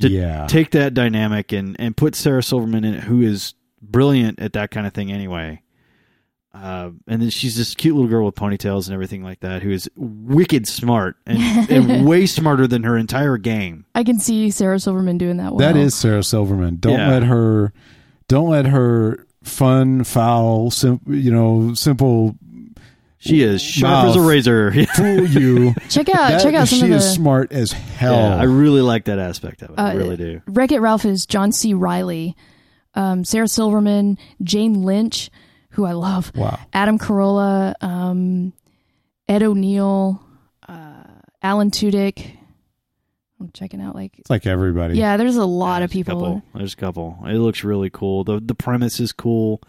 to 0.00 0.08
yeah. 0.08 0.46
take 0.46 0.70
that 0.70 0.94
dynamic 0.94 1.52
and 1.52 1.76
and 1.80 1.96
put 1.96 2.14
Sarah 2.14 2.42
Silverman 2.44 2.84
in 2.84 2.94
it, 2.94 3.04
who 3.04 3.22
is 3.22 3.54
brilliant 3.80 4.38
at 4.38 4.52
that 4.52 4.70
kind 4.70 4.86
of 4.86 4.94
thing 4.94 5.10
anyway. 5.10 5.60
Uh, 6.54 6.90
and 7.08 7.22
then 7.22 7.30
she's 7.30 7.56
this 7.56 7.74
cute 7.74 7.94
little 7.94 8.10
girl 8.10 8.26
with 8.26 8.34
ponytails 8.34 8.86
and 8.86 8.92
everything 8.94 9.22
like 9.22 9.40
that, 9.40 9.62
who 9.62 9.70
is 9.70 9.88
wicked 9.96 10.68
smart 10.68 11.16
and, 11.26 11.70
and 11.70 12.06
way 12.06 12.26
smarter 12.26 12.66
than 12.66 12.82
her 12.82 12.96
entire 12.96 13.38
game. 13.38 13.86
I 13.94 14.04
can 14.04 14.18
see 14.18 14.50
Sarah 14.50 14.78
Silverman 14.78 15.16
doing 15.16 15.38
that 15.38 15.54
well. 15.54 15.58
that 15.72 15.78
is 15.78 15.94
Sarah 15.94 16.22
Silverman. 16.22 16.76
Don't 16.76 16.98
Yeah. 16.98 17.08
let 17.08 17.22
her. 17.22 17.72
Don't 18.32 18.48
let 18.48 18.64
her 18.66 19.26
fun, 19.42 20.04
foul, 20.04 20.70
sim, 20.70 21.00
you 21.06 21.30
know, 21.30 21.74
simple 21.74 22.34
She 23.18 23.42
is 23.42 23.60
sharp 23.60 24.08
as 24.08 24.16
a 24.16 24.20
razor. 24.22 24.72
fool 24.94 25.26
you. 25.26 25.74
Check 25.90 26.08
out 26.08 26.30
That- 26.30 26.42
check 26.42 26.54
out 26.54 26.66
some 26.66 26.78
she 26.78 26.84
of 26.86 26.90
the 26.92 26.96
is 26.96 27.12
smart 27.12 27.52
as 27.52 27.72
hell. 27.72 28.14
Yeah, 28.14 28.36
I 28.36 28.44
really 28.44 28.80
like 28.80 29.04
that 29.04 29.18
aspect 29.18 29.60
of 29.60 29.70
it. 29.70 29.74
I 29.78 29.92
Uh, 29.92 29.96
really 29.96 30.16
do. 30.16 30.40
Wreck 30.46 30.72
It 30.72 30.80
Ralph 30.80 31.04
is 31.04 31.26
John 31.26 31.52
C. 31.52 31.74
Reilly, 31.74 32.34
um, 32.94 33.22
Sarah 33.26 33.48
Silverman, 33.48 34.16
Jane 34.42 34.82
Lynch, 34.82 35.30
who 35.72 35.84
I 35.84 35.92
love, 35.92 36.32
wow. 36.34 36.58
Adam 36.72 36.98
Carolla, 36.98 37.74
um, 37.82 38.54
Ed 39.28 39.42
O'Neill, 39.42 40.22
uh, 40.68 41.04
Alan 41.42 41.70
Tudyk. 41.70 42.38
I'm 43.42 43.50
checking 43.52 43.80
out 43.80 43.94
like 43.94 44.18
It's 44.18 44.30
like 44.30 44.46
everybody. 44.46 44.96
yeah, 44.98 45.16
there's 45.16 45.36
a 45.36 45.44
lot 45.44 45.78
Yeah, 45.80 45.84
of 45.84 45.90
there's 45.90 46.00
a 46.00 46.04
people. 46.04 46.20
couple. 46.20 46.42
There's 46.54 46.72
a 46.74 46.76
couple. 46.76 47.18
It 47.26 47.34
looks 47.38 47.64
really 47.64 47.90
cool. 47.90 48.24
the 48.24 48.40
The 48.40 48.54
premise 48.54 49.00
is 49.00 49.12
cool. 49.12 49.60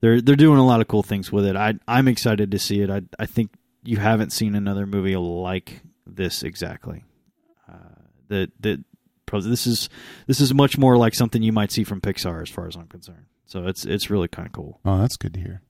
They're 0.00 0.20
they're 0.20 0.36
doing 0.36 0.58
a 0.58 0.66
lot 0.66 0.80
of 0.80 0.88
cool 0.88 1.02
things 1.02 1.32
with 1.32 1.44
it. 1.44 1.56
I 1.56 1.74
I'm 1.88 2.06
excited 2.08 2.50
to 2.52 2.58
see 2.58 2.80
it. 2.82 2.90
I 2.90 3.02
I 3.18 3.26
think 3.26 3.50
you 3.84 3.96
haven't 3.96 4.32
seen 4.32 4.54
another 4.54 4.86
movie 4.86 5.16
like 5.16 5.80
this 6.06 6.42
exactly. 6.42 7.04
Uh, 7.68 7.74
that 8.28 8.50
that 8.60 8.84
this 9.32 9.66
is 9.66 9.88
this 10.26 10.40
is 10.40 10.54
much 10.54 10.78
more 10.78 10.96
like 10.96 11.14
something 11.14 11.42
you 11.42 11.52
might 11.52 11.70
see 11.72 11.84
from 11.84 12.00
Pixar 12.00 12.40
as 12.42 12.48
far 12.48 12.66
as 12.66 12.76
I'm 12.76 12.86
concerned. 12.86 13.26
So 13.46 13.66
it's 13.66 13.84
it's 13.84 14.08
really 14.10 14.28
kind 14.28 14.46
of 14.46 14.52
cool. 14.52 14.80
Oh, 14.84 14.98
that's 15.00 15.16
good 15.16 15.34
to 15.34 15.40
hear. 15.40 15.62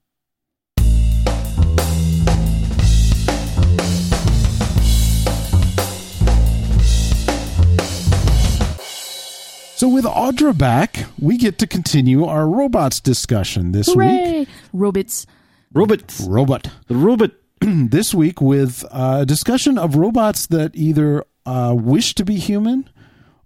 So 9.79 9.89
with 9.89 10.05
Audra 10.07 10.59
back, 10.59 11.05
we 11.21 11.39
get 11.39 11.59
to 11.61 11.67
continue 11.69 12.25
our 12.25 12.49
robots 12.49 12.99
discussion 12.99 13.71
this 13.71 13.87
week. 13.87 13.97
Hooray! 13.97 14.47
Robots. 14.73 15.25
Robot, 15.73 16.21
Robot. 16.27 16.69
the 16.89 16.97
robot. 16.97 17.31
this 17.61 18.13
week 18.13 18.41
with 18.41 18.85
uh, 18.91 19.19
a 19.21 19.25
discussion 19.25 19.79
of 19.79 19.95
robots 19.95 20.49
that 20.49 20.75
either 20.75 21.25
uh, 21.47 21.77
wish 21.79 22.17
to 22.17 22.25
be 22.25 22.39
human 22.39 22.91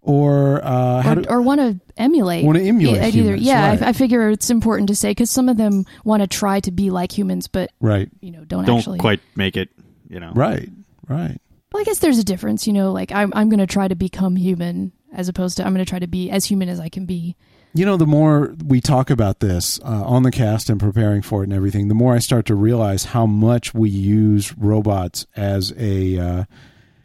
or 0.01 0.65
uh, 0.65 1.17
or, 1.17 1.35
or 1.35 1.43
want 1.43 1.61
to 1.61 1.79
emulate. 1.99 2.47
Wanna 2.47 2.61
emulate 2.61 3.03
Yeah, 3.03 3.09
either, 3.09 3.19
humans, 3.19 3.43
yeah, 3.43 3.69
right. 3.69 3.83
I, 3.83 3.89
I 3.89 3.93
figure 3.93 4.31
it's 4.31 4.49
important 4.49 4.89
to 4.89 4.97
say 4.97 5.11
because 5.11 5.31
some 5.31 5.51
of 5.51 5.59
them 5.59 5.85
want 6.03 6.23
to 6.23 6.27
try 6.27 6.61
to 6.61 6.71
be 6.73 6.89
like 6.89 7.13
humans, 7.13 7.47
but 7.47 7.73
right, 7.79 8.09
you 8.23 8.31
know 8.31 8.47
don't, 8.47 8.65
Don't 8.65 8.79
actually. 8.79 9.01
quite 9.01 9.21
make 9.37 9.59
it. 9.59 9.69
You 10.09 10.21
know. 10.21 10.33
right, 10.35 10.71
right. 11.11 11.39
Well, 11.73 11.83
I 11.83 11.85
guess 11.85 11.99
there's 11.99 12.19
a 12.19 12.25
difference. 12.25 12.67
You 12.67 12.73
know, 12.73 12.91
like 12.91 13.13
I'm 13.13 13.35
I'm 13.35 13.51
going 13.51 13.61
to 13.61 13.67
try 13.67 13.87
to 13.87 13.95
become 13.95 14.35
human 14.35 14.93
as 15.13 15.29
opposed 15.29 15.57
to 15.59 15.67
I'm 15.67 15.73
going 15.75 15.85
to 15.85 15.89
try 15.89 15.99
to 15.99 16.07
be 16.07 16.31
as 16.31 16.47
human 16.47 16.69
as 16.69 16.81
I 16.81 16.89
can 16.89 17.07
be. 17.07 17.37
You 17.75 17.87
know, 17.87 17.97
the 17.97 18.07
more 18.07 18.55
we 18.67 18.81
talk 18.83 19.09
about 19.09 19.41
this 19.41 19.81
uh, 19.81 20.05
on 20.05 20.25
the 20.25 20.31
cast 20.31 20.69
and 20.69 20.79
preparing 20.79 21.23
for 21.23 21.41
it 21.43 21.45
and 21.45 21.53
everything, 21.55 21.89
the 21.89 21.95
more 21.95 22.15
I 22.15 22.19
start 22.19 22.45
to 22.47 22.55
realize 22.55 23.05
how 23.05 23.25
much 23.25 23.73
we 23.73 23.89
use 23.89 24.57
robots 24.59 25.27
as 25.37 25.73
a, 25.79 26.19
uh, 26.19 26.45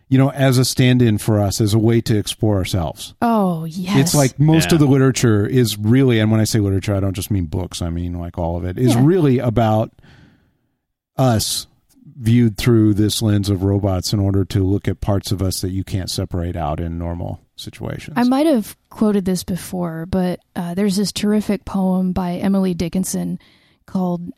you 0.10 0.18
know, 0.18 0.30
as 0.32 0.58
a 0.58 0.66
stand-in 0.66 1.20
for 1.20 1.40
us, 1.40 1.62
as 1.62 1.74
a 1.74 1.80
way 1.80 2.02
to 2.02 2.18
explore 2.18 2.58
ourselves. 2.58 3.14
Oh 3.22 3.64
yes, 3.64 3.96
It's 3.98 4.16
like 4.16 4.40
most 4.40 4.72
Yeah. 4.72 4.76
of 4.76 4.80
the 4.80 4.88
literature 4.88 5.46
is 5.46 5.78
really, 5.78 6.20
and 6.20 6.32
when 6.32 6.42
I 6.42 6.46
say 6.46 6.60
literature, 6.60 6.94
I 6.96 7.00
don't 7.00 7.14
just 7.16 7.32
mean 7.32 7.46
books. 7.46 7.82
I 7.82 7.90
mean 7.90 8.14
like 8.20 8.38
all 8.38 8.58
of 8.58 8.66
it 8.66 8.78
is 8.78 8.94
Yeah. 8.94 9.02
really 9.06 9.40
about 9.40 9.94
us 11.18 11.68
viewed 12.20 12.58
through 12.58 12.96
this 12.96 13.22
lens 13.22 13.50
of 13.50 13.64
robots 13.64 14.12
in 14.12 14.20
order 14.20 14.44
to 14.44 14.64
look 14.64 14.88
at 14.88 15.00
parts 15.02 15.32
of 15.32 15.42
us 15.42 15.62
that 15.62 15.70
you 15.70 15.84
can't 15.84 16.10
separate 16.10 16.56
out 16.56 16.80
in 16.80 16.98
normal 16.98 17.40
situations. 17.56 18.18
I 18.18 18.24
might 18.24 18.48
have 18.48 18.76
quoted 18.90 19.26
this 19.26 19.44
before, 19.44 20.06
but 20.08 20.40
uh, 20.56 20.74
there's 20.74 20.96
this 20.96 21.12
terrific 21.12 21.64
poem 21.64 22.14
by 22.14 22.34
Emily 22.34 22.74
Dickinson 22.74 23.40
called 23.86 24.32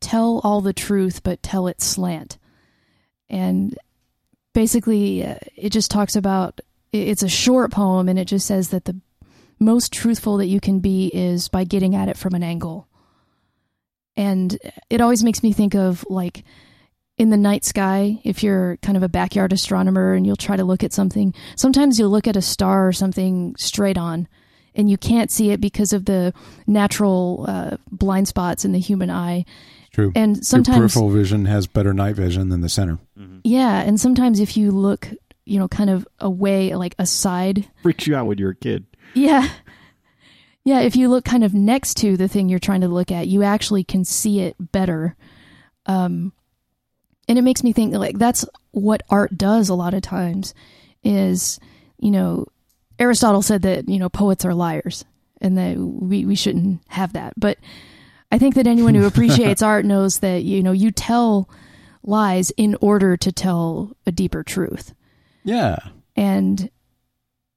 "Tell 0.00 0.40
All 0.44 0.60
the 0.60 0.74
Truth, 0.74 1.22
but 1.22 1.42
Tell 1.42 1.68
It 1.68 1.80
Slant," 1.80 2.38
and 3.30 3.78
basically, 4.52 5.24
uh, 5.24 5.36
it 5.56 5.70
just 5.70 5.90
talks 5.90 6.16
about. 6.16 6.60
It's 6.92 7.22
a 7.22 7.28
short 7.28 7.72
poem, 7.72 8.10
and 8.10 8.18
it 8.18 8.26
just 8.26 8.46
says 8.46 8.68
that 8.68 8.84
the 8.84 9.00
most 9.58 9.92
truthful 9.92 10.36
that 10.36 10.46
you 10.46 10.60
can 10.60 10.80
be 10.80 11.06
is 11.06 11.48
by 11.48 11.64
getting 11.64 11.94
at 11.94 12.08
it 12.10 12.18
from 12.18 12.34
an 12.34 12.42
angle. 12.42 12.86
And 14.14 14.58
it 14.90 15.00
always 15.00 15.24
makes 15.24 15.42
me 15.42 15.54
think 15.54 15.74
of 15.74 16.04
like 16.10 16.44
in 17.18 17.30
the 17.30 17.36
night 17.36 17.64
sky, 17.64 18.18
if 18.24 18.42
you're 18.42 18.76
kind 18.78 18.96
of 18.96 19.02
a 19.02 19.08
backyard 19.08 19.52
astronomer 19.52 20.14
and 20.14 20.26
you'll 20.26 20.36
try 20.36 20.56
to 20.56 20.64
look 20.64 20.82
at 20.82 20.92
something, 20.92 21.34
sometimes 21.56 21.98
you'll 21.98 22.10
look 22.10 22.26
at 22.26 22.36
a 22.36 22.42
star 22.42 22.88
or 22.88 22.92
something 22.92 23.54
straight 23.58 23.98
on 23.98 24.26
and 24.74 24.88
you 24.90 24.96
can't 24.96 25.30
see 25.30 25.50
it 25.50 25.60
because 25.60 25.92
of 25.92 26.06
the 26.06 26.32
natural 26.66 27.44
uh, 27.46 27.76
blind 27.90 28.26
spots 28.28 28.64
in 28.64 28.72
the 28.72 28.78
human 28.78 29.10
eye. 29.10 29.44
True. 29.92 30.10
And 30.14 30.36
Your 30.36 30.42
sometimes, 30.42 30.78
peripheral 30.78 31.10
vision 31.10 31.44
has 31.44 31.66
better 31.66 31.92
night 31.92 32.16
vision 32.16 32.48
than 32.48 32.62
the 32.62 32.70
center. 32.70 32.98
Mhm. 33.18 33.40
yeah, 33.44 33.82
and 33.82 34.00
sometimes 34.00 34.40
if 34.40 34.56
you 34.56 34.70
look, 34.70 35.08
you 35.44 35.58
know, 35.58 35.68
kind 35.68 35.90
of 35.90 36.08
away, 36.18 36.74
like 36.74 36.94
aside. 36.98 37.68
Freaks 37.82 38.06
you 38.06 38.16
out 38.16 38.26
when 38.26 38.38
you're 38.38 38.52
a 38.52 38.56
kid. 38.56 38.86
Yeah. 39.12 39.50
Yeah, 40.64 40.80
if 40.80 40.96
you 40.96 41.08
look 41.10 41.24
kind 41.26 41.44
of 41.44 41.52
next 41.52 41.94
to 41.98 42.16
the 42.16 42.28
thing 42.28 42.48
you're 42.48 42.58
trying 42.58 42.80
to 42.82 42.88
look 42.88 43.10
at, 43.12 43.26
you 43.28 43.42
actually 43.42 43.84
can 43.84 44.04
see 44.06 44.40
it 44.40 44.54
better. 44.58 45.16
Um, 45.84 46.32
and 47.28 47.38
it 47.38 47.42
makes 47.42 47.62
me 47.62 47.72
think 47.72 47.94
like 47.94 48.18
that's 48.18 48.44
what 48.72 49.02
art 49.10 49.36
does 49.36 49.68
a 49.68 49.74
lot 49.74 49.94
of 49.94 50.02
times 50.02 50.54
is, 51.02 51.60
you 51.98 52.10
know, 52.10 52.46
Aristotle 52.98 53.42
said 53.42 53.62
that, 53.62 53.88
you 53.88 53.98
know, 53.98 54.08
poets 54.08 54.44
are 54.44 54.54
liars 54.54 55.04
and 55.40 55.56
that 55.58 55.76
we, 55.76 56.24
we 56.24 56.34
shouldn't 56.34 56.80
have 56.88 57.12
that. 57.14 57.34
But 57.36 57.58
I 58.30 58.38
think 58.38 58.54
that 58.54 58.66
anyone 58.66 58.94
who 58.94 59.06
appreciates 59.06 59.62
art 59.62 59.84
knows 59.84 60.20
that, 60.20 60.42
you 60.42 60.62
know, 60.62 60.72
you 60.72 60.90
tell 60.90 61.48
lies 62.02 62.50
in 62.56 62.76
order 62.80 63.16
to 63.16 63.32
tell 63.32 63.96
a 64.06 64.12
deeper 64.12 64.42
truth. 64.42 64.94
Yeah. 65.44 65.78
And 66.16 66.70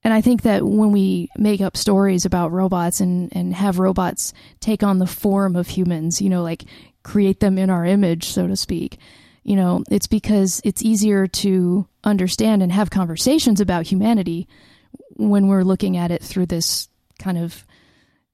and 0.04 0.14
I 0.14 0.22
think 0.22 0.44
that 0.44 0.64
when 0.64 0.92
we 0.92 1.30
make 1.36 1.62
up 1.62 1.76
stories 1.76 2.26
about 2.26 2.52
robots 2.52 3.00
and, 3.00 3.36
and 3.36 3.56
have 3.56 3.80
robots 3.80 4.34
take 4.60 4.84
on 4.84 5.00
the 5.00 5.08
form 5.08 5.56
of 5.56 5.68
humans, 5.68 6.22
you 6.22 6.30
know, 6.30 6.44
like 6.44 6.66
create 7.02 7.40
them 7.40 7.58
in 7.58 7.72
our 7.72 7.84
image, 7.84 8.26
so 8.26 8.46
to 8.46 8.56
speak, 8.56 9.00
you 9.46 9.56
know, 9.56 9.84
it's 9.92 10.08
because 10.08 10.60
it's 10.66 10.82
easier 10.82 11.28
to 11.28 11.88
understand 12.04 12.64
and 12.64 12.72
have 12.72 12.90
conversations 12.90 13.62
about 13.62 13.86
humanity 13.86 14.48
when 15.12 15.48
we're 15.48 15.64
looking 15.64 15.96
at 15.96 16.10
it 16.10 16.24
through 16.24 16.48
this 16.48 16.90
kind 17.20 17.38
of, 17.38 17.64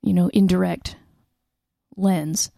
you 0.01 0.13
know, 0.13 0.29
indirect 0.33 0.95
lens. 1.97 2.49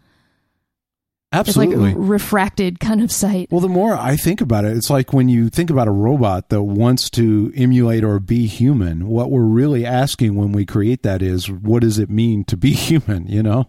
Absolutely. 1.31 1.73
It's 1.73 1.81
like 1.81 1.95
refracted 1.97 2.79
kind 2.79 3.01
of 3.01 3.11
sight. 3.11 3.51
Well, 3.51 3.59
the 3.59 3.67
more 3.67 3.97
I 3.97 4.17
think 4.17 4.39
about 4.39 4.65
it, 4.65 4.77
it's 4.77 4.91
like 4.91 5.11
when 5.11 5.29
you 5.29 5.49
think 5.49 5.71
about 5.71 5.87
a 5.87 5.91
robot 5.91 6.49
that 6.49 6.61
wants 6.61 7.09
to 7.11 7.51
emulate 7.55 8.03
or 8.03 8.19
be 8.19 8.45
human, 8.45 9.07
what 9.07 9.31
we're 9.31 9.41
really 9.41 9.83
asking 9.83 10.35
when 10.35 10.51
we 10.51 10.63
create 10.63 11.01
that 11.01 11.23
is, 11.23 11.49
what 11.49 11.81
does 11.81 11.97
it 11.97 12.11
mean 12.11 12.43
to 12.45 12.55
be 12.55 12.71
human, 12.73 13.25
you 13.25 13.41
know? 13.41 13.67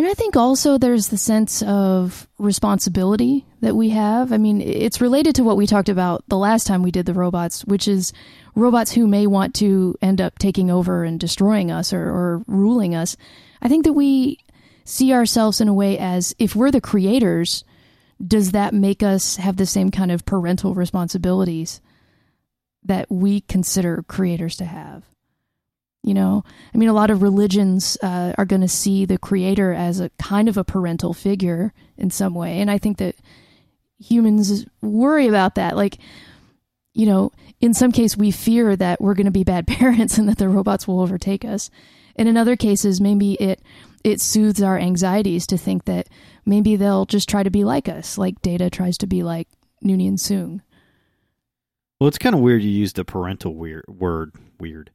And 0.00 0.08
I 0.08 0.14
think 0.14 0.34
also 0.34 0.78
there's 0.78 1.08
the 1.08 1.18
sense 1.18 1.60
of 1.60 2.26
responsibility 2.38 3.44
that 3.60 3.76
we 3.76 3.90
have. 3.90 4.32
I 4.32 4.38
mean, 4.38 4.62
it's 4.62 5.02
related 5.02 5.34
to 5.34 5.42
what 5.42 5.58
we 5.58 5.66
talked 5.66 5.90
about 5.90 6.24
the 6.26 6.38
last 6.38 6.66
time 6.66 6.82
we 6.82 6.90
did 6.90 7.04
the 7.04 7.12
robots, 7.12 7.66
which 7.66 7.86
is 7.86 8.14
robots 8.54 8.92
who 8.92 9.06
may 9.06 9.26
want 9.26 9.54
to 9.56 9.94
end 10.00 10.22
up 10.22 10.38
taking 10.38 10.70
over 10.70 11.04
and 11.04 11.20
destroying 11.20 11.70
us 11.70 11.92
or, 11.92 12.00
or 12.00 12.42
ruling 12.46 12.94
us. 12.94 13.18
I 13.60 13.68
think 13.68 13.84
that 13.84 13.92
we 13.92 14.38
see 14.86 15.12
ourselves 15.12 15.60
in 15.60 15.68
a 15.68 15.74
way 15.74 15.98
as 15.98 16.34
if 16.38 16.56
we're 16.56 16.70
the 16.70 16.80
creators, 16.80 17.62
does 18.26 18.52
that 18.52 18.72
make 18.72 19.02
us 19.02 19.36
have 19.36 19.58
the 19.58 19.66
same 19.66 19.90
kind 19.90 20.10
of 20.10 20.24
parental 20.24 20.72
responsibilities 20.72 21.82
that 22.82 23.10
we 23.10 23.42
consider 23.42 24.02
creators 24.08 24.56
to 24.56 24.64
have? 24.64 25.04
You 26.02 26.14
know, 26.14 26.44
I 26.74 26.78
mean, 26.78 26.88
a 26.88 26.94
lot 26.94 27.10
of 27.10 27.22
religions 27.22 27.98
uh, 28.02 28.32
are 28.38 28.46
going 28.46 28.62
to 28.62 28.68
see 28.68 29.04
the 29.04 29.18
creator 29.18 29.74
as 29.74 30.00
a 30.00 30.10
kind 30.18 30.48
of 30.48 30.56
a 30.56 30.64
parental 30.64 31.12
figure 31.12 31.74
in 31.98 32.10
some 32.10 32.34
way. 32.34 32.60
And 32.60 32.70
I 32.70 32.78
think 32.78 32.96
that 32.98 33.16
humans 33.98 34.64
worry 34.80 35.28
about 35.28 35.56
that. 35.56 35.76
Like, 35.76 35.98
you 36.94 37.04
know, 37.04 37.32
in 37.60 37.74
some 37.74 37.92
case, 37.92 38.16
we 38.16 38.30
fear 38.30 38.74
that 38.76 39.00
we're 39.00 39.14
going 39.14 39.26
to 39.26 39.30
be 39.30 39.44
bad 39.44 39.66
parents 39.66 40.16
and 40.16 40.28
that 40.28 40.38
the 40.38 40.48
robots 40.48 40.88
will 40.88 41.00
overtake 41.00 41.44
us. 41.44 41.70
And 42.16 42.28
in 42.28 42.36
other 42.36 42.56
cases, 42.56 43.00
maybe 43.00 43.34
it 43.34 43.62
it 44.02 44.20
soothes 44.20 44.62
our 44.62 44.78
anxieties 44.78 45.46
to 45.46 45.58
think 45.58 45.84
that 45.84 46.08
maybe 46.46 46.76
they'll 46.76 47.04
just 47.04 47.28
try 47.28 47.42
to 47.42 47.50
be 47.50 47.64
like 47.64 47.88
us, 47.88 48.16
like 48.16 48.40
Data 48.40 48.70
tries 48.70 48.96
to 48.98 49.06
be 49.06 49.22
like 49.22 49.46
Noonien 49.84 50.14
Soong. 50.14 50.62
Well, 52.00 52.08
it's 52.08 52.18
kind 52.18 52.34
of 52.34 52.40
weird 52.40 52.62
you 52.62 52.70
use 52.70 52.94
the 52.94 53.04
parental 53.04 53.54
weird 53.54 53.84
word 53.88 54.34
weird. 54.58 54.90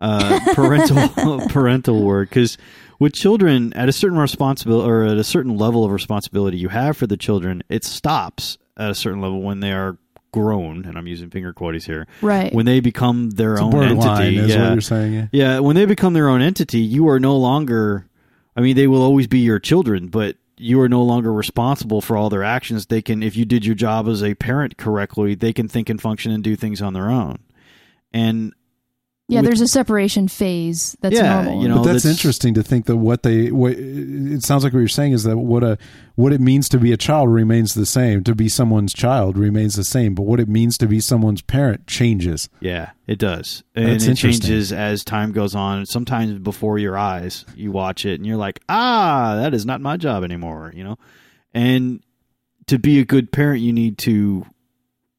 Uh, 0.00 0.40
parental 0.54 1.40
parental 1.48 2.02
word 2.04 2.28
because 2.28 2.58
with 2.98 3.12
children 3.12 3.72
at 3.74 3.88
a 3.88 3.92
certain 3.92 4.18
responsibility 4.18 4.88
or 4.88 5.04
at 5.04 5.16
a 5.16 5.24
certain 5.24 5.56
level 5.56 5.84
of 5.84 5.92
responsibility 5.92 6.56
you 6.58 6.68
have 6.68 6.96
for 6.96 7.06
the 7.06 7.16
children, 7.16 7.62
it 7.68 7.84
stops 7.84 8.58
at 8.76 8.90
a 8.90 8.94
certain 8.94 9.20
level 9.20 9.40
when 9.40 9.60
they 9.60 9.72
are 9.72 9.96
grown, 10.32 10.84
and 10.84 10.98
I'm 10.98 11.06
using 11.06 11.30
finger 11.30 11.52
quotes 11.52 11.84
here. 11.84 12.08
Right. 12.20 12.52
When 12.52 12.66
they 12.66 12.80
become 12.80 13.30
their 13.30 13.52
It's 13.54 13.62
own 13.62 13.70
borderline, 13.70 14.22
entity. 14.22 14.38
is 14.38 14.50
yeah. 14.50 14.62
what 14.64 14.72
you're 14.72 14.80
saying. 14.80 15.12
Yeah. 15.14 15.26
Yeah, 15.30 15.58
when 15.60 15.76
they 15.76 15.86
become 15.86 16.12
their 16.12 16.28
own 16.28 16.42
entity, 16.42 16.80
you 16.80 17.08
are 17.08 17.20
no 17.20 17.36
longer. 17.36 18.08
I 18.56 18.60
mean, 18.60 18.74
they 18.74 18.88
will 18.88 19.02
always 19.02 19.28
be 19.28 19.38
your 19.40 19.60
children, 19.60 20.08
but 20.08 20.36
you 20.56 20.80
are 20.80 20.88
no 20.88 21.02
longer 21.02 21.32
responsible 21.32 22.00
for 22.00 22.16
all 22.16 22.30
their 22.30 22.42
actions. 22.44 22.86
They 22.86 23.00
can, 23.00 23.22
if 23.22 23.36
you 23.36 23.44
did 23.44 23.64
your 23.64 23.74
job 23.76 24.08
as 24.08 24.22
a 24.22 24.34
parent 24.34 24.76
correctly, 24.76 25.34
they 25.34 25.52
can 25.52 25.68
think 25.68 25.88
and 25.88 26.00
function 26.00 26.32
and 26.32 26.42
do 26.42 26.56
things 26.56 26.82
on 26.82 26.94
their 26.94 27.10
own. 27.10 27.38
And 28.12 28.54
Yeah, 29.26 29.40
with- 29.40 29.46
there's 29.46 29.60
a 29.62 29.68
separation 29.68 30.28
phase 30.28 30.96
that's 31.00 31.16
Yeah, 31.16 31.42
normal. 31.44 31.62
you 31.62 31.68
know, 31.68 31.76
but 31.76 31.84
that's, 31.84 32.02
that's- 32.02 32.18
interesting 32.18 32.52
to 32.54 32.62
think 32.62 32.84
that 32.86 32.98
what 32.98 33.22
they 33.22 33.50
what 33.50 33.72
it 33.72 34.42
sounds 34.42 34.64
like 34.64 34.74
what 34.74 34.80
you're 34.80 34.88
saying 34.88 35.12
is 35.12 35.22
that 35.24 35.38
what 35.38 35.64
a 35.64 35.78
what 36.14 36.32
it 36.34 36.42
means 36.42 36.68
to 36.68 36.78
be 36.78 36.92
a 36.92 36.98
child 36.98 37.30
remains 37.30 37.72
the 37.72 37.86
same 37.86 38.22
to 38.24 38.34
be 38.34 38.50
someone's 38.50 38.92
child 38.92 39.38
remains 39.38 39.76
the 39.76 39.84
same 39.84 40.14
but 40.14 40.24
what 40.24 40.40
it 40.40 40.48
means 40.48 40.76
to 40.76 40.86
be 40.86 41.00
someone's 41.00 41.40
parent 41.40 41.86
changes 41.86 42.50
yeah, 42.60 42.90
it 43.06 43.18
does, 43.18 43.62
and 43.74 43.88
That's 43.88 44.06
it 44.06 44.16
changes 44.16 44.72
as 44.72 45.02
time 45.04 45.32
goes 45.32 45.54
on. 45.54 45.86
Sometimes 45.86 46.38
before 46.38 46.78
your 46.78 46.98
eyes, 46.98 47.46
you 47.56 47.72
watch 47.72 48.04
it 48.04 48.14
and 48.16 48.26
you're 48.26 48.36
like, 48.36 48.60
ah, 48.68 49.36
that 49.36 49.54
is 49.54 49.64
not 49.64 49.80
my 49.80 49.96
job 49.96 50.22
anymore. 50.22 50.70
You 50.76 50.84
know, 50.84 50.98
and 51.54 52.02
to 52.66 52.78
be 52.78 52.98
a 53.00 53.04
good 53.06 53.32
parent, 53.32 53.62
you 53.62 53.72
need 53.72 53.96
to 53.98 54.44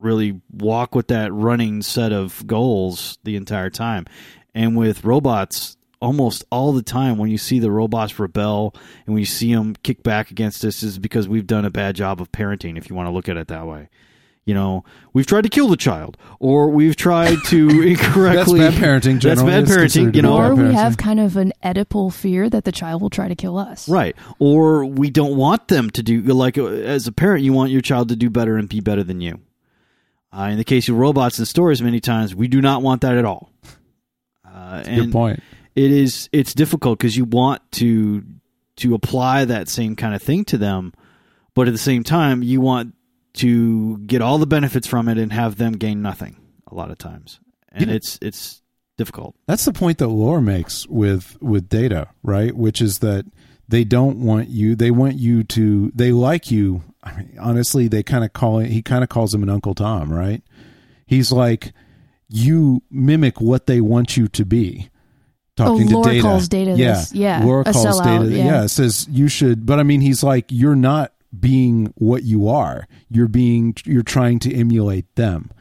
really 0.06 0.40
walk 0.52 0.96
with 0.96 1.08
that 1.10 1.34
running 1.34 1.82
set 1.82 2.14
of 2.14 2.46
goals 2.48 3.18
the 3.24 3.36
entire 3.36 3.70
time. 3.70 4.06
And 4.54 4.78
with 4.78 5.04
robots, 5.04 5.76
almost 6.02 6.44
all 6.52 6.72
the 6.72 6.84
time 6.84 7.18
when 7.18 7.30
you 7.30 7.38
see 7.38 7.60
the 7.60 7.72
robots 7.72 8.18
rebel 8.20 8.76
and 9.06 9.16
when 9.16 9.20
you 9.20 9.26
see 9.26 9.54
them 9.54 9.76
kick 9.84 10.04
back 10.04 10.32
against 10.32 10.64
us 10.64 10.84
is 10.84 11.00
because 11.00 11.28
we've 11.28 11.48
done 11.48 11.66
a 11.66 11.70
bad 11.70 11.96
job 11.96 12.22
of 12.22 12.32
parenting 12.32 12.78
if 12.78 12.90
you 12.90 12.96
want 12.96 13.08
to 13.08 13.12
look 13.12 13.28
at 13.28 13.38
it 13.38 13.48
that 13.48 13.66
way. 13.66 13.90
You 14.46 14.54
know, 14.54 14.86
we've 15.12 15.26
tried 15.26 15.42
to 15.42 15.50
kill 15.50 15.68
the 15.70 15.76
child 15.76 16.18
or 16.40 16.70
we've 16.70 16.96
tried 16.96 17.40
to 17.48 17.82
incorrectly 17.82 18.60
That's 18.60 18.76
bad 18.76 18.84
parenting, 19.02 19.22
That's 19.22 19.42
bad 19.42 19.64
It's 19.64 19.72
parenting, 19.72 20.16
you 20.16 20.22
know. 20.22 20.38
or 20.38 20.54
we 20.54 20.72
have 20.72 20.98
kind 20.98 21.20
of 21.20 21.36
an 21.36 21.52
Oedipal 21.64 22.14
fear 22.14 22.48
that 22.52 22.64
the 22.64 22.72
child 22.72 23.02
will 23.02 23.10
try 23.10 23.28
to 23.28 23.36
kill 23.36 23.58
us. 23.58 23.90
Right. 23.90 24.16
Or 24.38 24.86
we 24.86 25.10
don't 25.10 25.36
want 25.36 25.68
them 25.70 25.90
to 25.90 26.04
do 26.04 26.22
like 26.22 26.60
uh, 26.60 26.66
as 26.68 27.08
a 27.08 27.12
parent 27.12 27.44
you 27.44 27.54
want 27.54 27.72
your 27.72 27.82
child 27.82 28.10
to 28.10 28.16
do 28.16 28.30
better 28.30 28.56
and 28.56 28.70
be 28.70 28.80
better 28.82 29.04
than 29.04 29.20
you. 29.20 29.40
Uh, 30.36 30.50
in 30.50 30.58
the 30.58 30.64
case 30.66 30.90
of 30.90 30.98
robots 30.98 31.38
and 31.40 31.48
stories 31.48 31.82
many 31.82 32.00
times 32.02 32.36
we 32.36 32.48
do 32.48 32.62
not 32.62 32.82
want 32.82 33.02
that 33.02 33.16
at 33.16 33.24
all. 33.26 33.50
Uh, 34.46 34.84
and 34.86 35.02
good 35.06 35.12
point 35.12 35.40
it 35.76 35.92
is 35.92 36.30
it's 36.32 36.54
difficult 36.54 36.98
because 37.00 37.16
you 37.18 37.26
want 37.26 37.62
to 37.72 38.24
to 38.78 38.94
apply 38.94 39.46
that 39.46 39.68
same 39.70 39.96
kind 39.96 40.14
of 40.16 40.22
thing 40.22 40.44
to 40.46 40.58
them 40.58 40.94
but 41.54 41.68
at 41.68 41.72
the 41.72 41.78
same 41.78 42.04
time 42.04 42.42
you 42.44 42.60
want 42.62 42.94
to 43.34 43.98
get 44.00 44.22
all 44.22 44.38
the 44.38 44.48
benefits 44.48 44.88
from 44.88 45.08
it 45.10 45.18
and 45.18 45.32
have 45.34 45.58
them 45.58 45.74
gain 45.74 46.02
nothing 46.02 46.38
a 46.72 46.76
lot 46.76 46.90
of 46.92 46.98
times 46.98 47.40
and 47.72 47.90
Yeah. 47.90 47.96
it's 47.96 48.18
it's 48.22 48.62
difficult 48.98 49.36
That's 49.48 49.66
the 49.66 49.74
point 49.74 49.98
that 49.98 50.08
Lore 50.08 50.40
makes 50.42 50.88
with 50.88 51.38
with 51.42 51.68
data, 51.68 52.08
right? 52.24 52.56
Which 52.56 52.82
is 52.82 53.00
that 53.00 53.26
they 53.68 53.84
don't 53.84 54.20
want 54.20 54.50
you. 54.50 54.76
They 54.76 54.92
want 54.92 55.16
you 55.16 55.44
to. 55.44 55.92
They 55.96 56.12
like 56.12 56.52
you. 56.52 56.84
I 57.04 57.18
mean, 57.18 57.38
honestly, 57.40 57.88
they 57.88 58.04
kind 58.04 58.24
of 58.24 58.34
call 58.34 58.60
it. 58.60 58.70
He 58.70 58.82
kind 58.82 59.04
of 59.04 59.10
calls 59.10 59.34
him 59.34 59.44
an 59.44 59.50
Uncle 59.50 59.74
Tom, 59.76 60.12
right? 60.12 60.42
He's 61.06 61.32
like 61.32 61.74
you 62.28 62.82
mimic 62.90 63.40
what 63.40 63.68
they 63.68 63.82
want 63.82 64.18
you 64.18 64.28
to 64.30 64.46
be. 64.46 64.90
Oh, 65.58 65.66
Talking 65.66 65.88
Oh, 65.94 65.96
Lore 65.96 66.04
to 66.06 66.10
data, 66.10 66.22
calls 66.22 66.48
Data 66.50 66.72
yeah, 66.72 66.94
this- 66.94 67.14
yeah, 67.14 67.44
Lore 67.46 67.64
calls 67.64 67.78
sellout, 67.86 68.04
data, 68.24 68.36
yeah. 68.36 68.46
yeah, 68.46 68.66
says 68.66 69.08
you 69.10 69.28
should. 69.28 69.66
But 69.66 69.80
I 69.80 69.84
mean, 69.84 70.02
he's 70.02 70.22
like 70.24 70.46
you're 70.50 70.76
not 70.76 71.14
being 71.40 71.94
what 71.96 72.24
you 72.24 72.48
are. 72.50 72.88
You're 73.10 73.28
being. 73.28 73.76
You're 73.86 74.04
trying 74.04 74.40
to 74.40 74.54
emulate 74.54 75.16
them, 75.16 75.52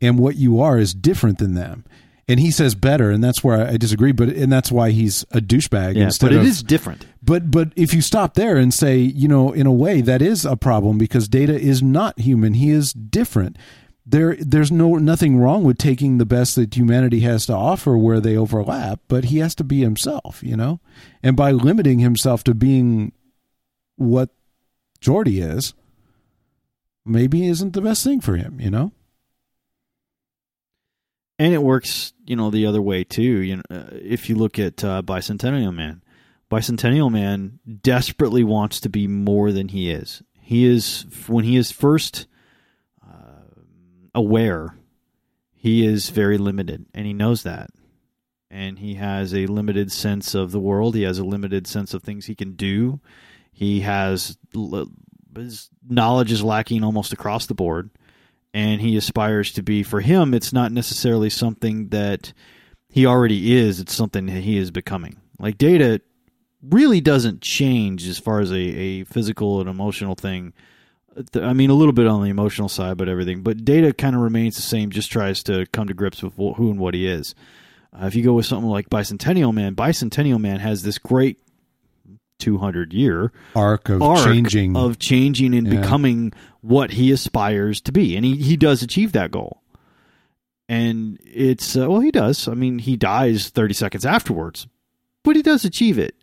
and 0.00 0.18
what 0.18 0.36
you 0.36 0.60
are 0.60 0.78
is 0.78 0.94
different 0.94 1.38
than 1.38 1.54
them 1.54 1.84
and 2.30 2.38
he 2.38 2.52
says 2.52 2.76
better, 2.76 3.10
and 3.10 3.22
that's 3.22 3.42
where 3.42 3.66
I 3.66 3.76
disagree. 3.76 4.12
But 4.12 4.28
and 4.28 4.52
that's 4.52 4.70
why 4.70 4.90
he's 4.90 5.24
a 5.32 5.40
douchebag. 5.40 5.96
yeah 5.96 6.04
instead 6.04 6.28
but 6.28 6.32
it 6.34 6.40
of, 6.40 6.46
is 6.46 6.62
different 6.62 7.04
But 7.22 7.50
but 7.50 7.72
if 7.74 7.92
you 7.92 8.00
stop 8.00 8.34
there 8.34 8.56
and 8.56 8.72
say, 8.72 8.98
you 8.98 9.26
know, 9.26 9.52
in 9.52 9.66
a 9.66 9.72
way 9.72 10.00
that 10.00 10.22
is 10.22 10.44
a 10.44 10.56
problem 10.56 10.96
because 10.96 11.28
Data 11.28 11.58
is 11.58 11.82
not 11.82 12.20
human. 12.20 12.54
He 12.54 12.70
is 12.70 12.92
different. 12.92 13.58
There 14.06 14.36
there's 14.40 14.70
no 14.70 14.94
nothing 14.96 15.38
wrong 15.38 15.64
with 15.64 15.76
taking 15.78 16.18
the 16.18 16.24
best 16.24 16.54
that 16.54 16.74
humanity 16.76 17.20
has 17.20 17.46
to 17.46 17.54
offer 17.54 17.98
where 17.98 18.20
they 18.20 18.36
overlap, 18.36 19.00
but 19.08 19.24
he 19.24 19.38
has 19.38 19.54
to 19.56 19.64
be 19.64 19.80
himself, 19.80 20.40
you 20.42 20.56
know. 20.56 20.80
And 21.22 21.36
by 21.36 21.50
limiting 21.50 21.98
himself 21.98 22.44
to 22.44 22.54
being 22.54 23.12
what 23.96 24.30
Geordi 25.00 25.42
is, 25.42 25.74
maybe 27.04 27.46
isn't 27.46 27.72
the 27.72 27.82
best 27.82 28.04
thing 28.04 28.20
for 28.20 28.36
him, 28.36 28.60
you 28.60 28.70
know. 28.70 28.92
And 31.40 31.52
it 31.52 31.62
works 31.62 32.12
you 32.24 32.36
know 32.36 32.50
the 32.50 32.66
other 32.66 32.82
way 32.82 33.02
too 33.02 33.22
you 33.22 33.56
know 33.56 33.62
uh, 33.70 33.88
if 33.92 34.28
you 34.28 34.36
look 34.36 34.58
at 34.58 34.84
uh, 34.84 35.02
bicentennial 35.02 35.74
man 35.74 36.02
bicentennial 36.50 37.10
man 37.10 37.58
desperately 37.82 38.44
wants 38.44 38.80
to 38.80 38.88
be 38.88 39.06
more 39.08 39.50
than 39.50 39.68
he 39.68 39.90
is 39.90 40.22
he 40.40 40.64
is 40.64 41.04
when 41.26 41.44
he 41.44 41.56
is 41.56 41.72
first 41.72 42.26
uh, 43.04 43.42
aware 44.14 44.74
he 45.60 45.84
is 45.84 46.08
very 46.08 46.38
limited, 46.38 46.86
and 46.94 47.04
he 47.04 47.12
knows 47.12 47.42
that. 47.42 47.68
And 48.50 48.78
he 48.78 48.94
has 48.94 49.34
a 49.34 49.44
limited 49.44 49.92
sense 49.92 50.34
of 50.34 50.52
the 50.52 50.58
world. 50.58 50.94
He 50.94 51.02
has 51.02 51.18
a 51.18 51.24
limited 51.24 51.66
sense 51.66 51.92
of 51.92 52.02
things 52.02 52.24
he 52.24 52.34
can 52.34 52.52
do. 52.52 53.00
He 53.52 53.80
has 53.80 54.38
his 55.36 55.68
knowledge 55.86 56.32
is 56.32 56.42
lacking 56.42 56.82
almost 56.82 57.12
across 57.12 57.44
the 57.44 57.54
board, 57.54 57.90
and 58.52 58.80
he 58.80 58.96
aspires 58.96 59.52
to 59.52 59.62
be. 59.62 59.82
For 59.82 60.00
him, 60.00 60.34
it's 60.34 60.52
not 60.52 60.72
necessarily 60.72 61.30
something 61.30 61.88
that 61.88 62.32
he 62.88 63.06
already 63.06 63.56
is. 63.56 63.80
It's 63.80 63.94
something 63.94 64.26
that 64.26 64.42
he 64.42 64.56
is 64.56 64.70
becoming. 64.70 65.16
Like 65.38 65.58
Data 65.58 66.00
really 66.62 67.00
doesn't 67.00 67.40
change 67.40 68.06
as 68.06 68.18
far 68.18 68.40
as 68.40 68.50
a, 68.50 68.56
a 68.56 69.04
physical 69.04 69.60
and 69.60 69.68
emotional 69.68 70.14
thing. 70.14 70.52
I 71.34 71.52
mean, 71.52 71.70
a 71.70 71.74
little 71.74 71.92
bit 71.92 72.06
on 72.06 72.22
the 72.22 72.30
emotional 72.30 72.68
side, 72.68 72.96
but 72.96 73.08
everything. 73.08 73.42
But 73.42 73.64
Data 73.64 73.92
kind 73.92 74.14
of 74.14 74.22
remains 74.22 74.56
the 74.56 74.62
same. 74.62 74.90
Just 74.90 75.10
tries 75.10 75.42
to 75.44 75.66
come 75.66 75.88
to 75.88 75.94
grips 75.94 76.22
with 76.22 76.34
who 76.34 76.70
and 76.70 76.78
what 76.78 76.94
he 76.94 77.06
is. 77.06 77.34
Uh, 77.92 78.06
if 78.06 78.14
you 78.14 78.22
go 78.22 78.34
with 78.34 78.46
something 78.46 78.70
like 78.70 78.88
Bicentennial 78.88 79.52
Man, 79.52 79.74
Bicentennial 79.74 80.40
Man 80.40 80.60
has 80.60 80.82
this 80.82 80.98
great 80.98 81.38
200 82.40 82.92
year 82.92 83.30
arc 83.54 83.88
of 83.88 84.02
arc 84.02 84.24
changing. 84.24 84.76
of 84.76 84.98
changing 84.98 85.54
and 85.54 85.66
Yeah. 85.66 85.80
becoming 85.80 86.32
what 86.62 86.92
he 86.92 87.12
aspires 87.12 87.80
to 87.82 87.92
be. 87.92 88.16
And 88.16 88.24
he, 88.24 88.36
he 88.36 88.56
does 88.56 88.82
achieve 88.82 89.12
that 89.12 89.30
goal. 89.30 89.62
And 90.68 91.18
it's 91.24 91.76
uh, 91.76 91.90
well 91.90 92.00
he 92.00 92.10
does. 92.10 92.46
I 92.48 92.54
mean 92.54 92.78
he 92.78 92.96
dies 92.96 93.48
30 93.48 93.74
seconds 93.74 94.06
afterwards 94.06 94.66
but 95.22 95.36
he 95.36 95.42
does 95.42 95.64
achieve 95.64 95.98
it. 95.98 96.14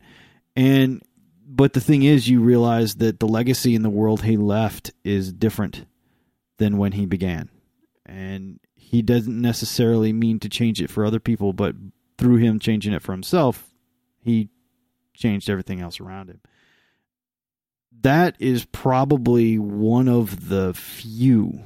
And 0.55 1.01
but 1.45 1.73
the 1.73 1.81
thing 1.81 2.03
is 2.03 2.27
you 2.27 2.41
realize 2.41 2.95
that 2.95 3.19
the 3.19 3.27
legacy 3.27 3.75
in 3.75 3.83
the 3.83 3.89
world 3.89 4.23
he 4.23 4.37
left 4.37 4.91
is 5.03 5.31
different 5.31 5.85
than 6.57 6.77
when 6.77 6.93
he 6.93 7.05
began. 7.05 7.49
And 8.05 8.59
he 8.75 9.01
doesn't 9.01 9.39
necessarily 9.41 10.13
mean 10.13 10.39
to 10.39 10.49
change 10.49 10.81
it 10.81 10.89
for 10.89 11.05
other 11.05 11.19
people 11.19 11.53
but 11.53 11.75
through 12.17 12.37
him 12.37 12.57
changing 12.57 12.93
it 12.93 13.01
for 13.01 13.11
himself 13.11 13.69
he 14.19 14.49
changed 15.17 15.49
everything 15.49 15.81
else 15.81 15.99
around 15.99 16.29
him. 16.29 16.41
That 18.01 18.35
is 18.39 18.65
probably 18.65 19.57
one 19.57 20.07
of 20.07 20.49
the 20.49 20.73
few 20.73 21.61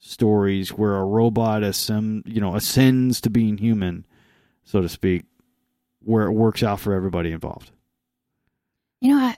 stories 0.00 0.70
where 0.70 0.96
a 0.96 1.04
robot 1.04 1.62
ascend, 1.62 2.24
you 2.26 2.40
know, 2.40 2.56
ascends 2.56 3.20
to 3.22 3.30
being 3.30 3.58
human, 3.58 4.04
so 4.64 4.80
to 4.80 4.88
speak, 4.88 5.24
where 6.00 6.26
it 6.26 6.32
works 6.32 6.62
out 6.62 6.80
for 6.80 6.94
everybody 6.94 7.30
involved. 7.30 7.70
You 9.00 9.14
know, 9.14 9.20
I, 9.20 9.36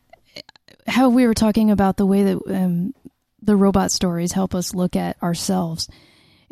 how 0.86 1.10
we 1.10 1.26
were 1.26 1.34
talking 1.34 1.70
about 1.70 1.96
the 1.96 2.06
way 2.06 2.22
that 2.22 2.40
um, 2.48 2.94
the 3.42 3.56
robot 3.56 3.90
stories 3.90 4.32
help 4.32 4.54
us 4.54 4.74
look 4.74 4.96
at 4.96 5.22
ourselves. 5.22 5.88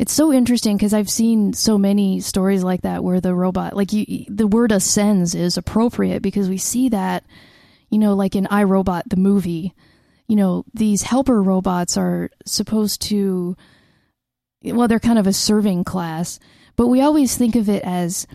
It's 0.00 0.14
so 0.14 0.32
interesting 0.32 0.78
because 0.78 0.94
I've 0.94 1.10
seen 1.10 1.52
so 1.52 1.76
many 1.76 2.20
stories 2.20 2.64
like 2.64 2.80
that 2.80 3.04
where 3.04 3.20
the 3.20 3.34
robot, 3.34 3.76
like 3.76 3.92
you, 3.92 4.24
the 4.28 4.46
word 4.46 4.72
ascends 4.72 5.34
is 5.34 5.58
appropriate 5.58 6.22
because 6.22 6.48
we 6.48 6.56
see 6.56 6.88
that, 6.88 7.22
you 7.90 7.98
know, 7.98 8.14
like 8.14 8.34
in 8.34 8.46
iRobot, 8.46 9.02
the 9.10 9.18
movie, 9.18 9.74
you 10.26 10.36
know, 10.36 10.64
these 10.72 11.02
helper 11.02 11.42
robots 11.42 11.98
are 11.98 12.30
supposed 12.46 13.02
to, 13.02 13.58
well, 14.62 14.88
they're 14.88 14.98
kind 14.98 15.18
of 15.18 15.26
a 15.26 15.34
serving 15.34 15.84
class, 15.84 16.40
but 16.76 16.86
we 16.86 17.02
always 17.02 17.36
think 17.36 17.54
of 17.54 17.68
it 17.68 17.82
as 17.84 18.26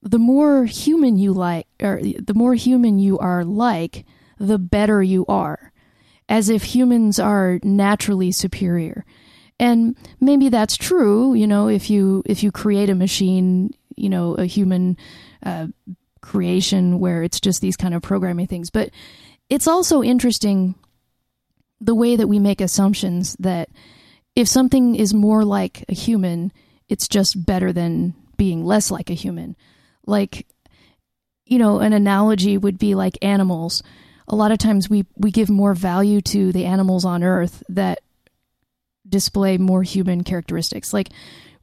the 0.00 0.18
more 0.18 0.64
human 0.64 1.18
you 1.18 1.34
like, 1.34 1.66
or 1.82 2.00
the 2.00 2.32
more 2.34 2.54
human 2.54 2.98
you 2.98 3.18
are 3.18 3.44
like, 3.44 4.06
the 4.38 4.58
better 4.58 5.02
you 5.02 5.26
are, 5.26 5.70
as 6.30 6.48
if 6.48 6.62
humans 6.62 7.18
are 7.18 7.60
naturally 7.62 8.32
superior. 8.32 9.04
And 9.58 9.96
maybe 10.20 10.48
that's 10.48 10.76
true, 10.76 11.34
you 11.34 11.46
know, 11.46 11.68
if 11.68 11.88
you 11.88 12.22
if 12.26 12.42
you 12.42 12.50
create 12.50 12.90
a 12.90 12.94
machine, 12.94 13.70
you 13.96 14.08
know, 14.08 14.34
a 14.34 14.46
human 14.46 14.96
uh, 15.44 15.68
creation 16.20 16.98
where 16.98 17.22
it's 17.22 17.40
just 17.40 17.60
these 17.60 17.76
kind 17.76 17.94
of 17.94 18.02
programming 18.02 18.46
things. 18.46 18.70
But 18.70 18.90
it's 19.48 19.68
also 19.68 20.02
interesting 20.02 20.74
the 21.80 21.94
way 21.94 22.16
that 22.16 22.26
we 22.26 22.38
make 22.38 22.60
assumptions 22.60 23.36
that 23.38 23.68
if 24.34 24.48
something 24.48 24.96
is 24.96 25.14
more 25.14 25.44
like 25.44 25.84
a 25.88 25.94
human, 25.94 26.52
it's 26.88 27.08
just 27.08 27.46
better 27.46 27.72
than 27.72 28.14
being 28.36 28.64
less 28.64 28.90
like 28.90 29.10
a 29.10 29.14
human. 29.14 29.56
Like, 30.06 30.46
you 31.44 31.58
know, 31.58 31.78
an 31.78 31.92
analogy 31.92 32.58
would 32.58 32.78
be 32.78 32.94
like 32.94 33.18
animals. 33.22 33.82
A 34.26 34.34
lot 34.34 34.50
of 34.50 34.58
times 34.58 34.88
we, 34.88 35.04
we 35.16 35.30
give 35.30 35.50
more 35.50 35.74
value 35.74 36.20
to 36.22 36.52
the 36.52 36.64
animals 36.64 37.04
on 37.04 37.22
Earth 37.22 37.62
that 37.68 38.00
display 39.08 39.58
more 39.58 39.82
human 39.82 40.24
characteristics. 40.24 40.92
Like, 40.92 41.10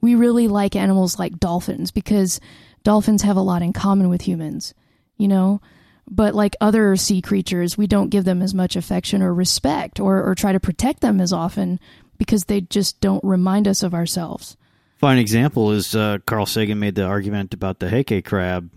we 0.02 0.16
really 0.16 0.48
like 0.48 0.76
animals 0.76 1.20
like 1.20 1.40
dolphins 1.40 1.92
because 1.92 2.40
dolphins 2.84 3.22
have 3.22 3.38
a 3.38 3.42
lot 3.42 3.62
in 3.62 3.74
common 3.74 4.10
with 4.10 4.22
humans, 4.22 4.74
you 5.18 5.28
know? 5.28 5.62
But 6.10 6.36
like 6.36 6.56
other 6.60 6.96
sea 6.96 7.22
creatures, 7.22 7.78
we 7.78 7.88
don't 7.88 8.10
give 8.10 8.26
them 8.26 8.42
as 8.42 8.54
much 8.54 8.76
affection 8.76 9.22
or 9.22 9.34
respect 9.34 10.00
or, 10.00 10.24
or 10.24 10.36
try 10.36 10.52
to 10.52 10.60
protect 10.60 11.02
them 11.02 11.22
as 11.22 11.32
often 11.32 11.80
because 12.18 12.46
they 12.46 12.62
just 12.62 13.00
don't 13.00 13.24
remind 13.24 13.68
us 13.68 13.84
of 13.84 13.94
ourselves. 13.94 14.58
Fine 14.98 15.20
example 15.20 15.72
is 15.72 15.96
uh, 15.96 16.18
Carl 16.26 16.46
Sagan 16.46 16.80
made 16.80 16.96
the 16.96 17.06
argument 17.06 17.54
about 17.54 17.80
the 17.80 17.90
Heike 17.90 18.26
crab 18.26 18.70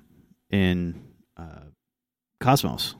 in 0.51 1.03
uh, 1.37 1.65
Cosmos. 2.41 2.95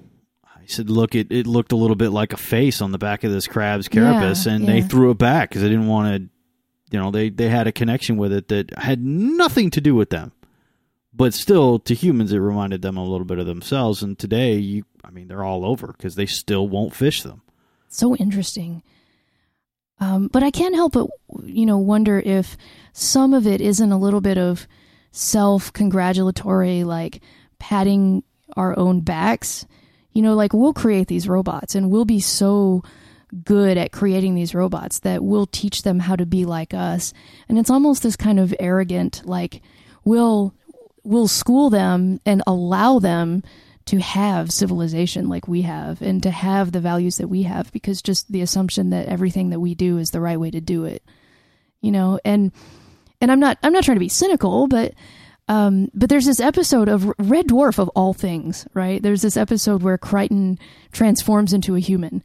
He 0.65 0.71
said, 0.73 0.89
"Look, 0.89 1.15
it, 1.15 1.31
it 1.31 1.47
looked 1.47 1.73
a 1.73 1.77
little 1.77 1.97
bit 1.97 2.09
like 2.11 2.33
a 2.33 2.37
face 2.39 2.81
on 2.81 2.91
the 2.91 2.99
back 2.99 3.23
of 3.23 3.31
this 3.31 3.47
crab's 3.47 3.87
carapace, 3.89 4.47
and 4.47 4.67
they 4.67 4.81
threw 4.83 5.11
it 5.11 5.19
back 5.19 5.51
because 5.51 5.63
they 5.63 5.69
didn't 5.69 5.87
want 5.89 6.17
to. 6.17 6.29
You 6.91 7.03
know, 7.03 7.11
they 7.11 7.29
they 7.29 7.49
had 7.49 7.67
a 7.67 7.73
connection 7.73 8.17
with 8.17 8.33
it 8.33 8.49
that 8.49 8.77
had 8.79 9.05
nothing 9.05 9.71
to 9.71 9.81
do 9.81 9.95
with 9.95 10.11
them, 10.11 10.33
but 11.13 11.35
still, 11.35 11.79
to 11.81 11.95
humans, 11.95 12.33
it 12.33 12.39
reminded 12.39 12.83
them 12.83 12.97
a 12.97 13.05
little 13.05 13.25
bit 13.27 13.39
of 13.39 13.47
themselves. 13.47 14.03
And 14.03 14.19
today, 14.19 14.55
you, 14.57 14.85
I 15.05 15.11
mean, 15.11 15.29
they're 15.29 15.45
all 15.45 15.65
over 15.65 15.89
because 15.89 16.15
they 16.15 16.27
still 16.27 16.69
won't 16.69 16.95
fish 16.95 17.23
them. 17.23 17.43
so 17.89 18.17
interesting. 18.17 18.83
Um, 20.01 20.29
but 20.29 20.43
I 20.43 20.51
can't 20.51 20.75
help 20.75 20.93
but 20.95 21.07
you 21.45 21.67
know 21.67 21.79
wonder 21.79 22.19
if 22.21 22.57
some 22.93 23.33
of 23.33 23.47
it 23.47 23.61
isn't 23.61 23.93
a 23.93 23.99
little 23.99 24.21
bit 24.21 24.39
of 24.39 24.67
self-congratulatory, 25.13 26.85
like 26.85 27.21
patting 27.59 28.23
our 28.57 28.79
own 28.79 29.01
backs. 29.01 29.67
You 30.15 30.23
know, 30.23 30.35
like 30.35 30.53
we'll 30.55 30.73
create 30.73 31.09
these 31.09 31.29
robots 31.29 31.75
and 31.75 31.91
we'll 31.91 32.07
be 32.07 32.21
so 32.21 32.83
good 33.45 33.77
at 33.77 33.93
creating 33.93 34.35
these 34.35 34.55
robots 34.55 35.01
that 35.01 35.23
we'll 35.23 35.47
teach 35.47 35.83
them 35.83 35.99
how 35.99 36.17
to 36.17 36.25
be 36.25 36.45
like 36.45 36.73
us, 36.73 37.13
and 37.49 37.59
it's 37.59 37.71
almost 37.71 38.03
this 38.03 38.17
kind 38.17 38.41
of 38.41 38.55
arrogant, 38.59 39.23
like 39.27 39.61
we'll 40.05 40.55
we'll 41.03 41.29
school 41.29 41.69
them 41.69 42.21
and 42.25 42.43
allow 42.47 42.99
them 42.99 43.43
to 43.85 43.99
have 43.99 44.51
civilization 44.51 45.29
like 45.29 45.47
we 45.47 45.61
have 45.61 46.01
and 46.01 46.23
to 46.23 46.31
have 46.31 46.73
the 46.73 46.81
values 46.81 47.19
that 47.19 47.29
we 47.29 47.43
have 47.43 47.71
because 47.73 48.01
just 48.01 48.33
the 48.33 48.41
assumption 48.41 48.89
that 48.89 49.07
everything 49.09 49.51
that 49.51 49.61
we 49.61 49.75
do 49.75 49.99
is 49.99 50.11
the 50.11 50.21
right 50.23 50.41
way 50.41 50.51
to 50.51 50.63
do 50.63 50.87
it 50.87 51.03
you 51.83 51.93
know? 51.93 52.19
And 52.25 52.51
and 53.21 53.31
i'm 53.31 53.41
not 53.41 53.59
i'm 53.63 53.73
not 53.73 53.85
trying 53.85 53.97
to 53.97 54.01
be 54.01 54.09
cynical 54.09 54.67
but 54.67 54.93
um 55.49 55.89
but 55.95 56.09
there's 56.09 56.27
this 56.27 56.41
episode 56.41 56.89
of 56.89 57.13
red 57.19 57.47
dwarf 57.47 57.79
of 57.79 57.89
all 57.91 58.15
things 58.15 58.67
right 58.75 59.03
there's 59.03 59.23
this 59.23 59.37
episode 59.37 59.83
where 59.83 59.99
Kryten 59.99 60.59
transforms 60.93 61.53
into 61.53 61.77
a 61.77 61.81
human 61.81 62.23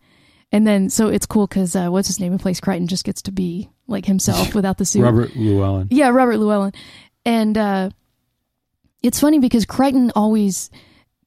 and 0.52 0.66
then 0.66 0.90
so 0.90 1.08
it's 1.08 1.26
cool 1.26 1.48
because 1.48 1.76
uh, 1.76 1.90
what's 1.90 2.08
his 2.08 2.20
name 2.20 2.32
in 2.32 2.40
place 2.40 2.60
Kryten 2.60 2.88
just 2.88 3.04
gets 3.04 3.22
to 3.24 3.32
be 3.32 3.70
like 3.88 4.06
himself 4.06 4.54
without 4.56 4.78
the 4.78 4.86
suit 4.86 5.04
Robert 5.04 5.36
Llewellyn. 5.36 5.88
yeah, 5.92 6.10
Robert 6.10 6.38
Llewellyn. 6.38 6.74
And 7.26 7.58
uh, 7.58 7.90
it's 9.04 9.20
funny 9.20 9.40
because 9.40 9.66
Kryten 9.66 10.12
always, 10.16 10.70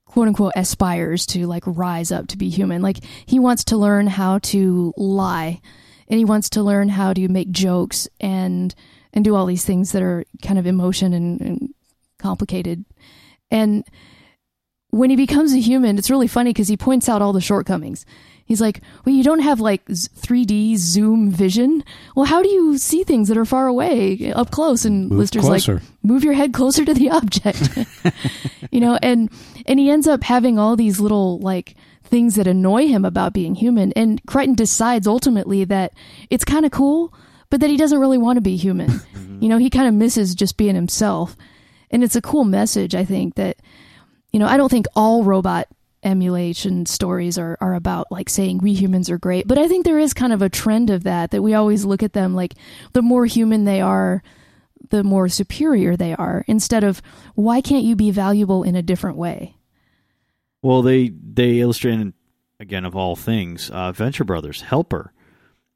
quote 0.05 0.28
unquote, 0.28 0.53
aspires 0.57 1.26
to 1.26 1.47
like 1.47 1.62
rise 1.66 2.11
up 2.11 2.28
to 2.28 2.38
be 2.38 2.49
human. 2.49 2.82
Like 2.82 2.99
he 3.26 3.38
wants 3.38 3.64
to 3.64 3.76
learn 3.76 4.07
how 4.07 4.38
to 4.38 4.93
lie 4.97 5.61
and 6.09 6.18
he 6.18 6.24
wants 6.24 6.51
to 6.51 6.62
learn 6.62 6.88
how 6.88 7.12
to 7.12 7.28
make 7.28 7.51
jokes 7.51 8.09
and 8.20 8.74
and 9.12 9.24
do 9.24 9.34
all 9.34 9.47
these 9.47 9.64
things 9.64 9.93
that 9.93 10.03
are 10.03 10.24
kind 10.43 10.59
of 10.59 10.66
emotion 10.66 11.12
and, 11.12 11.40
and 11.40 11.74
complicated. 12.23 12.85
And 13.51 13.85
when 14.91 15.11
he 15.11 15.16
becomes 15.16 15.53
a 15.53 15.59
human, 15.59 15.99
it's 15.99 16.11
really 16.11 16.29
funny 16.29 16.51
because 16.51 16.68
he 16.68 16.77
points 16.77 17.09
out 17.09 17.23
all 17.23 17.33
the 17.33 17.41
shortcomings. 17.41 18.07
He's 18.45 18.61
like, 18.61 18.81
"Well, 19.05 19.14
you 19.14 19.23
don't 19.23 19.41
have 19.41 19.61
like 19.61 19.85
3D 19.87 20.77
zoom 20.77 21.31
vision. 21.31 21.85
Well, 22.14 22.27
how 22.27 22.43
do 22.43 22.49
you 22.49 22.77
see 22.77 23.03
things 23.05 23.29
that 23.29 23.39
are 23.39 23.45
far 23.45 23.66
away, 23.66 24.33
up 24.33 24.51
close?" 24.51 24.85
And 24.85 25.09
Move 25.09 25.20
Lister's 25.20 25.45
closer. 25.45 25.75
like, 25.75 25.83
"Move 26.03 26.25
your 26.25 26.35
head 26.35 26.53
closer 26.53 26.85
to 26.85 26.93
the 26.93 27.11
object." 27.11 27.79
you 28.70 28.81
know, 28.81 28.99
and 29.03 29.31
and 29.66 29.79
he 29.79 29.91
ends 29.91 30.07
up 30.07 30.23
having 30.25 30.59
all 30.59 30.77
these 30.77 31.01
little 31.01 31.39
like 31.39 31.77
things 32.05 32.35
that 32.35 32.47
annoy 32.47 32.89
him 32.89 33.07
about 33.07 33.33
being 33.33 33.55
human. 33.55 33.93
And 33.93 34.23
Kryten 34.25 34.55
decides 34.55 35.07
ultimately 35.07 35.64
that 35.64 35.95
it's 36.29 36.45
kind 36.45 36.66
of 36.66 36.70
cool, 36.73 37.14
but 37.49 37.61
that 37.61 37.70
he 37.70 37.79
doesn't 37.79 37.99
really 37.99 38.18
want 38.18 38.37
to 38.37 38.43
be 38.43 38.57
human. 38.57 39.01
you 39.41 39.49
know, 39.49 39.57
he 39.57 39.70
kind 39.70 39.89
of 39.89 39.95
misses 39.95 40.35
just 40.35 40.59
being 40.59 40.75
himself. 40.75 41.37
And 41.93 42.03
it's 42.03 42.16
a 42.16 42.22
cool 42.22 42.45
message, 42.45 42.95
I 42.95 43.05
think, 43.05 43.34
that 43.36 43.59
you 44.32 44.40
know, 44.40 44.47
I 44.47 44.57
don't 44.57 44.70
think 44.70 44.86
all 44.97 45.24
robot 45.24 45.68
emulation 46.03 46.84
stories 46.86 47.38
are, 47.38 47.57
are 47.61 47.74
about 47.74 48.11
like 48.11 48.28
saying 48.28 48.59
we 48.59 48.72
humans 48.72 49.09
are 49.11 49.18
great, 49.18 49.47
but 49.47 49.59
I 49.59 49.68
think 49.68 49.84
there 49.84 49.99
is 49.99 50.14
kind 50.14 50.32
of 50.32 50.43
a 50.43 50.49
trend 50.49 50.90
of 50.90 51.05
that, 51.05 51.30
that 51.30 51.43
we 51.43 51.55
always 51.55 51.84
look 51.84 52.03
at 52.03 52.12
them 52.12 52.34
like 52.34 52.55
the 52.93 53.03
more 53.03 53.26
human 53.26 53.64
they 53.64 53.80
are, 53.80 54.22
the 54.90 55.05
more 55.05 55.28
superior 55.28 55.97
they 55.97 56.14
are 56.14 56.45
instead 56.49 56.82
of 56.82 57.01
why 57.34 57.61
can't 57.61 57.84
you 57.84 57.95
be 57.95 58.11
valuable 58.11 58.62
in 58.62 58.74
a 58.74 58.82
different 58.82 59.16
way? 59.16 59.57
Well, 60.61 60.82
they 60.82 61.09
they 61.09 61.61
illustrate 61.61 62.14
again 62.59 62.84
of 62.84 62.97
all 62.97 63.16
things, 63.16 63.70
uh, 63.70 63.93
Venture 63.93 64.24
Brothers 64.24 64.62
Helper 64.62 65.12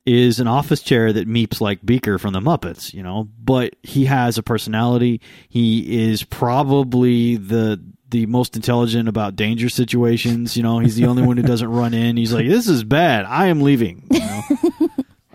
is 0.07 0.39
an 0.39 0.47
office 0.47 0.81
chair 0.81 1.13
that 1.13 1.29
meeps 1.29 1.61
like 1.61 1.85
Beaker 1.85 2.19
from 2.19 2.33
the 2.33 2.41
Muppets, 2.41 2.95
you 2.95 3.03
know, 3.03 3.29
but 3.43 3.75
he 3.83 4.05
has 4.05 4.39
a 4.39 4.43
personality. 4.43 5.21
He 5.49 6.09
is 6.11 6.23
probably 6.23 7.37
the 7.37 7.83
the 8.11 8.27
most 8.27 8.55
intelligent 8.55 9.09
about 9.09 9.35
danger 9.35 9.69
situations. 9.69 10.57
You 10.57 10.63
know, 10.63 10.79
he's 10.79 10.95
the 10.95 11.07
only 11.07 11.25
one 11.25 11.37
who 11.37 11.43
doesn't 11.43 11.69
run 11.69 11.93
in. 11.93 12.17
He's 12.17 12.33
like, 12.33 12.47
"This 12.47 12.69
is 12.69 12.85
bad. 12.85 13.25
I 13.25 13.47
am 13.47 13.63
leaving." 13.63 14.07
You 14.11 14.21
know? 14.21 14.43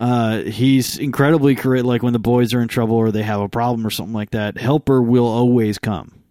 uh, 0.00 0.38
he's 0.38 0.98
incredibly 0.98 1.54
correct. 1.54 1.84
Like 1.84 2.02
when 2.02 2.14
the 2.14 2.18
boys 2.18 2.54
are 2.54 2.62
in 2.62 2.68
trouble 2.68 2.96
or 2.96 3.10
they 3.10 3.22
have 3.22 3.40
a 3.40 3.48
problem 3.48 3.86
or 3.86 3.90
something 3.90 4.14
like 4.14 4.30
that, 4.30 4.56
Helper 4.56 5.02
will 5.02 5.26
always 5.26 5.78
come. 5.78 6.21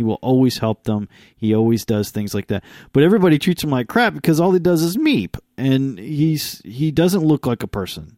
He 0.00 0.04
will 0.04 0.18
always 0.22 0.56
help 0.56 0.84
them. 0.84 1.10
He 1.36 1.54
always 1.54 1.84
does 1.84 2.10
things 2.10 2.32
like 2.32 2.46
that. 2.46 2.64
But 2.94 3.02
everybody 3.02 3.38
treats 3.38 3.62
him 3.62 3.68
like 3.68 3.86
crap 3.86 4.14
because 4.14 4.40
all 4.40 4.50
he 4.50 4.58
does 4.58 4.82
is 4.82 4.96
meep, 4.96 5.38
and 5.58 5.98
he's 5.98 6.62
he 6.64 6.90
doesn't 6.90 7.22
look 7.22 7.44
like 7.44 7.62
a 7.62 7.66
person. 7.66 8.16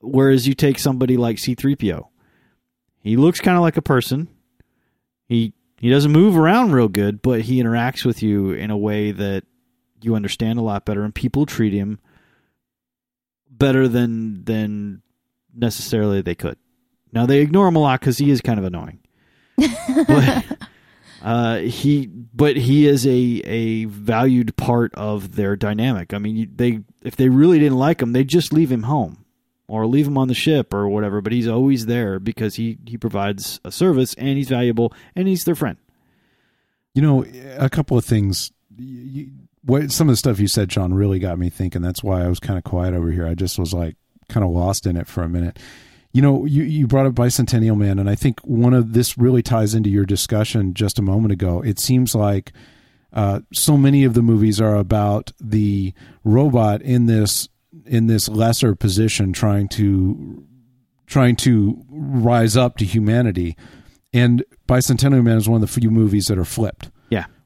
Whereas 0.00 0.48
you 0.48 0.54
take 0.54 0.80
somebody 0.80 1.16
like 1.16 1.36
C3PO, 1.36 2.08
he 2.98 3.16
looks 3.16 3.40
kind 3.40 3.56
of 3.56 3.62
like 3.62 3.76
a 3.76 3.80
person. 3.80 4.26
He 5.28 5.52
he 5.76 5.88
doesn't 5.88 6.10
move 6.10 6.36
around 6.36 6.72
real 6.72 6.88
good, 6.88 7.22
but 7.22 7.42
he 7.42 7.62
interacts 7.62 8.04
with 8.04 8.20
you 8.20 8.50
in 8.50 8.72
a 8.72 8.76
way 8.76 9.12
that 9.12 9.44
you 10.02 10.16
understand 10.16 10.58
a 10.58 10.62
lot 10.62 10.84
better, 10.84 11.04
and 11.04 11.14
people 11.14 11.46
treat 11.46 11.72
him 11.72 12.00
better 13.48 13.86
than 13.86 14.42
than 14.42 15.02
necessarily 15.54 16.22
they 16.22 16.34
could. 16.34 16.58
Now 17.12 17.24
they 17.24 17.38
ignore 17.38 17.68
him 17.68 17.76
a 17.76 17.82
lot 17.82 18.00
because 18.00 18.18
he 18.18 18.32
is 18.32 18.40
kind 18.40 18.58
of 18.58 18.64
annoying. 18.64 18.98
but 20.08 20.44
uh, 21.22 21.58
he, 21.58 22.06
but 22.06 22.56
he 22.56 22.86
is 22.86 23.06
a 23.06 23.10
a 23.10 23.84
valued 23.86 24.56
part 24.56 24.94
of 24.94 25.34
their 25.36 25.56
dynamic. 25.56 26.14
I 26.14 26.18
mean, 26.18 26.52
they 26.54 26.80
if 27.02 27.16
they 27.16 27.28
really 27.28 27.58
didn't 27.58 27.78
like 27.78 28.00
him, 28.00 28.12
they'd 28.12 28.28
just 28.28 28.52
leave 28.52 28.70
him 28.70 28.84
home 28.84 29.24
or 29.66 29.86
leave 29.86 30.06
him 30.06 30.16
on 30.16 30.28
the 30.28 30.34
ship 30.34 30.72
or 30.72 30.88
whatever. 30.88 31.20
But 31.20 31.32
he's 31.32 31.48
always 31.48 31.86
there 31.86 32.18
because 32.18 32.56
he 32.56 32.78
he 32.86 32.96
provides 32.96 33.60
a 33.64 33.72
service 33.72 34.14
and 34.14 34.36
he's 34.36 34.48
valuable 34.48 34.92
and 35.16 35.26
he's 35.26 35.44
their 35.44 35.54
friend. 35.54 35.76
You 36.94 37.02
know, 37.02 37.24
a 37.58 37.68
couple 37.68 37.98
of 37.98 38.04
things. 38.04 38.52
You, 38.76 39.30
what 39.64 39.90
some 39.90 40.08
of 40.08 40.12
the 40.12 40.16
stuff 40.16 40.40
you 40.40 40.48
said, 40.48 40.72
Sean, 40.72 40.94
really 40.94 41.18
got 41.18 41.38
me 41.38 41.50
thinking. 41.50 41.82
That's 41.82 42.02
why 42.02 42.24
I 42.24 42.28
was 42.28 42.40
kind 42.40 42.58
of 42.58 42.64
quiet 42.64 42.94
over 42.94 43.10
here. 43.10 43.26
I 43.26 43.34
just 43.34 43.58
was 43.58 43.74
like 43.74 43.96
kind 44.28 44.44
of 44.44 44.50
lost 44.50 44.86
in 44.86 44.96
it 44.96 45.06
for 45.06 45.22
a 45.22 45.28
minute. 45.28 45.58
You 46.12 46.22
know, 46.22 46.44
you, 46.46 46.62
you 46.62 46.86
brought 46.86 47.06
up 47.06 47.14
Bicentennial 47.14 47.76
Man, 47.76 47.98
and 47.98 48.08
I 48.08 48.14
think 48.14 48.40
one 48.40 48.74
of 48.74 48.92
this 48.92 49.18
really 49.18 49.42
ties 49.42 49.74
into 49.74 49.90
your 49.90 50.06
discussion 50.06 50.74
just 50.74 50.98
a 50.98 51.02
moment 51.02 51.32
ago. 51.32 51.60
It 51.60 51.78
seems 51.78 52.14
like 52.14 52.52
uh, 53.12 53.40
so 53.52 53.76
many 53.76 54.04
of 54.04 54.14
the 54.14 54.22
movies 54.22 54.60
are 54.60 54.76
about 54.76 55.32
the 55.40 55.92
robot 56.24 56.82
in 56.82 57.06
this 57.06 57.48
in 57.86 58.06
this 58.06 58.28
lesser 58.28 58.74
position, 58.74 59.32
trying 59.32 59.68
to 59.68 60.44
trying 61.06 61.36
to 61.36 61.84
rise 61.88 62.56
up 62.56 62.76
to 62.78 62.84
humanity. 62.84 63.56
And 64.12 64.44
Bicentennial 64.66 65.22
Man 65.22 65.36
is 65.36 65.48
one 65.48 65.62
of 65.62 65.68
the 65.68 65.80
few 65.80 65.90
movies 65.90 66.26
that 66.26 66.38
are 66.38 66.44
flipped 66.44 66.90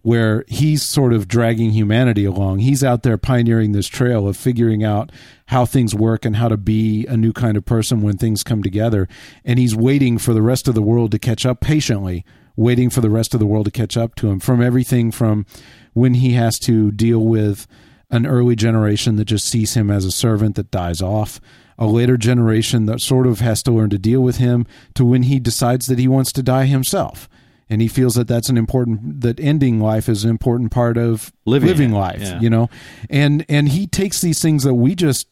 where 0.03 0.45
he's 0.49 0.83
sort 0.83 1.13
of 1.13 1.29
dragging 1.29 1.71
humanity 1.71 2.25
along. 2.25 2.59
He's 2.59 2.83
out 2.83 3.05
there 3.05 3.17
pioneering 3.17 3.73
this 3.73 3.87
trail 3.87 4.27
of 4.27 4.37
figuring 4.37 4.83
out 4.85 5.11
how 5.47 5.65
things 5.65 5.95
work 5.95 6.25
and 6.25 6.37
how 6.37 6.49
to 6.49 6.57
be 6.57 7.07
a 7.07 7.17
new 7.17 7.33
kind 7.33 7.57
of 7.57 7.65
person 7.65 8.03
when 8.03 8.19
things 8.19 8.43
come 8.43 8.63
together. 8.63 9.09
And 9.45 9.59
he's 9.59 9.77
waiting 9.77 10.19
for 10.19 10.35
the 10.35 10.43
rest 10.43 10.67
of 10.67 10.75
the 10.75 10.83
world 10.83 11.13
to 11.13 11.19
catch 11.21 11.47
up 11.47 11.61
patiently, 11.61 12.25
waiting 12.57 12.91
for 12.91 13.01
the 13.01 13.11
rest 13.11 13.33
of 13.33 13.41
the 13.41 13.47
world 13.47 13.67
to 13.67 13.71
catch 13.71 13.97
up 13.97 14.17
to 14.17 14.29
him 14.29 14.41
from 14.41 14.61
everything 14.61 15.13
from 15.13 15.47
when 15.93 16.15
he 16.15 16.33
has 16.33 16.59
to 16.61 16.91
deal 16.91 17.21
with 17.21 17.67
an 18.11 18.27
early 18.27 18.57
generation 18.57 19.17
that 19.17 19.25
just 19.27 19.49
sees 19.49 19.75
him 19.75 19.91
as 19.91 20.05
a 20.05 20.11
servant 20.11 20.57
that 20.57 20.71
dies 20.71 21.01
off, 21.01 21.41
a 21.79 21.87
later 21.87 22.17
generation 22.17 22.87
that 22.87 23.01
sort 23.01 23.27
of 23.27 23.41
has 23.41 23.63
to 23.63 23.71
learn 23.71 23.89
to 23.89 23.99
deal 23.99 24.21
with 24.21 24.37
him, 24.37 24.67
to 24.95 25.05
when 25.05 25.23
he 25.23 25.39
decides 25.39 25.87
that 25.87 25.99
he 25.99 26.09
wants 26.09 26.33
to 26.33 26.43
die 26.43 26.67
himself 26.67 27.29
and 27.73 27.81
he 27.81 27.89
feels 27.89 28.15
that 28.17 28.29
that's 28.29 28.51
an 28.51 28.59
important 28.59 29.23
that 29.23 29.41
ending 29.41 29.81
life 29.81 30.07
is 30.07 30.25
an 30.25 30.31
important 30.31 30.71
part 30.71 30.99
of 30.99 31.33
Living 31.47 31.93
it, 31.93 31.97
life 31.97 32.21
yeah. 32.21 32.39
you 32.39 32.51
know 32.51 32.69
and 33.09 33.47
and 33.49 33.71
he 33.71 33.87
takes 33.87 34.21
these 34.21 34.43
things 34.43 34.63
that 34.65 34.75
we 34.75 34.95
just 34.95 35.27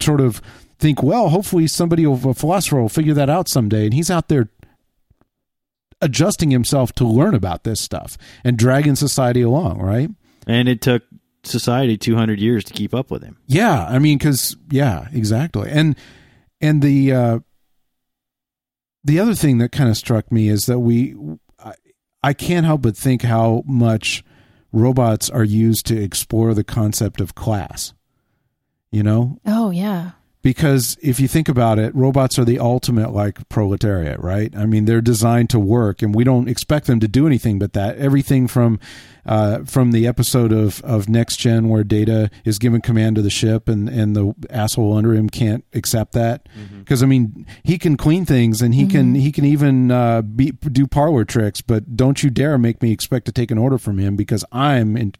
sort 0.00 0.20
of 0.20 0.40
think 0.78 1.02
well 1.02 1.28
hopefully 1.28 1.66
somebody 1.66 2.06
will, 2.06 2.30
a 2.30 2.34
philosopher 2.34 2.80
will 2.80 2.88
figure 2.88 3.12
that 3.12 3.28
out 3.28 3.48
someday 3.48 3.84
and 3.84 3.92
he's 3.92 4.10
out 4.10 4.28
there 4.28 4.48
adjusting 6.00 6.50
himself 6.50 6.92
to 6.92 7.04
learn 7.04 7.34
about 7.34 7.64
this 7.64 7.80
stuff 7.80 8.16
and 8.44 8.56
dragging 8.56 8.94
society 8.94 9.42
along 9.42 9.80
right 9.80 10.08
and 10.46 10.68
it 10.68 10.80
took 10.80 11.02
society 11.42 11.96
200 11.98 12.38
years 12.38 12.62
to 12.64 12.72
keep 12.72 12.94
up 12.94 13.10
with 13.10 13.22
him. 13.22 13.36
yeah 13.46 13.84
i 13.86 13.98
mean 13.98 14.16
because 14.16 14.56
yeah 14.70 15.08
exactly 15.12 15.68
and 15.70 15.96
and 16.60 16.82
the 16.82 17.12
uh 17.12 17.38
the 19.02 19.18
other 19.18 19.34
thing 19.34 19.58
that 19.58 19.72
kind 19.72 19.90
of 19.90 19.96
struck 19.96 20.30
me 20.30 20.48
is 20.48 20.66
that 20.66 20.78
we 20.78 21.16
I, 22.22 22.32
can't 22.32 22.66
help 22.66 22.82
but 22.82 22.96
think 22.96 23.22
how 23.22 23.62
much 23.66 24.24
robots 24.72 25.30
are 25.30 25.44
used 25.44 25.86
to 25.86 25.96
explore 26.00 26.54
the 26.54 26.64
concept 26.64 27.20
of 27.20 27.34
class 27.34 27.92
you 28.92 29.02
know 29.02 29.38
Oh 29.46 29.70
yeah. 29.70 30.12
Because 30.42 30.96
if 31.02 31.20
you 31.20 31.28
think 31.28 31.48
about 31.48 31.78
it 31.78 31.94
robots 31.94 32.38
are 32.38 32.44
the 32.44 32.58
ultimate 32.58 33.12
like 33.12 33.48
proletariat 33.48 34.18
right? 34.20 34.54
I 34.56 34.66
mean 34.66 34.84
they're 34.84 35.00
designed 35.00 35.50
to 35.50 35.58
work 35.58 36.02
and 36.02 36.14
we 36.14 36.24
don't 36.24 36.48
expect 36.48 36.86
them 36.86 37.00
to 37.00 37.08
do 37.08 37.26
anything 37.26 37.58
but 37.58 37.72
that. 37.74 37.98
Everything 37.98 38.46
from 38.48 38.78
uh, 39.26 39.64
from 39.64 39.92
the 39.92 40.06
episode 40.06 40.52
of 40.52 40.82
of 40.82 41.08
next 41.08 41.36
gen 41.36 41.68
where 41.68 41.84
data 41.84 42.30
is 42.44 42.58
given 42.58 42.80
command 42.80 43.16
to 43.16 43.22
the 43.22 43.30
ship 43.30 43.68
and 43.68 43.88
and 43.88 44.16
the 44.16 44.34
asshole 44.48 44.96
under 44.96 45.14
him 45.14 45.28
can't 45.28 45.64
accept 45.74 46.12
that. 46.12 46.48
Because 46.78 47.02
i 47.02 47.06
mean 47.06 47.46
he 47.62 47.78
can 47.78 47.96
clean 47.96 48.24
things 48.24 48.62
and 48.62 48.74
he 48.74 48.86
can 48.86 49.14
he 49.14 49.30
can 49.30 49.44
even 49.44 49.90
uh, 49.90 50.22
be, 50.22 50.52
do 50.52 50.86
parlor 50.86 51.24
tricks 51.24 51.60
but 51.60 51.96
don't 51.96 52.22
you 52.22 52.30
dare 52.30 52.58
make 52.58 52.82
me 52.82 52.92
expect 52.92 53.26
to 53.26 53.32
take 53.32 53.50
an 53.50 53.58
order 53.58 53.78
from 53.78 53.98
him 53.98 54.16
because 54.16 54.44
i'm 54.52 54.96
in 54.96 55.12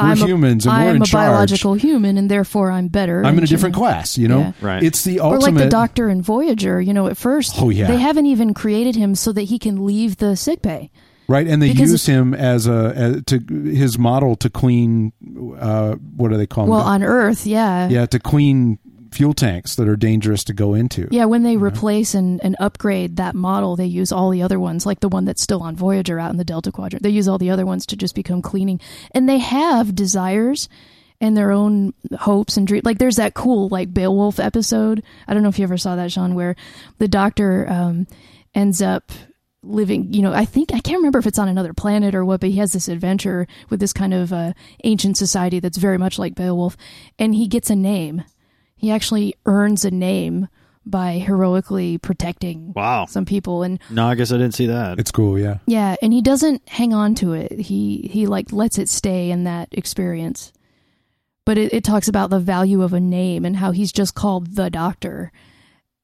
we're 0.00 0.06
I'm 0.10 0.22
a- 0.22 0.26
humans 0.26 0.66
and 0.66 0.72
I 0.74 0.84
we're 0.84 0.90
am 0.90 0.96
in 0.96 1.02
a 1.02 1.04
charge 1.04 1.28
biological 1.30 1.74
human, 1.74 2.16
and 2.18 2.30
therefore 2.30 2.70
I'm 2.70 2.88
better. 2.88 3.24
I'm 3.24 3.36
in 3.38 3.44
a 3.44 3.46
different 3.46 3.74
you 3.76 3.80
know, 3.82 3.86
class, 3.88 4.18
you 4.18 4.28
know. 4.28 4.38
Yeah. 4.40 4.52
Right. 4.60 4.82
It's 4.82 5.04
the 5.04 5.20
ultimate. 5.20 5.36
Or 5.36 5.52
like 5.52 5.64
the 5.64 5.70
doctor 5.70 6.08
in 6.08 6.22
Voyager, 6.22 6.80
you 6.80 6.92
know, 6.92 7.06
at 7.06 7.16
first, 7.16 7.54
Oh, 7.60 7.70
yeah. 7.70 7.86
they 7.86 7.98
haven't 7.98 8.26
even 8.26 8.54
created 8.54 8.96
him 8.96 9.14
so 9.14 9.32
that 9.32 9.42
he 9.42 9.58
can 9.58 9.84
leave 9.84 10.16
the 10.16 10.36
sick 10.36 10.62
bay. 10.62 10.90
right, 11.28 11.46
and 11.46 11.62
they 11.62 11.70
because 11.72 11.92
use 11.92 12.06
him 12.06 12.34
as 12.34 12.66
a 12.66 12.92
as, 12.96 13.22
to 13.26 13.38
his 13.38 13.98
model 13.98 14.34
to 14.36 14.50
clean. 14.50 15.12
Uh, 15.58 15.94
what 16.16 16.30
do 16.30 16.36
they 16.36 16.46
call 16.46 16.64
him? 16.64 16.70
Well, 16.70 16.80
on 16.80 17.02
Earth, 17.04 17.46
yeah. 17.46 17.88
yeah, 17.88 18.06
to 18.06 18.18
clean 18.18 18.78
fuel 19.12 19.34
tanks 19.34 19.74
that 19.76 19.88
are 19.88 19.96
dangerous 19.96 20.44
to 20.44 20.52
go 20.52 20.74
into. 20.74 21.08
Yeah, 21.10 21.24
when 21.24 21.42
they 21.42 21.56
replace 21.56 22.14
and, 22.14 22.42
and 22.44 22.56
upgrade 22.60 23.16
that 23.16 23.34
model, 23.34 23.76
they 23.76 23.86
use 23.86 24.12
all 24.12 24.30
the 24.30 24.42
other 24.42 24.60
ones, 24.60 24.86
like 24.86 25.00
the 25.00 25.08
one 25.08 25.24
that's 25.24 25.42
still 25.42 25.62
on 25.62 25.76
Voyager 25.76 26.18
out 26.18 26.30
in 26.30 26.36
the 26.36 26.44
Delta 26.44 26.72
Quadrant. 26.72 27.02
They 27.02 27.10
use 27.10 27.28
all 27.28 27.38
the 27.38 27.50
other 27.50 27.66
ones 27.66 27.86
to 27.86 27.96
just 27.96 28.14
become 28.14 28.42
cleaning. 28.42 28.80
And 29.12 29.28
they 29.28 29.38
have 29.38 29.94
desires 29.94 30.68
and 31.20 31.36
their 31.36 31.52
own 31.52 31.92
hopes 32.18 32.56
and 32.56 32.66
dreams. 32.66 32.84
Like 32.84 32.98
there's 32.98 33.16
that 33.16 33.34
cool 33.34 33.68
like 33.68 33.92
Beowulf 33.92 34.40
episode. 34.40 35.02
I 35.28 35.34
don't 35.34 35.42
know 35.42 35.48
if 35.48 35.58
you 35.58 35.64
ever 35.64 35.78
saw 35.78 35.96
that, 35.96 36.12
Sean, 36.12 36.34
where 36.34 36.56
the 36.98 37.08
doctor 37.08 37.66
um, 37.68 38.06
ends 38.54 38.80
up 38.80 39.12
living 39.62 40.10
you 40.14 40.22
know 40.22 40.32
i 40.32 40.44
think 40.46 40.72
i 40.72 40.80
can't 40.80 40.96
remember 40.96 41.18
if 41.18 41.26
it's 41.26 41.38
on 41.38 41.48
another 41.48 41.74
planet 41.74 42.14
or 42.14 42.24
what 42.24 42.40
but 42.40 42.48
he 42.48 42.56
has 42.56 42.72
this 42.72 42.88
adventure 42.88 43.46
with 43.68 43.78
this 43.78 43.92
kind 43.92 44.14
of 44.14 44.32
uh, 44.32 44.54
ancient 44.84 45.18
society 45.18 45.60
that's 45.60 45.76
very 45.76 45.98
much 45.98 46.18
like 46.18 46.34
beowulf 46.34 46.78
and 47.18 47.34
he 47.34 47.46
gets 47.46 47.68
a 47.68 47.76
name 47.76 48.24
he 48.80 48.90
actually 48.90 49.34
earns 49.46 49.84
a 49.84 49.90
name 49.90 50.48
by 50.86 51.18
heroically 51.18 51.98
protecting 51.98 52.72
Wow. 52.74 53.04
some 53.04 53.26
people 53.26 53.62
and 53.62 53.78
No, 53.90 54.06
I 54.06 54.14
guess 54.14 54.32
I 54.32 54.38
didn't 54.38 54.54
see 54.54 54.66
that. 54.66 54.98
It's 54.98 55.10
cool, 55.10 55.38
yeah. 55.38 55.58
yeah 55.66 55.94
and 56.02 56.12
he 56.12 56.22
doesn't 56.22 56.66
hang 56.68 56.94
on 56.94 57.14
to 57.16 57.34
it 57.34 57.52
he 57.60 58.08
he 58.10 58.26
like 58.26 58.52
lets 58.52 58.78
it 58.78 58.88
stay 58.88 59.30
in 59.30 59.44
that 59.44 59.68
experience 59.72 60.52
but 61.44 61.58
it, 61.58 61.72
it 61.74 61.84
talks 61.84 62.08
about 62.08 62.30
the 62.30 62.38
value 62.40 62.82
of 62.82 62.92
a 62.94 63.00
name 63.00 63.44
and 63.44 63.56
how 63.56 63.72
he's 63.72 63.92
just 63.92 64.14
called 64.14 64.56
the 64.56 64.70
doctor 64.70 65.30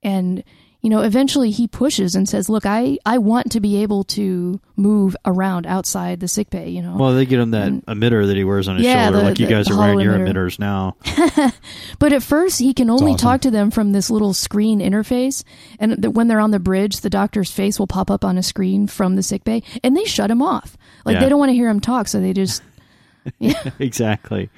and 0.02 0.44
you 0.82 0.90
know 0.90 1.00
eventually 1.02 1.50
he 1.50 1.66
pushes 1.66 2.14
and 2.14 2.28
says 2.28 2.48
look 2.48 2.64
i 2.66 2.96
i 3.04 3.18
want 3.18 3.50
to 3.50 3.60
be 3.60 3.82
able 3.82 4.04
to 4.04 4.60
move 4.76 5.16
around 5.24 5.66
outside 5.66 6.20
the 6.20 6.28
sick 6.28 6.48
bay 6.50 6.68
you 6.68 6.80
know 6.82 6.96
well, 6.96 7.12
they 7.14 7.26
get 7.26 7.40
him 7.40 7.50
that 7.52 7.72
emitter 7.86 8.26
that 8.26 8.36
he 8.36 8.44
wears 8.44 8.68
on 8.68 8.76
his 8.76 8.84
Yeah, 8.84 9.04
shoulder, 9.06 9.18
the- 9.18 9.24
like 9.24 9.38
you 9.40 9.46
guys 9.46 9.68
are 9.70 9.76
wearing 9.78 10.00
your 10.00 10.14
emitters 10.18 10.58
now. 10.58 10.96
But 11.98 12.12
at 12.12 12.22
first, 12.22 12.58
he 12.58 12.74
can 12.74 12.90
only 12.90 13.12
awesome. 13.12 13.18
talk 13.26 13.40
to 13.42 13.50
them 13.50 13.70
from 13.70 13.92
this 13.92 14.10
little 14.10 14.34
screen 14.34 14.80
interface. 14.80 15.42
And 15.80 16.02
th- 16.02 16.14
when 16.14 16.28
they're 16.28 16.40
on 16.40 16.50
the 16.50 16.58
bridge, 16.60 17.00
the 17.00 17.08
doctor's 17.10 17.50
face 17.50 17.78
will 17.78 17.86
pop 17.86 18.10
up 18.10 18.22
on 18.24 18.36
a 18.36 18.42
screen 18.42 18.86
from 18.86 19.16
the 19.16 19.22
sick 19.22 19.44
bay, 19.44 19.62
and 19.82 19.96
they 19.96 20.04
shut 20.04 20.30
him 20.30 20.42
off. 20.42 20.76
Like 21.06 21.14
Yeah. 21.14 21.20
they 21.20 21.28
don't 21.30 21.38
want 21.38 21.48
to 21.50 21.54
hear 21.54 21.68
him 21.68 21.80
talk, 21.80 22.08
so 22.08 22.20
they 22.20 22.32
just. 22.32 22.62
Yeah. 23.40 23.70
exactly. 23.80 24.50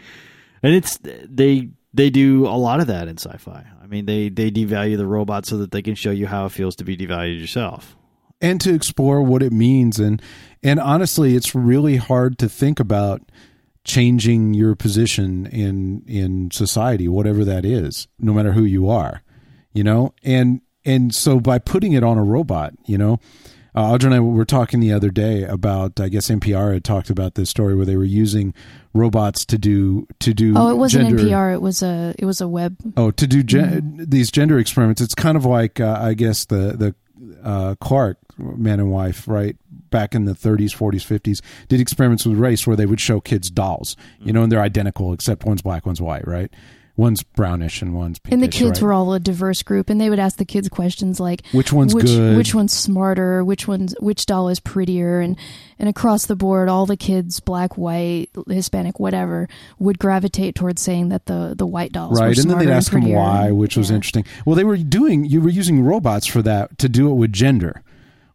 And 0.63 0.75
it's 0.75 0.99
they 1.03 1.69
they 1.95 2.11
do 2.11 2.47
a 2.47 2.57
lot 2.57 2.81
of 2.81 2.87
that 2.89 3.09
in 3.09 3.17
sci-fi. 3.19 3.65
I 3.83 3.87
mean, 3.87 4.07
they 4.07 4.29
they 4.29 4.51
devalue 4.51 4.97
the 4.97 5.07
robot 5.07 5.47
so 5.47 5.59
that 5.59 5.71
they 5.71 5.83
can 5.83 5.95
show 5.95 6.11
you 6.11 6.27
how 6.27 6.47
it 6.47 6.53
feels 6.53 6.77
to 6.77 6.85
be 6.85 6.97
devalued 6.97 7.41
yourself. 7.41 7.97
and 8.41 8.61
to 8.61 8.73
explore 8.73 9.21
what 9.23 9.43
it 9.43 9.53
means 9.53 9.99
and 9.99 10.23
and 10.63 10.79
honestly 10.79 11.35
it's 11.35 11.55
really 11.57 11.97
hard 11.97 12.39
to 12.39 12.49
think 12.49 12.79
about 12.79 13.21
changing 13.85 14.55
your 14.55 14.75
position 14.77 15.47
in 15.47 16.05
in 16.07 16.51
society 16.53 17.09
whatever 17.09 17.45
that 17.45 17.65
is 17.65 18.07
no 18.19 18.33
matter 18.33 18.53
who 18.53 18.63
you 18.63 18.89
are 18.89 19.23
you 19.73 19.83
know 19.83 20.15
and 20.23 20.61
and 20.85 21.15
so 21.15 21.41
by 21.41 21.59
putting 21.59 21.93
it 21.95 22.05
on 22.05 22.17
a 22.19 22.23
robot 22.23 22.75
you 22.87 22.99
know 22.99 23.19
uh, 23.75 23.93
Audra 23.93 24.07
and 24.07 24.15
I 24.15 24.21
were 24.21 24.45
talking 24.45 24.81
the 24.81 24.93
other 24.93 25.11
day 25.11 25.45
about 25.45 26.01
I 26.01 26.09
guess 26.09 26.29
NPR 26.29 26.73
had 26.75 26.85
talked 26.85 27.11
about 27.11 27.35
this 27.35 27.51
story 27.51 27.75
where 27.77 27.87
they 27.87 27.97
were 27.97 28.05
using 28.05 28.55
robots 28.99 29.45
to 29.47 29.59
do 29.59 30.07
to 30.21 30.35
do 30.35 30.55
Oh, 30.57 30.71
it 30.71 30.77
wasn't 30.77 31.09
gender- 31.09 31.23
NPR. 31.23 31.55
It 31.55 31.63
was 31.63 31.83
a 31.83 32.15
it 32.19 32.25
was 32.25 32.41
a 32.41 32.49
web. 32.49 32.77
Oh, 32.97 33.11
to 33.13 33.27
do 33.27 33.43
gen- 33.43 34.05
these 34.09 34.31
gender 34.31 34.59
experiments, 34.59 35.01
it's 35.01 35.15
kind 35.15 35.37
of 35.37 35.45
like 35.45 35.81
uh, 35.81 35.99
I 36.01 36.15
guess 36.15 36.45
the 36.47 36.77
the 36.77 36.95
uh, 37.43 37.75
Clark 37.81 38.19
man 38.39 38.79
and 38.81 38.91
wife, 38.91 39.27
right? 39.27 39.57
Back 39.91 40.15
in 40.15 40.27
the 40.27 40.33
30s, 40.35 40.77
40s, 40.77 41.05
50s, 41.05 41.41
did 41.69 41.81
experiments 41.81 42.25
with 42.27 42.37
race 42.39 42.67
where 42.67 42.77
they 42.77 42.87
would 42.87 43.01
show 43.01 43.21
kids 43.21 43.51
dolls, 43.51 43.97
you 44.21 44.33
know, 44.33 44.43
and 44.43 44.53
they're 44.53 44.61
identical 44.61 45.13
except 45.13 45.45
one's 45.45 45.63
black, 45.63 45.87
one's 45.87 46.01
white, 46.01 46.27
right? 46.29 46.53
One's 46.99 47.23
brownish 47.23 47.81
and 47.81 47.95
one's 47.95 48.19
pinkish. 48.19 48.35
And 48.35 48.43
the 48.43 48.49
kids 48.49 48.83
right? 48.83 48.87
were 48.87 48.93
all 48.93 49.15
a 49.15 49.21
diverse 49.21 49.63
group, 49.63 49.89
and 49.89 50.01
they 50.01 50.11
would 50.11 50.19
ask 50.19 50.37
the 50.37 50.45
kids 50.45 50.69
questions 50.69 51.21
like, 51.21 51.47
Which 51.53 51.73
one's 51.73 51.95
which, 51.95 52.07
good? 52.07 52.37
Which 52.37 52.57
one's 52.57 52.73
smarter? 52.73 53.45
Which 53.45 53.69
one's 53.69 53.95
which 54.01 54.27
doll 54.27 54.49
is 54.49 54.59
prettier? 54.59 55.21
And 55.21 55.37
and 55.79 55.89
across 55.89 56.27
the 56.27 56.35
board, 56.35 56.69
all 56.69 56.87
the 56.87 56.97
kids, 56.97 57.39
black, 57.39 57.79
white, 57.79 58.31
Hispanic, 58.49 58.99
whatever, 58.99 59.49
would 59.79 60.01
gravitate 60.01 60.57
towards 60.57 60.83
saying 60.83 61.11
that 61.11 61.27
the 61.27 61.55
the 61.57 61.67
white 61.67 61.93
dolls 61.93 62.19
were 62.19 62.27
right, 62.27 62.37
and 62.37 62.51
then 62.51 62.59
they'd 62.59 62.69
ask 62.69 62.91
them 62.91 63.09
why, 63.09 63.53
which 63.53 63.77
was 63.77 63.93
interesting. 63.93 64.25
Well, 64.45 64.57
they 64.57 64.65
were 64.65 64.77
doing 64.77 65.25
you 65.25 65.41
were 65.41 65.51
using 65.51 65.85
robots 65.85 66.27
for 66.27 66.43
that 66.43 66.79
to 66.79 66.89
do 66.89 67.09
it 67.09 67.15
with 67.15 67.33
gender. 67.33 67.85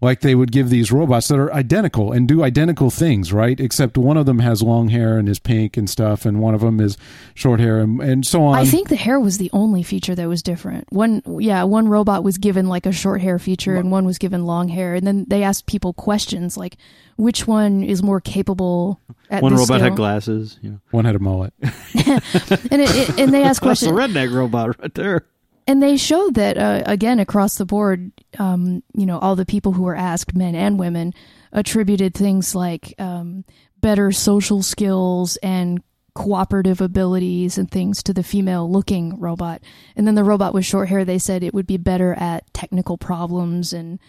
Like 0.03 0.19
they 0.19 0.35
would 0.35 0.51
give 0.51 0.69
these 0.69 0.91
robots 0.91 1.29
that 1.29 1.39
are 1.39 1.51
identical 1.53 2.11
and 2.11 2.27
do 2.27 2.43
identical 2.43 2.89
things, 2.89 3.31
right? 3.31 3.59
Except 3.59 3.97
one 3.97 4.17
of 4.17 4.25
them 4.25 4.39
has 4.39 4.61
long 4.61 4.89
hair 4.89 5.17
and 5.17 5.29
is 5.29 5.39
pink 5.39 5.77
and 5.77 5.89
stuff, 5.89 6.25
and 6.25 6.41
one 6.41 6.53
of 6.53 6.61
them 6.61 6.79
is 6.79 6.97
short 7.33 7.59
hair 7.59 7.79
and, 7.79 8.01
and 8.01 8.25
so 8.25 8.43
on. 8.43 8.57
I 8.57 8.65
think 8.65 8.89
the 8.89 8.95
hair 8.95 9.19
was 9.19 9.37
the 9.37 9.49
only 9.53 9.81
feature 9.81 10.13
that 10.13 10.27
was 10.27 10.43
different. 10.43 10.91
One, 10.91 11.21
yeah, 11.39 11.63
one 11.63 11.87
robot 11.87 12.23
was 12.23 12.37
given 12.37 12.67
like 12.67 12.85
a 12.85 12.91
short 12.91 13.21
hair 13.21 13.39
feature, 13.39 13.75
and 13.75 13.91
one 13.91 14.05
was 14.05 14.17
given 14.17 14.45
long 14.45 14.67
hair. 14.67 14.95
And 14.95 15.07
then 15.07 15.25
they 15.27 15.43
asked 15.43 15.65
people 15.65 15.93
questions 15.93 16.57
like, 16.57 16.77
which 17.15 17.47
one 17.47 17.83
is 17.83 18.03
more 18.03 18.19
capable 18.19 18.99
at 19.29 19.41
One 19.41 19.53
this 19.53 19.61
robot 19.61 19.79
scale? 19.79 19.89
had 19.89 19.95
glasses. 19.95 20.59
You 20.61 20.71
know. 20.71 20.79
one 20.91 21.05
had 21.05 21.15
a 21.15 21.19
mullet. 21.19 21.53
and 21.61 21.71
it, 21.95 22.89
it, 23.09 23.19
and 23.19 23.33
they 23.33 23.43
asked 23.43 23.61
That's 23.61 23.81
the 23.81 23.91
questions, 23.91 23.91
redneck 23.91 24.33
robot 24.33 24.79
right 24.79 24.93
there. 24.93 25.25
And 25.67 25.81
they 25.81 25.97
showed 25.97 26.35
that 26.35 26.57
uh, 26.57 26.83
again 26.85 27.19
across 27.19 27.57
the 27.57 27.65
board. 27.65 28.11
Um, 28.37 28.83
you 28.93 29.05
know, 29.05 29.19
all 29.19 29.35
the 29.35 29.45
people 29.45 29.73
who 29.73 29.83
were 29.83 29.95
asked, 29.95 30.35
men 30.35 30.55
and 30.55 30.79
women, 30.79 31.13
attributed 31.51 32.13
things 32.13 32.55
like 32.55 32.93
um, 32.99 33.45
better 33.81 34.11
social 34.11 34.63
skills 34.63 35.37
and 35.37 35.81
cooperative 36.15 36.79
abilities 36.79 37.57
and 37.57 37.69
things 37.71 38.03
to 38.03 38.13
the 38.13 38.23
female 38.23 38.71
looking 38.71 39.19
robot. 39.19 39.61
And 39.95 40.05
then 40.05 40.15
the 40.15 40.23
robot 40.23 40.53
with 40.53 40.65
short 40.65 40.89
hair, 40.89 41.05
they 41.05 41.19
said 41.19 41.43
it 41.43 41.53
would 41.53 41.67
be 41.67 41.77
better 41.77 42.13
at 42.13 42.51
technical 42.53 42.97
problems 42.97 43.73
and, 43.73 43.99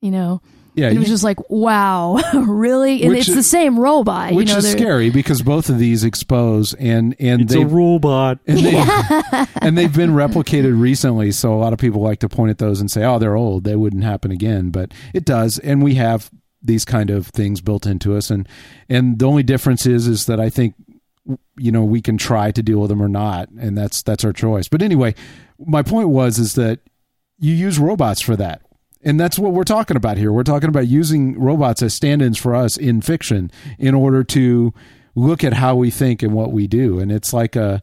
you 0.00 0.10
know, 0.10 0.42
Yeah, 0.78 0.86
and 0.88 0.96
it 0.96 0.98
was 1.00 1.08
you- 1.08 1.14
just 1.14 1.24
like, 1.24 1.50
wow, 1.50 2.14
really? 2.34 3.02
And 3.02 3.10
Which 3.10 3.20
it's 3.20 3.28
is- 3.30 3.34
the 3.34 3.42
same 3.42 3.78
robot. 3.78 4.32
which 4.34 4.48
you 4.48 4.54
know, 4.54 4.58
is 4.58 4.70
scary 4.70 5.10
because 5.10 5.42
both 5.42 5.68
of 5.68 5.78
these 5.78 6.04
expose 6.04 6.72
and 6.74 7.14
and 7.18 7.42
It's 7.42 7.52
they 7.54 7.62
a 7.62 7.66
robot. 7.66 8.38
and, 8.46 8.58
they, 8.58 9.44
and 9.60 9.76
they've 9.76 9.94
been 9.94 10.10
replicated 10.12 10.80
recently. 10.80 11.32
So 11.32 11.52
a 11.54 11.58
lot 11.58 11.72
of 11.72 11.78
people 11.78 12.00
like 12.00 12.20
to 12.20 12.28
point 12.28 12.50
at 12.50 12.58
those 12.58 12.80
and 12.80 12.90
say, 12.90 13.04
"Oh, 13.04 13.18
they're 13.18 13.36
old; 13.36 13.64
they 13.64 13.76
wouldn't 13.76 14.04
happen 14.04 14.30
again." 14.30 14.70
But 14.70 14.92
it 15.12 15.24
does, 15.24 15.58
and 15.58 15.82
we 15.82 15.96
have 15.96 16.30
these 16.62 16.84
kind 16.84 17.10
of 17.10 17.28
things 17.28 17.60
built 17.60 17.86
into 17.86 18.16
us. 18.16 18.30
And 18.30 18.48
and 18.88 19.18
the 19.18 19.26
only 19.26 19.42
difference 19.42 19.86
is 19.86 20.06
is 20.06 20.26
that 20.26 20.38
I 20.40 20.50
think 20.50 20.74
you 21.58 21.70
know 21.72 21.84
we 21.84 22.00
can 22.00 22.16
try 22.18 22.50
to 22.52 22.62
deal 22.62 22.80
with 22.80 22.88
them 22.90 23.02
or 23.02 23.08
not, 23.08 23.48
and 23.58 23.76
that's 23.76 24.02
that's 24.02 24.24
our 24.24 24.32
choice. 24.32 24.68
But 24.68 24.82
anyway, 24.82 25.14
my 25.58 25.82
point 25.82 26.08
was 26.08 26.38
is 26.38 26.54
that 26.54 26.80
you 27.38 27.52
use 27.54 27.78
robots 27.78 28.20
for 28.22 28.36
that. 28.36 28.62
And 29.02 29.18
that's 29.18 29.38
what 29.38 29.52
we're 29.52 29.64
talking 29.64 29.96
about 29.96 30.16
here. 30.16 30.32
We're 30.32 30.42
talking 30.42 30.68
about 30.68 30.88
using 30.88 31.38
robots 31.38 31.82
as 31.82 31.94
stand-ins 31.94 32.38
for 32.38 32.54
us 32.54 32.76
in 32.76 33.00
fiction 33.00 33.50
in 33.78 33.94
order 33.94 34.24
to 34.24 34.74
look 35.14 35.44
at 35.44 35.54
how 35.54 35.76
we 35.76 35.90
think 35.90 36.22
and 36.22 36.32
what 36.32 36.52
we 36.52 36.66
do. 36.66 36.98
And 36.98 37.12
it's 37.12 37.32
like 37.32 37.56
a 37.56 37.82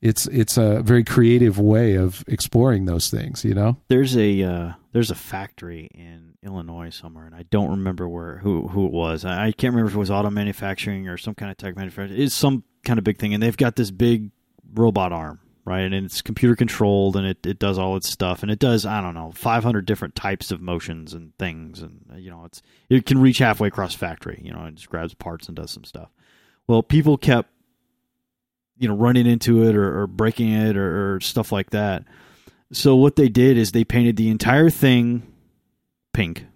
it's 0.00 0.26
it's 0.26 0.58
a 0.58 0.82
very 0.82 1.02
creative 1.02 1.58
way 1.58 1.94
of 1.94 2.24
exploring 2.28 2.84
those 2.84 3.08
things, 3.08 3.42
you 3.44 3.54
know? 3.54 3.78
There's 3.88 4.16
a 4.16 4.42
uh, 4.42 4.72
there's 4.92 5.10
a 5.10 5.14
factory 5.14 5.88
in 5.94 6.34
Illinois 6.42 6.90
somewhere, 6.90 7.24
and 7.24 7.34
I 7.34 7.44
don't 7.44 7.70
remember 7.70 8.06
where 8.06 8.38
who 8.38 8.68
who 8.68 8.86
it 8.86 8.92
was. 8.92 9.24
I, 9.24 9.46
I 9.46 9.52
can't 9.52 9.72
remember 9.72 9.88
if 9.88 9.96
it 9.96 9.98
was 9.98 10.10
auto 10.10 10.28
manufacturing 10.30 11.08
or 11.08 11.16
some 11.16 11.34
kind 11.34 11.50
of 11.50 11.56
tech 11.56 11.74
manufacturing. 11.76 12.20
It's 12.20 12.34
some 12.34 12.64
kind 12.84 12.98
of 12.98 13.04
big 13.04 13.18
thing, 13.18 13.32
and 13.32 13.42
they've 13.42 13.56
got 13.56 13.76
this 13.76 13.90
big 13.90 14.30
robot 14.74 15.10
arm, 15.12 15.40
right? 15.64 15.80
And 15.80 15.94
it's 15.94 16.22
computer 16.22 16.54
controlled, 16.54 17.16
and 17.16 17.26
it, 17.26 17.44
it 17.46 17.58
does 17.58 17.78
all 17.78 17.96
its 17.96 18.08
stuff, 18.08 18.42
and 18.42 18.50
it 18.50 18.58
does 18.58 18.84
I 18.84 19.00
don't 19.00 19.14
know 19.14 19.32
500 19.32 19.86
different 19.86 20.14
types 20.14 20.50
of 20.50 20.60
motions 20.60 21.14
and 21.14 21.36
things, 21.38 21.80
and 21.82 22.04
uh, 22.12 22.16
you 22.16 22.30
know 22.30 22.44
it's 22.44 22.62
it 22.88 23.06
can 23.06 23.20
reach 23.20 23.38
halfway 23.38 23.68
across 23.68 23.94
factory. 23.94 24.40
You 24.42 24.52
know, 24.52 24.64
it 24.66 24.74
just 24.74 24.90
grabs 24.90 25.14
parts 25.14 25.48
and 25.48 25.56
does 25.56 25.70
some 25.70 25.84
stuff. 25.84 26.10
Well, 26.66 26.82
people 26.82 27.16
kept 27.16 27.50
you 28.78 28.88
know 28.88 28.94
running 28.94 29.26
into 29.26 29.62
it 29.62 29.76
or, 29.76 30.02
or 30.02 30.06
breaking 30.06 30.52
it 30.52 30.76
or, 30.76 31.14
or 31.14 31.20
stuff 31.20 31.52
like 31.52 31.70
that. 31.70 32.04
So 32.72 32.96
what 32.96 33.16
they 33.16 33.28
did 33.28 33.56
is 33.56 33.72
they 33.72 33.84
painted 33.84 34.16
the 34.16 34.30
entire 34.30 34.70
thing 34.70 35.22
pink 36.12 36.46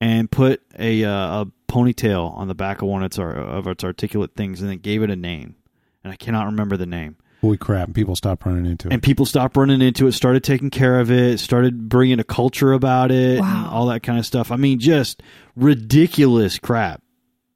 and 0.00 0.30
put 0.30 0.62
a 0.78 1.04
uh, 1.04 1.42
a 1.42 1.46
ponytail 1.68 2.32
on 2.36 2.48
the 2.48 2.54
back 2.54 2.82
of 2.82 2.88
one 2.88 3.02
of 3.02 3.06
its 3.06 3.18
of 3.18 3.66
its 3.66 3.84
articulate 3.84 4.34
things 4.36 4.60
and 4.60 4.70
then 4.70 4.78
gave 4.78 5.02
it 5.02 5.10
a 5.10 5.16
name. 5.16 5.56
And 6.04 6.12
I 6.12 6.16
cannot 6.16 6.46
remember 6.46 6.76
the 6.76 6.86
name. 6.86 7.16
Holy 7.40 7.56
crap! 7.56 7.94
People 7.94 8.16
stopped 8.16 8.44
running 8.44 8.66
into 8.66 8.88
it. 8.88 8.92
And 8.92 9.02
people 9.02 9.24
stopped 9.24 9.56
running 9.56 9.80
into 9.80 10.06
it, 10.08 10.12
started 10.12 10.42
taking 10.42 10.70
care 10.70 10.98
of 10.98 11.10
it, 11.10 11.38
started 11.38 11.88
bringing 11.88 12.18
a 12.18 12.24
culture 12.24 12.72
about 12.72 13.10
it, 13.12 13.38
and 13.38 13.40
Wow. 13.40 13.70
all 13.72 13.86
that 13.86 14.02
kind 14.02 14.18
of 14.18 14.26
stuff. 14.26 14.50
I 14.50 14.56
mean, 14.56 14.78
just 14.80 15.22
ridiculous 15.56 16.58
crap, 16.58 17.02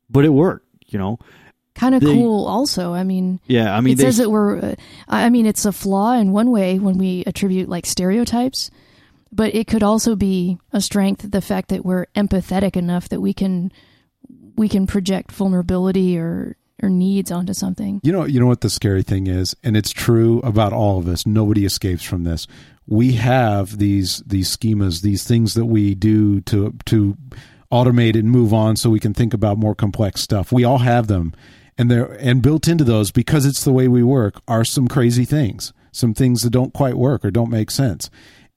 but 0.08 0.24
it 0.24 0.30
worked. 0.30 0.66
You 0.86 0.98
know, 0.98 1.18
Kind 1.74 1.94
of 1.94 2.02
cool, 2.02 2.46
also. 2.46 2.92
I 2.92 3.02
mean, 3.02 3.40
yeah. 3.46 3.74
I 3.74 3.80
mean, 3.80 3.94
it 3.94 3.96
they 3.96 4.04
says 4.04 4.18
that 4.18 4.30
we're. 4.30 4.58
Uh, 4.58 4.74
I 5.08 5.30
mean, 5.30 5.46
it's 5.46 5.64
a 5.64 5.72
flaw 5.72 6.12
in 6.12 6.30
one 6.32 6.50
way 6.50 6.78
when 6.78 6.98
we 6.98 7.24
attribute 7.26 7.68
like 7.68 7.86
stereotypes, 7.86 8.70
but 9.32 9.54
it 9.54 9.66
could 9.68 9.82
also 9.82 10.14
be 10.14 10.58
a 10.72 10.80
strength. 10.82 11.30
The 11.30 11.40
fact 11.40 11.70
that 11.70 11.84
we're 11.84 12.06
empathetic 12.14 12.76
enough 12.76 13.08
that 13.08 13.20
we 13.22 13.32
can 13.32 13.72
we 14.54 14.68
can 14.68 14.86
project 14.86 15.32
vulnerability 15.32 16.18
or 16.18 16.56
or 16.82 16.90
needs 16.90 17.30
onto 17.30 17.54
something. 17.54 18.00
You 18.02 18.12
know, 18.12 18.24
you 18.24 18.40
know 18.40 18.46
what 18.46 18.60
the 18.60 18.70
scary 18.70 19.02
thing 19.02 19.28
is, 19.28 19.56
and 19.62 19.76
it's 19.76 19.92
true 19.92 20.40
about 20.40 20.72
all 20.72 20.98
of 20.98 21.06
us. 21.06 21.24
Nobody 21.24 21.64
escapes 21.64 22.02
from 22.02 22.24
this. 22.24 22.46
We 22.86 23.12
have 23.12 23.78
these 23.78 24.22
these 24.26 24.54
schemas, 24.54 25.02
these 25.02 25.24
things 25.24 25.54
that 25.54 25.66
we 25.66 25.94
do 25.94 26.40
to 26.42 26.74
to 26.86 27.16
automate 27.70 28.18
and 28.18 28.30
move 28.30 28.52
on, 28.52 28.76
so 28.76 28.90
we 28.90 29.00
can 29.00 29.14
think 29.14 29.32
about 29.32 29.58
more 29.58 29.74
complex 29.74 30.20
stuff. 30.20 30.50
We 30.52 30.64
all 30.64 30.78
have 30.78 31.06
them, 31.06 31.32
and 31.78 31.90
they're 31.90 32.12
and 32.14 32.42
built 32.42 32.66
into 32.66 32.84
those 32.84 33.12
because 33.12 33.46
it's 33.46 33.64
the 33.64 33.72
way 33.72 33.86
we 33.86 34.02
work 34.02 34.42
are 34.48 34.64
some 34.64 34.88
crazy 34.88 35.24
things, 35.24 35.72
some 35.92 36.12
things 36.12 36.42
that 36.42 36.50
don't 36.50 36.74
quite 36.74 36.96
work 36.96 37.24
or 37.24 37.30
don't 37.30 37.50
make 37.50 37.70
sense, 37.70 38.10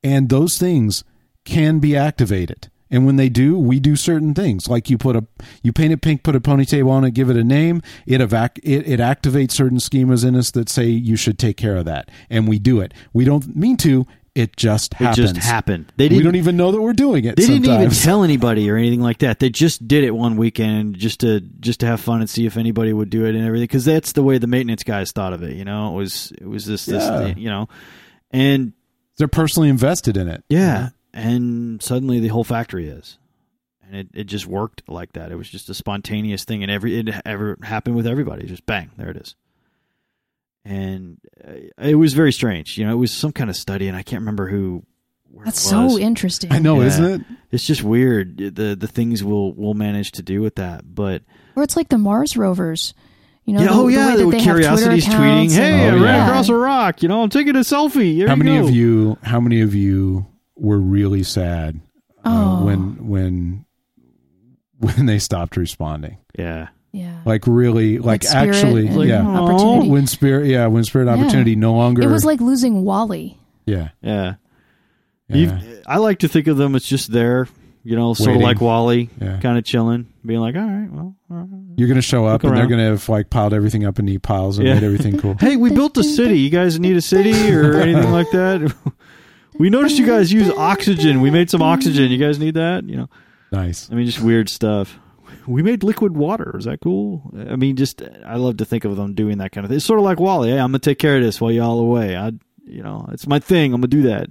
and 0.04 0.30
those 0.30 0.58
things 0.58 1.04
can 1.46 1.78
be 1.78 1.96
activated. 1.96 2.70
And 2.96 3.06
when 3.06 3.18
they 3.18 3.30
do, 3.30 3.58
we 3.60 3.80
do 3.80 3.96
certain 3.96 4.34
things. 4.34 4.70
Like 4.70 4.90
you 4.90 4.98
put 4.98 5.16
a 5.16 5.26
you 5.62 5.74
paint 5.74 5.92
it 5.92 6.02
pink, 6.02 6.24
put 6.24 6.36
a 6.36 6.40
ponytail 6.40 6.90
on 6.90 7.04
it, 7.04 7.12
give 7.14 7.30
it 7.30 7.36
a 7.36 7.44
name. 7.44 7.82
It 8.08 8.22
evac 8.22 8.58
it, 8.64 8.88
it 8.88 9.00
activates 9.00 9.52
certain 9.52 9.80
schemas 9.80 10.26
in 10.26 10.36
us 10.36 10.52
that 10.52 10.70
say 10.70 10.86
you 10.88 11.16
should 11.18 11.38
take 11.38 11.58
care 11.58 11.76
of 11.76 11.86
that, 11.86 12.10
and 12.30 12.48
we 12.48 12.58
do 12.58 12.80
it. 12.80 12.94
We 13.14 13.26
don't 13.26 13.56
mean 13.56 13.76
to. 13.78 14.08
It 14.34 14.58
just 14.58 14.94
happens. 14.96 15.18
it 15.18 15.34
just 15.34 15.38
happened. 15.48 15.94
They 15.96 16.06
We 16.06 16.10
didn't 16.10 16.18
we 16.18 16.24
don't 16.24 16.36
even 16.36 16.58
know 16.58 16.72
that 16.74 16.82
we're 16.82 16.92
doing 16.92 17.24
it. 17.24 17.38
They 17.38 17.46
didn't 17.48 17.66
even 17.70 17.90
tell 17.92 18.22
anybody 18.24 18.70
or 18.70 18.76
anything 18.76 19.00
like 19.02 19.20
that. 19.20 19.40
They 19.40 19.50
just 19.50 19.88
did 19.88 20.04
it 20.04 20.12
one 20.12 20.36
weekend 20.36 20.98
just 20.98 21.22
to 21.22 21.40
just 21.40 21.80
to 21.82 21.86
have 21.86 22.02
fun 22.02 22.20
and 22.20 22.30
see 22.30 22.46
if 22.46 22.58
anybody 22.58 22.92
would 22.92 23.10
do 23.10 23.26
it 23.26 23.34
and 23.36 23.46
everything. 23.46 23.64
Because 23.64 23.86
that's 23.86 24.12
the 24.12 24.24
way 24.24 24.38
the 24.38 24.48
maintenance 24.48 24.84
guys 24.84 25.14
thought 25.14 25.32
of 25.32 25.42
it. 25.44 25.56
You 25.56 25.64
know, 25.64 25.94
it 25.94 25.98
was 25.98 26.32
it 26.34 26.48
was 26.48 26.66
this 26.66 26.86
this 26.86 27.04
Yeah. 27.04 27.28
you 27.28 27.50
know, 27.50 27.70
and 28.32 28.74
They're 29.18 29.30
personally 29.30 29.70
invested 29.70 30.18
in 30.18 30.28
it. 30.28 30.44
yeah, 30.50 30.90
and 31.16 31.82
suddenly 31.82 32.20
the 32.20 32.28
whole 32.28 32.44
factory 32.44 32.88
is, 32.88 33.18
and 33.88 33.96
it, 33.96 34.08
it 34.14 34.24
just 34.26 34.46
worked 34.46 34.84
like 34.88 35.14
that. 35.14 35.32
It 35.32 35.36
was 35.36 35.50
just 35.50 35.70
a 35.70 35.74
spontaneous 35.74 36.44
thing, 36.44 36.62
and 36.62 36.72
every 36.72 37.00
it 37.00 37.10
ever 37.26 37.58
happened 37.64 37.96
with 37.96 38.06
everybody. 38.06 38.46
Just 38.46 38.66
bang, 38.68 38.92
there 38.98 39.10
it 39.10 39.18
is. 39.18 39.36
And 40.64 41.20
uh, 41.48 41.54
it 41.78 41.96
was 41.96 42.14
very 42.14 42.34
strange. 42.34 42.78
You 42.78 42.86
know, 42.86 42.94
it 42.94 42.98
was 42.98 43.12
some 43.12 43.32
kind 43.32 43.50
of 43.50 43.56
study, 43.56 43.88
and 43.88 43.96
I 43.96 44.02
can't 44.04 44.22
remember 44.22 44.48
who. 44.50 44.84
where 45.30 45.46
That's 45.46 45.72
it 45.72 45.76
was. 45.76 45.94
so 45.94 46.00
interesting. 46.00 46.52
I 46.52 46.60
know, 46.60 46.82
Yeah. 46.82 46.88
isn't 46.88 47.06
it? 47.06 47.22
It's 47.52 47.66
just 47.66 47.84
weird 47.84 48.38
the 48.38 48.76
the 48.76 48.88
things 48.88 49.24
we'll 49.24 49.54
we'll 49.54 49.76
manage 49.76 50.12
to 50.14 50.24
do 50.24 50.42
with 50.42 50.56
that. 50.56 50.94
But 50.96 51.22
Or 51.56 51.64
it's 51.64 51.78
like 51.78 51.90
the 51.90 51.98
Mars 52.00 52.36
rovers. 52.36 52.94
You 53.46 53.54
know, 53.54 53.62
yeah, 53.62 53.68
the, 53.68 53.74
oh 53.74 53.86
the 53.88 53.94
yeah, 53.94 54.08
way 54.08 54.12
that 54.18 54.24
the 54.26 54.30
they 54.32 54.40
have 54.40 54.56
Twitter 54.56 54.76
Curiosity's 54.76 55.06
tweeting, 55.06 55.52
"Hey, 55.52 55.88
and- 55.88 55.96
I 55.98 56.00
Oh, 56.00 56.04
ran 56.04 56.16
yeah. 56.16 56.28
across 56.28 56.50
a 56.50 56.56
rock. 56.56 57.04
You 57.04 57.10
know, 57.10 57.22
I'm 57.22 57.30
taking 57.30 57.56
a 57.56 57.60
selfie." 57.60 58.14
Here 58.14 58.28
how 58.28 58.36
many 58.36 58.58
go. 58.58 58.64
of 58.66 58.72
you? 58.72 59.18
How 59.22 59.40
many 59.40 59.62
of 59.62 59.76
you 59.76 60.26
were 60.56 60.80
really 60.80 61.24
sad 61.24 61.80
uh, 62.24 62.58
Oh. 62.62 62.66
when 62.66 63.08
when 63.08 63.66
when 64.80 65.06
they 65.06 65.20
stopped 65.20 65.58
responding? 65.58 66.18
Yeah, 66.38 66.68
Yeah. 66.92 67.22
Like 67.26 67.48
really, 67.48 67.98
like, 68.00 68.24
Spirit 68.24 68.56
actually, 68.56 68.88
and 68.88 68.98
Like, 68.98 69.08
yeah. 69.10 69.26
"Aw." 69.26 69.38
Opportunity. 69.38 69.90
When 69.90 70.08
spirit, 70.08 70.48
yeah, 70.48 70.68
when 70.68 70.84
spirit 70.84 71.06
Yeah. 71.08 71.14
opportunity 71.16 71.56
no 71.56 71.74
longer. 71.74 72.02
It 72.04 72.08
was 72.12 72.26
like 72.26 72.42
losing 72.42 72.84
WALL-E. 72.84 73.38
yeah, 73.66 73.90
yeah. 74.02 74.36
yeah. 75.30 75.60
I 75.88 75.98
like 75.98 76.20
to 76.20 76.28
think 76.28 76.48
of 76.48 76.58
them 76.58 76.76
as 76.76 76.84
just 76.84 77.12
there. 77.12 77.48
You 77.88 77.96
know, 77.96 78.16
sort 78.16 78.30
Waiting. 78.30 78.42
of 78.42 78.48
like 78.48 78.62
WALL-E, 78.62 79.10
Yeah. 79.22 79.40
kind 79.42 79.60
of 79.60 79.64
chilling, 79.64 80.08
being 80.26 80.40
like, 80.40 80.56
"All 80.56 80.62
right, 80.64 80.92
well, 80.92 81.16
all 81.30 81.38
right." 81.38 81.48
You're 81.78 81.88
gonna 81.88 82.02
show 82.02 82.26
up 82.26 82.44
Look 82.44 82.50
and 82.52 82.58
they're 82.58 82.68
gonna 82.68 82.86
have 82.90 83.08
like 83.10 83.30
piled 83.30 83.54
everything 83.54 83.86
up 83.86 84.00
in 84.00 84.06
neat 84.06 84.24
piles 84.24 84.58
and 84.58 84.68
Yeah. 84.68 84.74
made 84.74 84.84
everything 84.84 85.20
cool. 85.20 85.36
Hey, 85.40 85.56
we 85.56 85.70
built 85.72 85.96
a 86.00 86.04
city. 86.04 86.40
You 86.40 86.50
guys 86.50 86.80
need 86.80 86.96
a 86.98 87.02
city 87.02 87.52
or 87.54 87.76
anything 87.78 88.12
like 88.12 88.32
that? 88.32 88.74
We 89.58 89.70
noticed 89.70 89.98
you 89.98 90.06
guys 90.06 90.32
use 90.34 90.50
oxygen. 90.52 91.22
We 91.22 91.32
made 91.32 91.50
some 91.50 91.62
oxygen. 91.62 92.12
You 92.12 92.18
guys 92.18 92.40
need 92.40 92.56
that? 92.56 92.84
You 92.88 92.98
know, 92.98 93.10
nice. 93.52 93.90
I 93.92 93.96
mean, 93.96 94.06
just 94.06 94.20
weird 94.22 94.50
stuff. 94.50 95.00
We 95.48 95.62
made 95.64 95.84
liquid 95.84 96.16
water. 96.16 96.56
Is 96.58 96.66
that 96.66 96.82
cool? 96.82 97.32
I 97.50 97.56
mean, 97.56 97.76
just 97.76 98.02
I 98.26 98.36
love 98.36 98.58
to 98.58 98.66
think 98.66 98.84
of 98.86 98.96
them 98.98 99.14
doing 99.14 99.38
that 99.40 99.52
kind 99.52 99.64
of 99.64 99.70
thing. 99.70 99.78
It's 99.78 99.86
sort 99.86 100.00
of 100.00 100.06
like 100.06 100.20
WALL-E. 100.20 100.50
Hey, 100.50 100.60
I'm 100.60 100.70
gonna 100.70 100.80
take 100.80 101.00
care 101.00 101.18
of 101.18 101.24
this 101.24 101.40
while 101.40 101.52
y'all 101.52 101.80
away. 101.80 102.16
I, 102.18 102.32
you 102.66 102.84
know, 102.84 103.08
it's 103.12 103.28
my 103.28 103.40
thing. 103.40 103.74
I'm 103.74 103.82
gonna 103.82 103.88
do 103.88 104.04
that. 104.04 104.28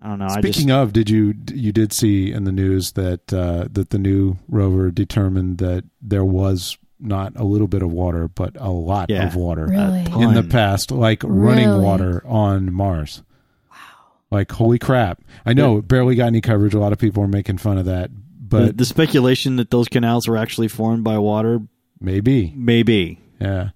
I 0.00 0.08
don't 0.08 0.18
know. 0.18 0.26
I 0.26 0.40
Speaking 0.40 0.68
just, 0.68 0.70
of, 0.70 0.92
did 0.92 1.10
you 1.10 1.34
you 1.52 1.72
did 1.72 1.92
see 1.92 2.30
in 2.32 2.44
the 2.44 2.52
news 2.52 2.92
that 2.92 3.32
uh, 3.32 3.68
that 3.72 3.90
the 3.90 3.98
new 3.98 4.36
rover 4.48 4.90
determined 4.90 5.58
that 5.58 5.84
there 6.00 6.24
was 6.24 6.76
not 7.00 7.32
a 7.36 7.44
little 7.44 7.66
bit 7.68 7.82
of 7.82 7.90
water, 7.92 8.28
but 8.28 8.56
a 8.60 8.70
lot 8.70 9.10
Yeah. 9.10 9.26
of 9.26 9.34
water 9.36 9.66
Really? 9.66 10.04
in 10.22 10.34
the 10.34 10.42
past, 10.44 10.90
like 10.90 11.22
running 11.24 11.82
water 11.82 12.22
on 12.26 12.72
Mars. 12.72 13.22
Wow! 14.34 14.38
Like 14.38 14.52
holy 14.52 14.78
crap! 14.78 15.22
I 15.46 15.52
know 15.52 15.78
it 15.78 15.88
barely 15.88 16.14
got 16.14 16.26
any 16.26 16.40
coverage. 16.40 16.74
A 16.74 16.78
lot 16.78 16.92
of 16.92 16.98
people 16.98 17.22
are 17.22 17.28
making 17.28 17.58
fun 17.58 17.78
of 17.78 17.86
that, 17.86 18.10
but 18.12 18.76
the 18.76 18.84
speculation 18.84 19.56
that 19.56 19.70
those 19.70 19.88
canals 19.88 20.28
are 20.28 20.36
actually 20.36 20.68
formed 20.68 21.04
by 21.04 21.18
water, 21.18 21.60
maybe, 22.00 22.52
maybe. 22.56 23.20
yeah. 23.40 23.70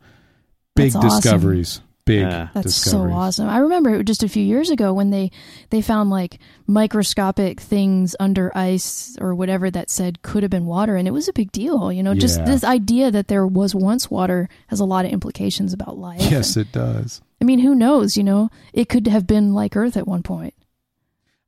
Big 0.74 0.92
That's 0.92 1.04
awesome. 1.04 1.20
discoveries. 1.22 1.80
Big 2.04 2.20
Yeah. 2.20 2.48
That's 2.54 2.74
so 2.74 3.02
awesome. 3.10 3.48
I 3.48 3.58
remember 3.58 4.02
just 4.02 4.22
a 4.22 4.28
few 4.28 4.42
years 4.42 4.70
ago 4.70 4.94
when 4.94 5.10
they 5.10 5.30
they 5.70 5.82
found 5.82 6.08
like 6.08 6.38
microscopic 6.66 7.60
things 7.60 8.16
under 8.18 8.56
ice 8.56 9.16
or 9.20 9.34
whatever 9.34 9.70
that 9.70 9.90
said 9.90 10.22
could 10.22 10.42
have 10.42 10.50
been 10.50 10.64
water 10.64 10.96
and 10.96 11.06
it 11.06 11.10
was 11.10 11.28
a 11.28 11.32
big 11.32 11.52
deal, 11.52 11.92
you 11.92 12.02
know. 12.02 12.14
Just 12.14 12.44
this 12.46 12.64
idea 12.64 13.10
that 13.10 13.28
there 13.28 13.46
was 13.46 13.74
once 13.74 14.10
water 14.10 14.48
has 14.68 14.80
a 14.80 14.84
lot 14.86 15.04
of 15.04 15.10
implications 15.10 15.72
about 15.72 15.98
life. 15.98 16.22
Yes, 16.30 16.56
it 16.56 16.72
does. 16.72 17.20
I 17.40 17.44
mean, 17.44 17.60
who 17.60 17.74
knows, 17.74 18.16
you 18.16 18.24
know? 18.24 18.50
It 18.72 18.88
could 18.88 19.06
have 19.06 19.26
been 19.26 19.54
like 19.54 19.76
Earth 19.76 19.96
at 19.96 20.08
one 20.08 20.22
point. 20.22 20.54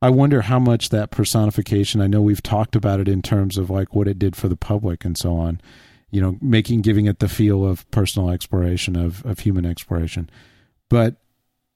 I 0.01 0.09
wonder 0.09 0.41
how 0.41 0.57
much 0.57 0.89
that 0.89 1.11
personification. 1.11 2.01
I 2.01 2.07
know 2.07 2.21
we've 2.21 2.41
talked 2.41 2.75
about 2.75 2.99
it 2.99 3.07
in 3.07 3.21
terms 3.21 3.57
of 3.57 3.69
like 3.69 3.93
what 3.93 4.07
it 4.07 4.17
did 4.17 4.35
for 4.35 4.47
the 4.47 4.55
public 4.55 5.05
and 5.05 5.17
so 5.17 5.35
on. 5.35 5.61
You 6.09 6.21
know, 6.21 6.37
making 6.41 6.81
giving 6.81 7.05
it 7.05 7.19
the 7.19 7.29
feel 7.29 7.65
of 7.65 7.89
personal 7.91 8.31
exploration 8.31 8.95
of 8.95 9.25
of 9.25 9.39
human 9.39 9.65
exploration. 9.65 10.29
But 10.89 11.17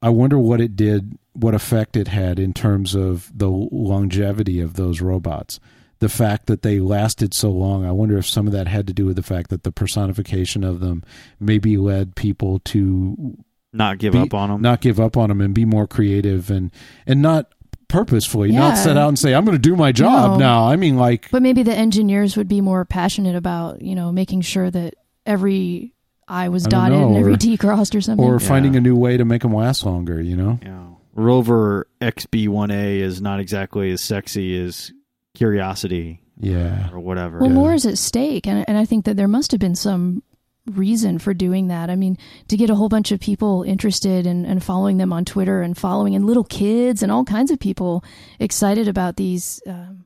I 0.02 0.10
wonder 0.10 0.38
what 0.38 0.60
it 0.60 0.76
did, 0.76 1.18
what 1.34 1.54
effect 1.54 1.96
it 1.96 2.08
had 2.08 2.40
in 2.40 2.54
terms 2.54 2.96
of 2.96 3.32
the 3.36 3.50
longevity 3.50 4.60
of 4.60 4.74
those 4.74 5.02
robots. 5.02 5.60
The 6.00 6.10
fact 6.10 6.48
that 6.48 6.62
they 6.62 6.80
lasted 6.80 7.34
so 7.34 7.50
long, 7.50 7.86
I 7.86 7.92
wonder 7.92 8.18
if 8.18 8.28
some 8.28 8.48
of 8.48 8.54
that 8.54 8.68
had 8.68 8.86
to 8.88 8.94
do 8.94 9.06
with 9.06 9.16
the 9.16 9.24
fact 9.24 9.50
that 9.50 9.64
the 9.64 9.72
personification 9.72 10.64
of 10.64 10.82
them 10.82 11.04
maybe 11.40 11.78
led 11.78 12.16
people 12.16 12.60
to 12.66 13.38
Not 13.76 13.98
give 14.00 14.14
be- 14.14 14.20
up 14.20 14.34
on 14.34 14.50
them. 14.50 14.62
not 14.62 14.82
give 14.82 15.00
up 15.00 15.18
on 15.18 15.30
them 15.30 15.42
and 15.42 15.54
be 15.54 15.66
more 15.66 15.86
creative 15.88 16.50
and 16.50 16.72
and 17.06 17.22
not 17.22 17.48
purposefully 17.88 18.52
not 18.52 18.70
Yeah. 18.70 18.74
set 18.76 18.98
out 18.98 19.10
and 19.10 19.20
say 19.20 19.34
i'm 19.36 19.46
going 19.46 19.56
to 19.56 19.62
do 19.62 19.76
my 19.76 19.92
job 19.92 20.32
No. 20.32 20.38
now 20.38 20.68
i 20.68 20.76
mean 20.76 20.98
like 20.98 21.30
But 21.30 21.44
maybe 21.44 21.62
the 21.62 21.76
engineers 21.76 22.36
would 22.36 22.48
be 22.48 22.60
more 22.62 22.84
passionate 22.84 23.36
about, 23.36 23.82
you 23.84 23.94
know, 23.96 24.12
making 24.12 24.42
sure 24.42 24.72
that 24.72 24.96
every 25.26 25.94
I 26.28 26.50
was 26.50 26.66
I 26.66 26.70
dotted 26.70 26.98
know, 26.98 27.08
and 27.10 27.18
every 27.18 27.34
or- 27.34 27.38
T 27.38 27.56
crossed 27.58 27.94
or 27.96 28.02
something. 28.02 28.26
or 28.26 28.34
Yeah. 28.42 28.48
finding 28.48 28.76
a 28.76 28.82
new 28.82 28.96
way 28.96 29.18
to 29.18 29.24
make 29.26 29.44
them 29.44 29.54
last 29.54 29.86
longer 29.86 30.20
you 30.22 30.36
know 30.36 30.58
you 30.64 30.70
know, 30.70 30.98
Rover 31.14 31.88
XB1A 32.02 33.00
is 33.00 33.22
not 33.22 33.40
exactly 33.40 33.92
as 33.92 34.02
sexy 34.02 34.60
as 34.60 34.92
Curiosity 35.36 36.22
yeah 36.40 36.90
or 36.92 37.00
whatever. 37.00 37.40
Well, 37.40 37.50
Yeah. 37.50 37.56
more 37.56 37.74
is 37.74 37.86
at 37.86 37.98
stake, 37.98 38.48
and 38.48 38.66
and 38.68 38.78
I 38.78 38.86
think 38.86 39.06
that 39.06 39.16
there 39.18 39.28
must 39.28 39.52
have 39.52 39.60
been 39.60 39.76
some 39.76 40.24
reason 40.66 41.20
for 41.20 41.34
doing 41.34 41.68
that. 41.68 41.90
I 41.90 41.96
mean, 41.96 42.18
to 42.48 42.58
get 42.58 42.70
a 42.70 42.76
whole 42.76 42.90
bunch 42.90 43.12
of 43.12 43.20
people 43.20 43.64
interested 43.64 44.26
and 44.26 44.46
and 44.46 44.64
following 44.64 44.98
them 44.98 45.14
on 45.14 45.26
Twitter 45.26 45.62
and 45.62 45.78
following 45.78 46.16
and 46.16 46.26
little 46.26 46.44
kids 46.44 47.04
and 47.04 47.12
all 47.12 47.24
kinds 47.24 47.52
of 47.52 47.60
people 47.60 48.04
excited 48.40 48.88
about 48.88 49.18
these 49.18 49.62
um, 49.68 50.06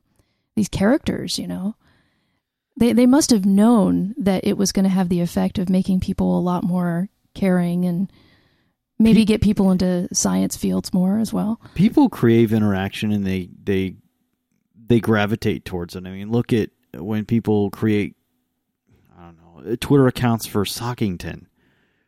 these 0.56 0.68
characters, 0.68 1.38
you 1.38 1.46
know. 1.46 1.74
They 2.76 2.92
they 2.92 3.06
must 3.06 3.30
have 3.30 3.46
known 3.46 4.14
that 4.18 4.46
it 4.46 4.56
was 4.56 4.72
going 4.72 4.84
to 4.84 4.90
have 4.90 5.08
the 5.08 5.20
effect 5.20 5.58
of 5.58 5.68
making 5.68 6.00
people 6.00 6.38
a 6.38 6.40
lot 6.40 6.64
more 6.64 7.08
caring 7.34 7.84
and 7.84 8.10
maybe 8.98 9.24
get 9.24 9.40
people 9.40 9.70
into 9.70 10.08
science 10.12 10.56
fields 10.56 10.92
more 10.92 11.18
as 11.18 11.32
well. 11.32 11.60
People 11.74 12.08
crave 12.08 12.52
interaction 12.52 13.12
and 13.12 13.26
they 13.26 13.48
they 13.62 13.96
they 14.86 15.00
gravitate 15.00 15.64
towards 15.64 15.96
it. 15.96 16.06
I 16.06 16.10
mean, 16.10 16.30
look 16.30 16.52
at 16.52 16.70
when 16.94 17.24
people 17.24 17.70
create 17.70 18.14
I 18.14 18.14
don't 18.14 18.14
know, 18.14 18.19
Twitter 19.80 20.06
accounts 20.06 20.46
for 20.46 20.64
Sockington. 20.64 21.46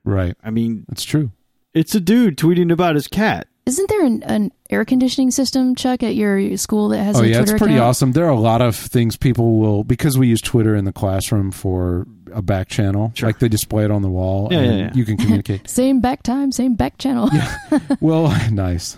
right 0.05 0.35
I 0.43 0.51
mean, 0.51 0.85
that's 0.89 1.05
true 1.05 1.31
it's 1.75 1.95
a 1.95 2.01
dude 2.01 2.37
tweeting 2.37 2.71
about 2.71 2.97
his 2.97 3.09
cat. 3.09 3.47
Isn't 3.65 3.89
there 3.89 4.05
an, 4.05 4.23
an 4.25 4.51
air 4.71 4.85
conditioning 4.85 5.31
system, 5.31 5.75
Chuck, 5.77 6.03
at 6.03 6.15
your 6.17 6.57
school 6.59 6.89
that 6.89 6.99
has 7.03 7.17
oh 7.17 7.23
a 7.23 7.27
yeah 7.27 7.37
Twitter 7.39 7.53
it's 7.55 7.59
pretty 7.61 7.75
account? 7.75 7.89
awesome 7.89 8.13
there 8.13 8.27
are 8.27 8.31
a 8.31 8.39
lot 8.41 8.61
of 8.61 8.75
things 8.77 9.17
people 9.17 9.59
will 9.59 9.85
because 9.85 10.19
we 10.19 10.27
use 10.27 10.41
twitter 10.41 10.75
in 10.75 10.85
the 10.85 10.93
classroom 10.93 11.51
for 11.53 12.07
a 12.33 12.43
back 12.43 12.69
channel 12.69 13.13
Sure. 13.15 13.29
like 13.29 13.39
they 13.39 13.49
display 13.49 13.85
it 13.85 13.91
on 13.91 14.03
the 14.03 14.09
wall 14.11 14.49
Yeah, 14.51 14.59
and 14.59 14.67
yeah, 14.79 14.85
yeah. 14.87 14.93
you 14.95 15.05
can 15.05 15.17
communicate 15.17 15.69
Same 15.71 16.01
back 16.01 16.23
time, 16.25 16.51
same 16.53 16.75
back 16.75 16.99
channel. 16.99 17.29
yeah. 17.33 17.57
well 18.01 18.29
nice 18.51 18.97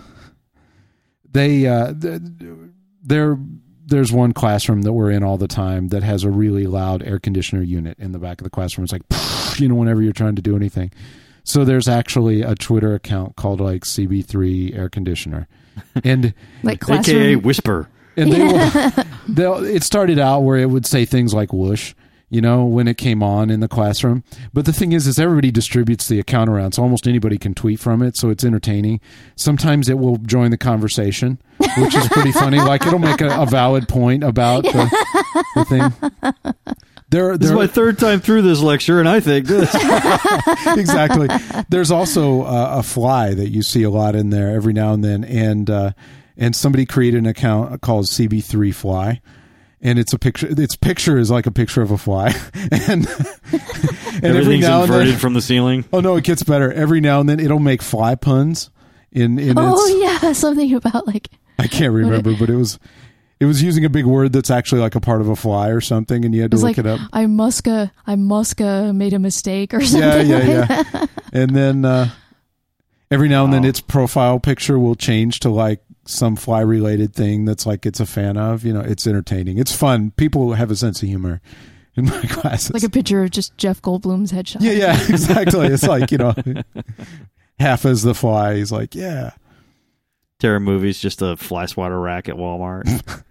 they 1.31 1.67
uh 1.67 1.93
th- 1.93 2.21
there 3.03 3.37
there's 3.85 4.11
one 4.11 4.33
classroom 4.33 4.81
that 4.81 4.93
we're 4.93 5.11
in 5.11 5.23
all 5.23 5.37
the 5.37 5.47
time 5.47 5.89
that 5.89 6.03
has 6.03 6.23
a 6.23 6.29
really 6.29 6.65
loud 6.65 7.03
air 7.03 7.19
conditioner 7.19 7.61
unit 7.61 7.97
in 7.99 8.11
the 8.11 8.19
back 8.19 8.39
of 8.39 8.43
the 8.43 8.49
classroom 8.49 8.83
it's 8.83 8.93
like 8.93 9.03
you 9.59 9.67
know 9.67 9.75
whenever 9.75 10.01
you're 10.01 10.13
trying 10.13 10.35
to 10.35 10.41
do 10.41 10.55
anything 10.55 10.91
so 11.43 11.63
there's 11.63 11.87
actually 11.87 12.41
a 12.41 12.55
twitter 12.55 12.93
account 12.95 13.35
called 13.35 13.61
like 13.61 13.83
cb3 13.83 14.75
air 14.75 14.89
conditioner 14.89 15.47
and 16.03 16.33
like 16.63 16.87
AKA. 16.89 17.35
Whisper. 17.37 17.89
and 18.17 18.31
they 18.31 18.41
will 18.43 19.05
they'll 19.27 19.63
it 19.63 19.83
started 19.83 20.19
out 20.19 20.39
where 20.41 20.57
it 20.57 20.69
would 20.69 20.85
say 20.85 21.05
things 21.05 21.33
like 21.33 21.53
whoosh 21.53 21.93
you 22.35 22.41
know 22.41 22.65
when 22.65 22.85
it 22.85 22.97
came 22.97 23.23
on 23.23 23.49
in 23.49 23.61
the 23.61 23.67
classroom 23.67 24.21
but 24.53 24.65
the 24.65 24.73
thing 24.73 24.91
is 24.91 25.07
is 25.07 25.17
everybody 25.17 25.51
distributes 25.51 26.09
the 26.09 26.19
account 26.19 26.49
around 26.49 26.73
so 26.73 26.83
almost 26.83 27.07
anybody 27.07 27.37
can 27.37 27.53
tweet 27.53 27.79
from 27.79 28.01
it 28.01 28.17
so 28.17 28.29
it's 28.29 28.43
entertaining 28.43 28.99
sometimes 29.37 29.87
it 29.87 29.97
will 29.97 30.17
join 30.17 30.51
the 30.51 30.57
conversation 30.57 31.39
which 31.77 31.95
is 31.95 32.07
pretty 32.09 32.33
funny 32.33 32.59
like 32.59 32.85
it'll 32.85 32.99
make 32.99 33.21
a, 33.21 33.41
a 33.41 33.45
valid 33.45 33.87
point 33.87 34.21
about 34.21 34.63
the, 34.63 35.43
the 35.55 35.65
thing 35.65 36.75
there, 37.09 37.37
This 37.37 37.51
is 37.51 37.55
my 37.55 37.67
third 37.67 37.99
time 37.99 38.19
through 38.19 38.41
this 38.41 38.61
lecture, 38.61 38.99
and 38.99 39.07
I 39.07 39.19
think 39.19 39.45
this. 39.45 39.73
exactly. 40.75 41.29
There's 41.69 41.91
also 41.91 42.41
uh, 42.41 42.79
a 42.79 42.83
fly 42.83 43.33
that 43.35 43.51
you 43.51 43.61
see 43.61 43.83
a 43.83 43.91
lot 43.91 44.15
in 44.15 44.31
there 44.31 44.53
every 44.53 44.73
now 44.73 44.91
and 44.91 45.03
then, 45.03 45.23
and 45.23 45.69
uh, 45.69 45.91
and 46.35 46.55
somebody 46.55 46.85
created 46.85 47.19
an 47.19 47.27
account 47.27 47.79
called 47.81 48.07
CB3 48.07 48.73
Fly, 48.73 49.21
and 49.85 49.99
it's 49.99 50.13
a 50.13 50.19
picture. 50.19 50.47
Its 50.49 50.75
picture 50.75 51.17
is 51.17 51.29
like 51.29 51.45
a 51.45 51.51
picture 51.51 51.83
of 51.83 51.91
a 51.91 51.97
fly, 51.97 52.29
and 52.71 53.07
and 53.51 54.23
every 54.23 54.39
Everything's 54.39 54.63
now 54.63 54.81
and 54.81 54.89
inverted 54.89 55.13
then. 55.13 55.19
from 55.19 55.33
the 55.35 55.41
ceiling. 55.41 55.85
Oh 55.93 55.99
no, 55.99 56.15
it 56.15 56.23
gets 56.23 56.41
better. 56.43 56.73
Every 56.73 56.99
now 56.99 57.19
and 57.19 57.29
then, 57.29 57.39
it'll 57.39 57.59
make 57.59 57.81
fly 57.81 58.15
puns. 58.15 58.71
In 59.11 59.37
in 59.39 59.57
Oh 59.57 59.75
its, 59.87 60.23
yeah, 60.23 60.31
something 60.33 60.73
about 60.73 61.07
like 61.07 61.29
I 61.59 61.67
can't 61.67 61.93
remember, 61.93 62.35
but 62.35 62.49
it 62.49 62.55
was. 62.55 62.79
It 63.37 63.45
was 63.45 63.61
using 63.61 63.83
a 63.83 63.89
big 63.89 64.05
word 64.05 64.31
that's 64.31 64.49
actually 64.49 64.79
like 64.79 64.95
a 64.95 65.01
part 65.01 65.19
of 65.19 65.27
a 65.27 65.35
fly 65.35 65.67
or 65.67 65.81
something, 65.81 66.23
and 66.23 66.33
you 66.33 66.41
had 66.41 66.51
to 66.51 66.55
it's 66.55 66.63
look 66.63 66.77
like 66.77 66.85
it 66.85 66.87
up. 66.87 67.01
I 67.11 67.25
muska 67.25 67.91
I 68.07 68.15
muska 68.15 68.95
made 68.95 69.11
a 69.13 69.19
mistake 69.19 69.73
or 69.73 69.81
something. 69.83 70.27
yeah, 70.27 70.37
like 70.37 70.93
yeah. 70.93 71.05
and 71.33 71.53
then 71.53 71.83
uh, 71.83 72.09
every 73.11 73.27
now 73.27 73.43
and 73.43 73.53
then 73.53 73.65
its 73.65 73.81
profile 73.81 74.39
picture 74.39 74.79
will 74.79 74.95
change 74.95 75.41
to 75.41 75.49
like 75.49 75.81
some 76.05 76.35
fly 76.35 76.61
related 76.61 77.13
thing 77.13 77.45
that's 77.45 77.65
like 77.65 77.85
it's 77.85 77.99
a 77.99 78.05
fan 78.05 78.37
of. 78.37 78.63
You 78.63 78.73
know, 78.73 78.81
it's 78.81 79.05
entertaining. 79.07 79.57
It's 79.57 79.75
fun. 79.75 80.11
People 80.11 80.53
have 80.53 80.71
a 80.71 80.75
sense 80.75 81.01
of 81.01 81.09
humor 81.09 81.41
in 81.95 82.05
my 82.05 82.21
classes. 82.29 82.71
Like 82.73 82.83
a 82.83 82.89
picture 82.89 83.23
of 83.23 83.31
just 83.31 83.57
Jeff 83.57 83.81
Goldblum's 83.81 84.31
headshot. 84.31 84.61
yeah, 84.61 84.71
yeah, 84.71 84.93
exactly. 85.09 85.67
It's 85.67 85.87
like 85.87 86.11
you 86.11 86.17
know, 86.17 86.33
half 87.59 87.85
as 87.85 88.03
the 88.03 88.13
fly. 88.13 88.55
He's 88.55 88.71
like, 88.71 88.95
yeah, 88.95 89.31
Terror 90.39 90.59
movies, 90.59 90.99
just 90.99 91.21
a 91.21 91.35
fly 91.37 91.65
swatter 91.65 91.99
rack 91.99 92.29
at 92.29 92.35
Walmart. 92.35 93.23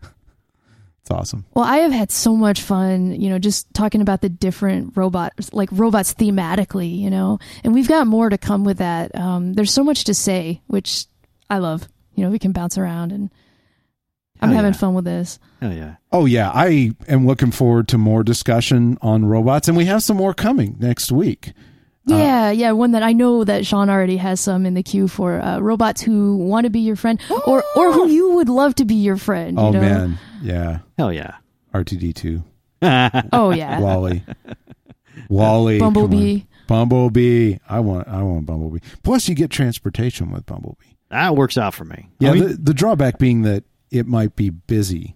It's 1.05 1.11
awesome. 1.11 1.45
Well, 1.53 1.67
I 1.67 1.79
have 1.81 1.93
had 1.93 2.11
so 2.11 2.35
much 2.35 2.63
fun, 2.63 3.21
you 3.21 3.29
know, 3.29 3.39
just 3.39 3.73
talking 3.75 4.01
about 4.01 4.23
the 4.23 4.31
different 4.31 4.97
robots, 4.97 5.53
like 5.53 5.69
robots 5.71 6.15
thematically, 6.15 6.99
you 6.99 7.11
know, 7.11 7.39
and 7.63 7.75
we've 7.75 7.87
got 7.89 8.07
more 8.07 8.31
to 8.31 8.39
come 8.39 8.65
with 8.65 8.79
that. 8.79 9.15
Um, 9.15 9.53
there's 9.53 9.71
so 9.71 9.85
much 9.85 10.05
to 10.05 10.15
say, 10.15 10.63
which 10.67 11.05
I 11.51 11.59
love. 11.59 11.87
You 12.15 12.25
know, 12.25 12.31
we 12.31 12.39
can 12.39 12.53
bounce 12.53 12.79
around 12.79 13.13
and 13.13 13.31
I'm 14.41 14.51
Oh, 14.51 14.55
having 14.55 14.73
yeah. 14.73 14.79
fun 14.79 14.95
with 14.95 15.05
this. 15.05 15.39
Oh 15.63 15.71
yeah. 15.71 15.97
Oh 16.13 16.27
yeah, 16.27 16.51
I 16.53 16.93
am 17.09 17.27
looking 17.27 17.51
forward 17.51 17.89
to 17.89 17.99
more 17.99 18.23
discussion 18.25 18.99
on 19.01 19.25
robots, 19.25 19.69
and 19.69 19.77
we 19.77 19.85
have 19.87 20.03
some 20.03 20.17
more 20.17 20.35
coming 20.35 20.77
next 20.81 21.11
week. 21.13 21.53
Uh, 22.11 22.17
Yeah, 22.17 22.51
yeah, 22.51 22.73
one 22.73 22.91
that 22.93 23.03
I 23.03 23.13
know 23.15 23.45
that 23.45 23.65
Sean 23.65 23.89
already 23.89 24.19
has 24.19 24.41
some 24.41 24.67
in 24.67 24.75
the 24.75 24.83
queue 24.83 25.09
for 25.09 25.41
uh, 25.41 25.59
robots 25.61 26.03
who 26.03 26.37
want 26.37 26.65
to 26.65 26.71
be 26.71 26.81
your 26.81 26.97
friend 26.97 27.19
or 27.47 27.65
or 27.77 27.93
who 27.93 28.09
you 28.17 28.33
would 28.35 28.49
love 28.49 28.75
to 28.77 28.85
be 28.85 28.97
your 28.97 29.17
friend. 29.17 29.57
you 29.57 29.65
Oh 29.65 29.71
know? 29.71 29.81
man, 29.81 30.19
yeah, 30.43 30.81
Hell 30.99 31.13
yeah. 31.13 31.37
R2-D2, 31.73 32.43
Oh 33.33 33.51
yeah. 33.51 33.81
WALL-E, 33.81 34.23
WALL-E, 35.29 35.79
come 35.79 35.87
on. 35.87 35.93
Bumblebee. 35.95 36.43
Bumblebee. 36.67 37.57
I 37.69 37.81
want, 37.81 38.09
I 38.09 38.23
want 38.23 38.47
Bumblebee. 38.47 38.81
Plus, 39.03 39.29
you 39.29 39.35
get 39.35 39.51
transportation 39.51 40.31
with 40.31 40.47
Bumblebee. 40.47 40.85
That 41.15 41.37
works 41.37 41.57
out 41.57 41.75
for 41.75 41.85
me. 41.85 42.09
Yeah, 42.19 42.31
I 42.31 42.35
mean, 42.35 42.49
the, 42.49 42.55
the 42.55 42.75
drawback 42.75 43.19
being 43.19 43.43
that 43.43 43.63
it 43.93 44.05
might 44.05 44.35
be 44.35 44.51
busy. 44.51 45.15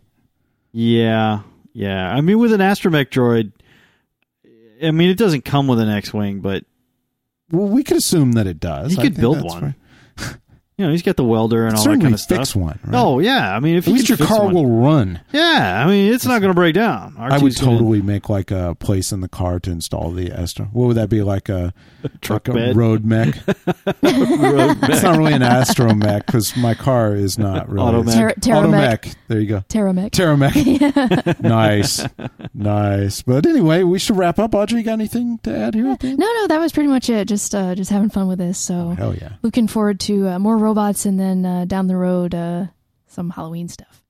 yeah, 0.70 1.40
yeah. 1.72 2.09
I 2.09 2.20
mean, 2.20 2.38
with 2.38 2.53
an 2.53 2.61
astromech 2.61 3.07
droid, 3.11 3.51
I 4.80 4.92
mean, 4.92 5.11
it 5.11 5.18
doesn't 5.18 5.44
come 5.44 5.66
with 5.66 5.80
an 5.80 5.88
X-wing, 5.88 6.38
but 6.40 6.64
Well, 7.51 7.66
we 7.66 7.82
could 7.82 7.96
assume 7.96 8.32
that 8.32 8.46
it 8.46 8.61
does. 8.61 8.92
You 8.94 9.01
I 9.01 9.03
could 9.03 9.16
build 9.16 9.42
one. 9.42 9.61
fine. 9.61 9.74
You 10.79 10.87
know, 10.87 10.93
he's 10.93 11.03
got 11.03 11.16
the 11.16 11.24
welder 11.24 11.66
and 11.66 11.74
all 11.76 11.83
that 11.83 12.01
kind 12.01 12.14
of 12.14 12.20
stuff. 12.20 12.39
fix 12.39 12.55
one. 12.57 12.79
Right? 12.85 12.95
Oh 12.97 13.18
yeah, 13.18 13.55
I 13.55 13.59
mean, 13.59 13.74
if 13.76 13.85
at 13.85 13.89
you 13.89 13.95
least 13.95 14.07
can 14.07 14.12
your 14.12 14.18
fix 14.18 14.29
car 14.29 14.45
one- 14.45 14.55
will 14.55 14.66
run. 14.81 15.20
Yeah, 15.33 15.83
I 15.85 15.89
mean, 15.91 16.12
it's 16.14 16.24
not 16.24 16.41
going 16.41 16.51
to 16.51 16.55
break 16.55 16.74
down. 16.74 17.16
I 17.18 17.39
would 17.39 17.51
R2's 17.53 17.61
gonna- 17.61 17.72
totally 17.79 18.01
make 18.01 18.29
like 18.29 18.53
a 18.53 18.76
place 18.76 19.11
in 19.11 19.20
the 19.20 19.29
car 19.29 19.59
to 19.59 19.70
install 19.72 20.12
the 20.12 20.31
Astra. 20.31 20.66
What 20.66 20.87
would 20.87 20.97
that 20.97 21.09
be 21.11 21.22
like 21.22 21.49
a 21.49 21.74
truck 22.20 22.47
like 22.47 22.57
a 22.57 22.59
bed. 22.61 22.76
road 22.76 23.05
mech? 23.05 23.35
Road 24.03 24.76
it's 24.83 25.03
not 25.03 25.18
really 25.18 25.33
an 25.33 25.43
Astro 25.43 25.93
mech 25.95 26.26
because 26.26 26.57
my 26.57 26.74
car 26.74 27.12
is 27.14 27.39
not 27.39 27.68
really 27.68 28.05
Automech. 28.05 28.14
Ter- 28.14 28.35
Terramech. 28.35 29.01
Automech. 29.03 29.16
There 29.26 29.41
you 29.41 29.47
go. 29.49 29.61
Terramech. 29.68 30.11
Terramech. 30.12 31.41
nice, 31.43 32.05
nice. 32.55 33.22
But 33.22 33.47
anyway, 33.47 33.83
we 33.83 33.99
should 33.99 34.16
wrap 34.16 34.39
up. 34.39 34.53
Audra, 34.53 34.72
you 34.79 34.83
got 34.85 34.93
anything 34.93 35.39
to 35.43 35.57
add 35.57 35.74
here? 35.74 35.89
At 35.89 36.01
the 36.01 36.09
end? 36.09 36.18
No, 36.18 36.26
no, 36.26 36.47
that 36.47 36.61
was 36.61 36.72
pretty 36.72 36.89
much 36.89 37.11
it. 37.11 37.26
Just 37.26 37.55
uh, 37.55 37.74
just 37.74 37.91
having 37.91 38.11
fun 38.11 38.29
with 38.29 38.39
this. 38.39 38.59
So 38.59 38.91
Hell 38.91 39.14
yeah. 39.14 39.31
looking 39.43 39.66
forward 39.68 39.99
to 40.01 40.29
uh, 40.29 40.39
more 40.39 40.57
robots 40.69 41.07
and 41.07 41.19
then 41.19 41.47
uh, 41.47 41.64
down 41.64 41.87
the 41.87 41.97
road 41.97 42.35
uh, 42.35 42.66
some 43.07 43.31
Halloween 43.31 43.69
stuff. 43.69 44.05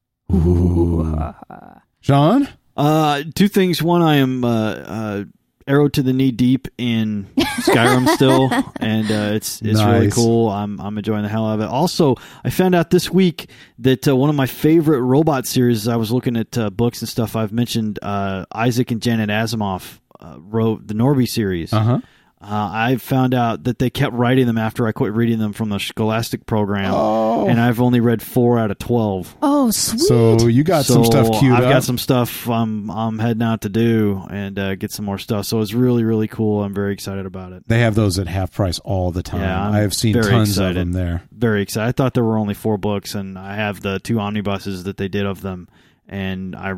John. 2.01 2.49
Uh, 2.79 3.25
two 3.35 3.49
things. 3.49 3.83
One, 3.83 4.03
I 4.03 4.19
am 4.19 4.45
uh, 4.45 4.71
uh, 4.71 5.25
arrow 5.67 5.89
to 5.89 6.01
the 6.01 6.13
knee 6.13 6.31
deep 6.31 6.69
in 6.79 7.27
Skyrim 7.37 8.07
still, 8.15 8.53
and 8.79 9.11
uh, 9.11 9.35
it's 9.35 9.61
it's 9.63 9.83
really 9.83 10.09
cool. 10.13 10.49
I'm 10.49 10.81
I'm 10.81 10.97
enjoying 10.97 11.25
the 11.25 11.29
hell 11.29 11.45
out 11.49 11.55
of 11.55 11.61
it. 11.63 11.69
Also, 11.69 12.15
I 12.45 12.51
found 12.51 12.77
out 12.77 12.91
this 12.91 13.11
week 13.11 13.51
that 13.81 14.07
uh, 14.07 14.15
one 14.15 14.31
of 14.31 14.37
my 14.37 14.47
favorite 14.47 15.01
robot 15.01 15.45
series. 15.45 15.89
I 15.89 15.97
was 15.97 16.13
looking 16.13 16.37
at 16.37 16.57
uh, 16.57 16.71
books 16.71 17.03
and 17.03 17.09
stuff. 17.09 17.35
I've 17.35 17.51
mentioned 17.51 17.99
uh, 18.01 18.47
Isaac 18.53 18.93
and 18.93 19.03
Janet 19.03 19.29
Asimov 19.29 19.99
uh, 20.21 20.37
wrote 20.39 20.87
the 20.87 20.95
Norby 20.95 21.27
series. 21.27 21.73
Uh 21.73 21.81
huh. 21.83 21.99
Uh, 22.41 22.71
I 22.73 22.97
found 22.99 23.35
out 23.35 23.65
that 23.65 23.81
they 23.81 23.91
kept 23.91 24.15
writing 24.15 24.47
them 24.47 24.59
after 24.59 24.87
I 24.87 24.93
quit 24.93 25.13
reading 25.13 25.41
them 25.41 25.53
from 25.53 25.71
the 25.71 25.79
Scholastic 25.81 26.47
program, 26.47 26.93
Oh. 26.95 27.49
and 27.49 27.61
I've 27.61 27.81
only 27.81 27.99
read 27.99 28.23
four 28.23 28.61
out 28.61 28.71
of 28.71 28.79
twelve. 28.79 29.37
Oh, 29.43 29.73
sweet. 29.73 30.01
So 30.03 30.47
you 30.47 30.63
got 30.63 30.85
some 30.85 31.05
stuff 31.05 31.29
queued 31.41 31.53
I've 31.53 31.65
up. 31.65 31.71
got 31.71 31.83
some 31.83 31.99
stuff 31.99 32.49
I'm 32.49 32.93
I'm 32.93 33.19
heading 33.19 33.43
out 33.43 33.63
to 33.63 33.69
do 33.69 34.23
and 34.31 34.57
uh, 34.57 34.77
get 34.77 34.93
some 34.93 35.05
more 35.05 35.19
stuff. 35.19 35.47
So 35.47 35.61
it's 35.61 35.75
really 35.75 36.05
really 36.05 36.29
cool. 36.29 36.63
I'm 36.63 36.73
very 36.73 36.93
excited 36.93 37.27
about 37.27 37.53
it. 37.53 37.65
they 37.67 37.81
have 37.81 37.97
those 37.97 38.21
at 38.21 38.29
half 38.29 38.53
price 38.53 38.79
all 38.81 39.11
the 39.11 39.25
time. 39.25 39.41
Yeah, 39.41 39.61
I'm 39.67 39.75
I 39.75 39.79
have 39.81 39.93
seen 39.93 40.15
tons 40.15 40.51
excited. 40.51 40.71
of 40.71 40.75
them 40.77 40.93
there. 40.93 41.23
Very 41.33 41.63
excited. 41.63 41.89
I 41.89 41.93
thought 41.93 42.15
there 42.15 42.23
were 42.25 42.39
only 42.39 42.55
four 42.55 42.79
books, 42.79 43.17
and 43.17 43.37
I 43.37 43.57
have 43.57 43.81
the 43.81 43.99
two 43.99 44.21
omnibuses 44.21 44.85
that 44.85 44.97
they 44.97 45.09
did 45.09 45.27
of 45.27 45.41
them, 45.41 45.69
and 46.07 46.55
I 46.55 46.73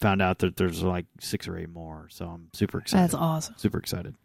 found 0.00 0.22
out 0.22 0.40
that 0.40 0.56
there's 0.56 0.82
like 0.82 1.06
six 1.20 1.46
or 1.46 1.56
eight 1.56 1.70
more. 1.70 2.08
So 2.10 2.26
I'm 2.26 2.48
super 2.52 2.78
excited. 2.80 3.04
That's 3.04 3.14
awesome. 3.14 3.54
Super 3.58 3.78
excited. 3.78 4.16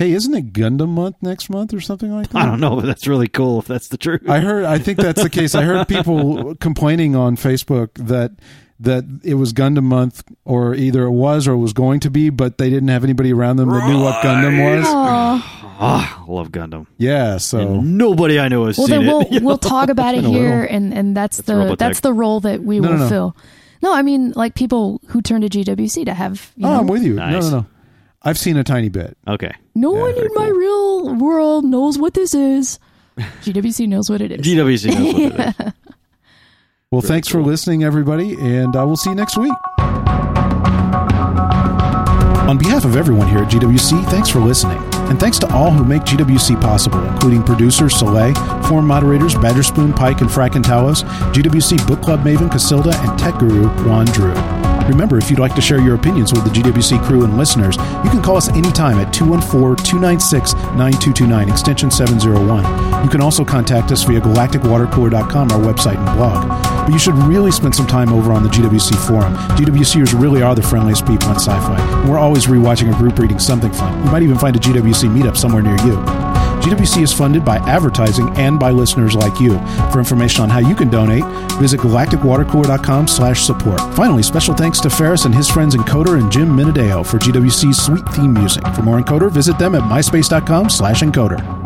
Hey, 0.00 0.12
isn't 0.12 0.32
it 0.32 0.54
Gundam 0.54 0.88
month 0.88 1.16
next 1.20 1.50
month 1.50 1.74
or 1.74 1.80
something 1.82 2.10
like 2.10 2.30
that? 2.30 2.38
I 2.40 2.46
don't 2.46 2.58
know, 2.58 2.74
but 2.76 2.86
that's 2.86 3.06
really 3.06 3.28
cool 3.28 3.58
if 3.58 3.66
that's 3.66 3.88
the 3.88 3.98
truth. 3.98 4.22
I 4.30 4.40
heard. 4.40 4.64
I 4.64 4.78
think 4.78 4.98
that's 4.98 5.22
the 5.22 5.28
case. 5.28 5.54
I 5.54 5.60
heard 5.62 5.86
people 5.88 6.54
complaining 6.54 7.14
on 7.14 7.36
Facebook 7.36 7.90
that 8.06 8.32
that 8.80 9.04
it 9.22 9.34
was 9.34 9.52
Gundam 9.52 9.82
month, 9.84 10.24
or 10.46 10.74
either 10.74 11.04
it 11.04 11.10
was 11.10 11.46
or 11.46 11.52
it 11.52 11.58
was 11.58 11.74
going 11.74 12.00
to 12.00 12.10
be, 12.10 12.30
but 12.30 12.56
they 12.56 12.70
didn't 12.70 12.88
have 12.88 13.04
anybody 13.04 13.30
around 13.30 13.56
them 13.58 13.68
that 13.68 13.86
knew 13.88 14.00
what 14.02 14.24
Gundam 14.24 14.78
was. 14.78 14.86
Oh, 14.88 15.66
Ah, 15.82 16.24
I 16.26 16.30
love 16.32 16.48
Gundam. 16.48 16.86
Yeah. 16.96 17.36
So 17.36 17.58
And 17.58 17.98
nobody 17.98 18.40
I 18.40 18.48
know 18.48 18.64
has 18.66 18.78
well 18.78 18.86
seen 18.86 19.00
then 19.00 19.06
we'll 19.06 19.20
it. 19.30 19.42
we'll 19.42 19.58
talk 19.58 19.90
about 19.90 20.14
it 20.14 20.24
here, 20.24 20.64
and 20.64 20.94
and 20.94 21.14
that's, 21.14 21.36
That's 21.36 21.46
the 21.46 21.52
Robotech. 21.52 21.76
that's 21.78 22.00
the 22.00 22.14
role 22.14 22.40
that 22.40 22.62
we 22.62 22.80
No, 22.80 22.88
will 22.88 22.96
no, 22.96 23.02
no. 23.04 23.08
fill. 23.10 23.36
No, 23.82 23.94
I 23.94 24.00
mean 24.00 24.32
like 24.34 24.54
people 24.54 25.02
who 25.08 25.20
turn 25.20 25.42
to 25.42 25.48
GWC 25.50 26.06
to 26.06 26.14
have. 26.14 26.52
You 26.56 26.66
oh, 26.66 26.70
know, 26.70 26.80
I'm 26.80 26.86
with 26.86 27.02
you. 27.02 27.16
No, 27.16 27.28
no, 27.40 27.50
no. 27.50 27.66
I've 28.22 28.38
seen 28.38 28.56
a 28.56 28.64
tiny 28.64 28.88
bit. 28.90 29.16
okay. 29.26 29.52
no 29.74 29.94
Yeah, 29.94 30.00
one 30.02 30.14
very 30.14 30.26
in 30.26 30.34
my 30.34 30.48
real 30.48 31.14
world 31.14 31.64
knows 31.64 31.98
what 31.98 32.14
this 32.14 32.34
is. 32.34 32.78
GWC 33.18 33.88
knows 33.88 34.10
what 34.10 34.20
it 34.20 34.30
is. 34.32 34.40
GWC 34.46 34.94
knows 34.94 35.14
what 35.14 35.32
it 35.32 35.56
is. 35.66 35.72
Well, 36.92 37.02
Really 37.02 37.08
thanks 37.14 37.28
for 37.28 37.40
listening, 37.40 37.84
everybody, 37.84 38.34
and 38.34 38.74
uh, 38.74 38.84
we'll 38.84 38.96
see 38.96 39.10
you 39.10 39.14
next 39.16 39.38
week. 39.38 39.52
On 42.48 42.58
behalf 42.58 42.84
of 42.84 42.96
everyone 42.96 43.28
here 43.28 43.38
at 43.44 43.48
GWC, 43.52 44.04
thanks 44.10 44.28
for 44.28 44.40
listening. 44.40 44.78
And 45.08 45.20
thanks 45.20 45.38
to 45.38 45.52
all 45.54 45.70
who 45.70 45.84
make 45.84 46.02
GWC 46.02 46.60
possible, 46.60 47.00
including 47.06 47.44
producer 47.44 47.88
Soleil, 47.88 48.34
forum 48.64 48.88
moderators 48.88 49.36
Badgerspoon, 49.36 49.94
Pike, 49.94 50.20
and 50.20 50.28
Frack 50.28 50.56
and 50.56 50.64
Talos, 50.64 51.04
GWC 51.32 51.86
Book 51.86 52.02
Club 52.02 52.24
Maven 52.24 52.50
Casilda, 52.50 52.92
and 53.08 53.16
tech 53.16 53.38
guru 53.38 53.68
Juan 53.88 54.06
Drew. 54.06 54.34
Remember, 54.90 55.18
if 55.18 55.30
you'd 55.30 55.38
like 55.38 55.54
to 55.54 55.60
share 55.60 55.80
your 55.80 55.94
opinions 55.94 56.32
with 56.32 56.42
the 56.42 56.50
GWC 56.50 57.04
crew 57.04 57.22
and 57.22 57.38
listeners, 57.38 57.76
you 57.76 58.10
can 58.10 58.20
call 58.20 58.36
us 58.36 58.48
anytime 58.48 58.98
at 58.98 59.14
214-296-9229, 59.14 61.48
extension 61.48 61.92
701. 61.92 63.04
You 63.04 63.08
can 63.08 63.20
also 63.20 63.44
contact 63.44 63.92
us 63.92 64.02
via 64.02 64.20
galacticwatercooler.com, 64.20 65.52
our 65.52 65.60
website 65.60 65.96
and 65.96 66.18
blog. 66.18 66.48
But 66.84 66.92
you 66.92 66.98
should 66.98 67.14
really 67.14 67.52
spend 67.52 67.76
some 67.76 67.86
time 67.86 68.12
over 68.12 68.32
on 68.32 68.42
the 68.42 68.48
GWC 68.48 68.96
forum. 69.06 69.36
GWCers 69.56 70.20
really 70.20 70.42
are 70.42 70.56
the 70.56 70.62
friendliest 70.62 71.06
people 71.06 71.28
in 71.28 71.36
sci-fi. 71.36 71.78
And 72.00 72.10
we're 72.10 72.18
always 72.18 72.46
rewatching 72.46 72.92
or 72.92 72.96
group 72.98 73.16
reading 73.16 73.38
something 73.38 73.72
fun. 73.72 74.04
You 74.04 74.10
might 74.10 74.24
even 74.24 74.38
find 74.38 74.56
a 74.56 74.58
GWC 74.58 75.08
meetup 75.08 75.36
somewhere 75.36 75.62
near 75.62 75.76
you. 75.86 76.02
GWC 76.60 77.02
is 77.02 77.12
funded 77.12 77.44
by 77.44 77.56
advertising 77.68 78.28
and 78.36 78.58
by 78.58 78.70
listeners 78.70 79.14
like 79.14 79.40
you. 79.40 79.58
For 79.90 79.98
information 79.98 80.42
on 80.42 80.50
how 80.50 80.58
you 80.58 80.74
can 80.74 80.90
donate, 80.90 81.24
visit 81.58 81.80
galacticwatercooler.com 81.80 83.08
slash 83.08 83.42
support. 83.42 83.80
Finally, 83.94 84.22
special 84.22 84.54
thanks 84.54 84.80
to 84.80 84.90
Ferris 84.90 85.24
and 85.24 85.34
his 85.34 85.50
friends 85.50 85.74
Encoder 85.74 86.20
and 86.20 86.30
Jim 86.30 86.48
Minadeo 86.48 87.04
for 87.04 87.18
GWC's 87.18 87.84
sweet 87.84 88.06
theme 88.10 88.32
music. 88.32 88.66
For 88.74 88.82
more 88.82 89.00
Encoder, 89.00 89.30
visit 89.30 89.58
them 89.58 89.74
at 89.74 89.82
myspace.com 89.82 90.70
slash 90.70 91.02
encoder. 91.02 91.59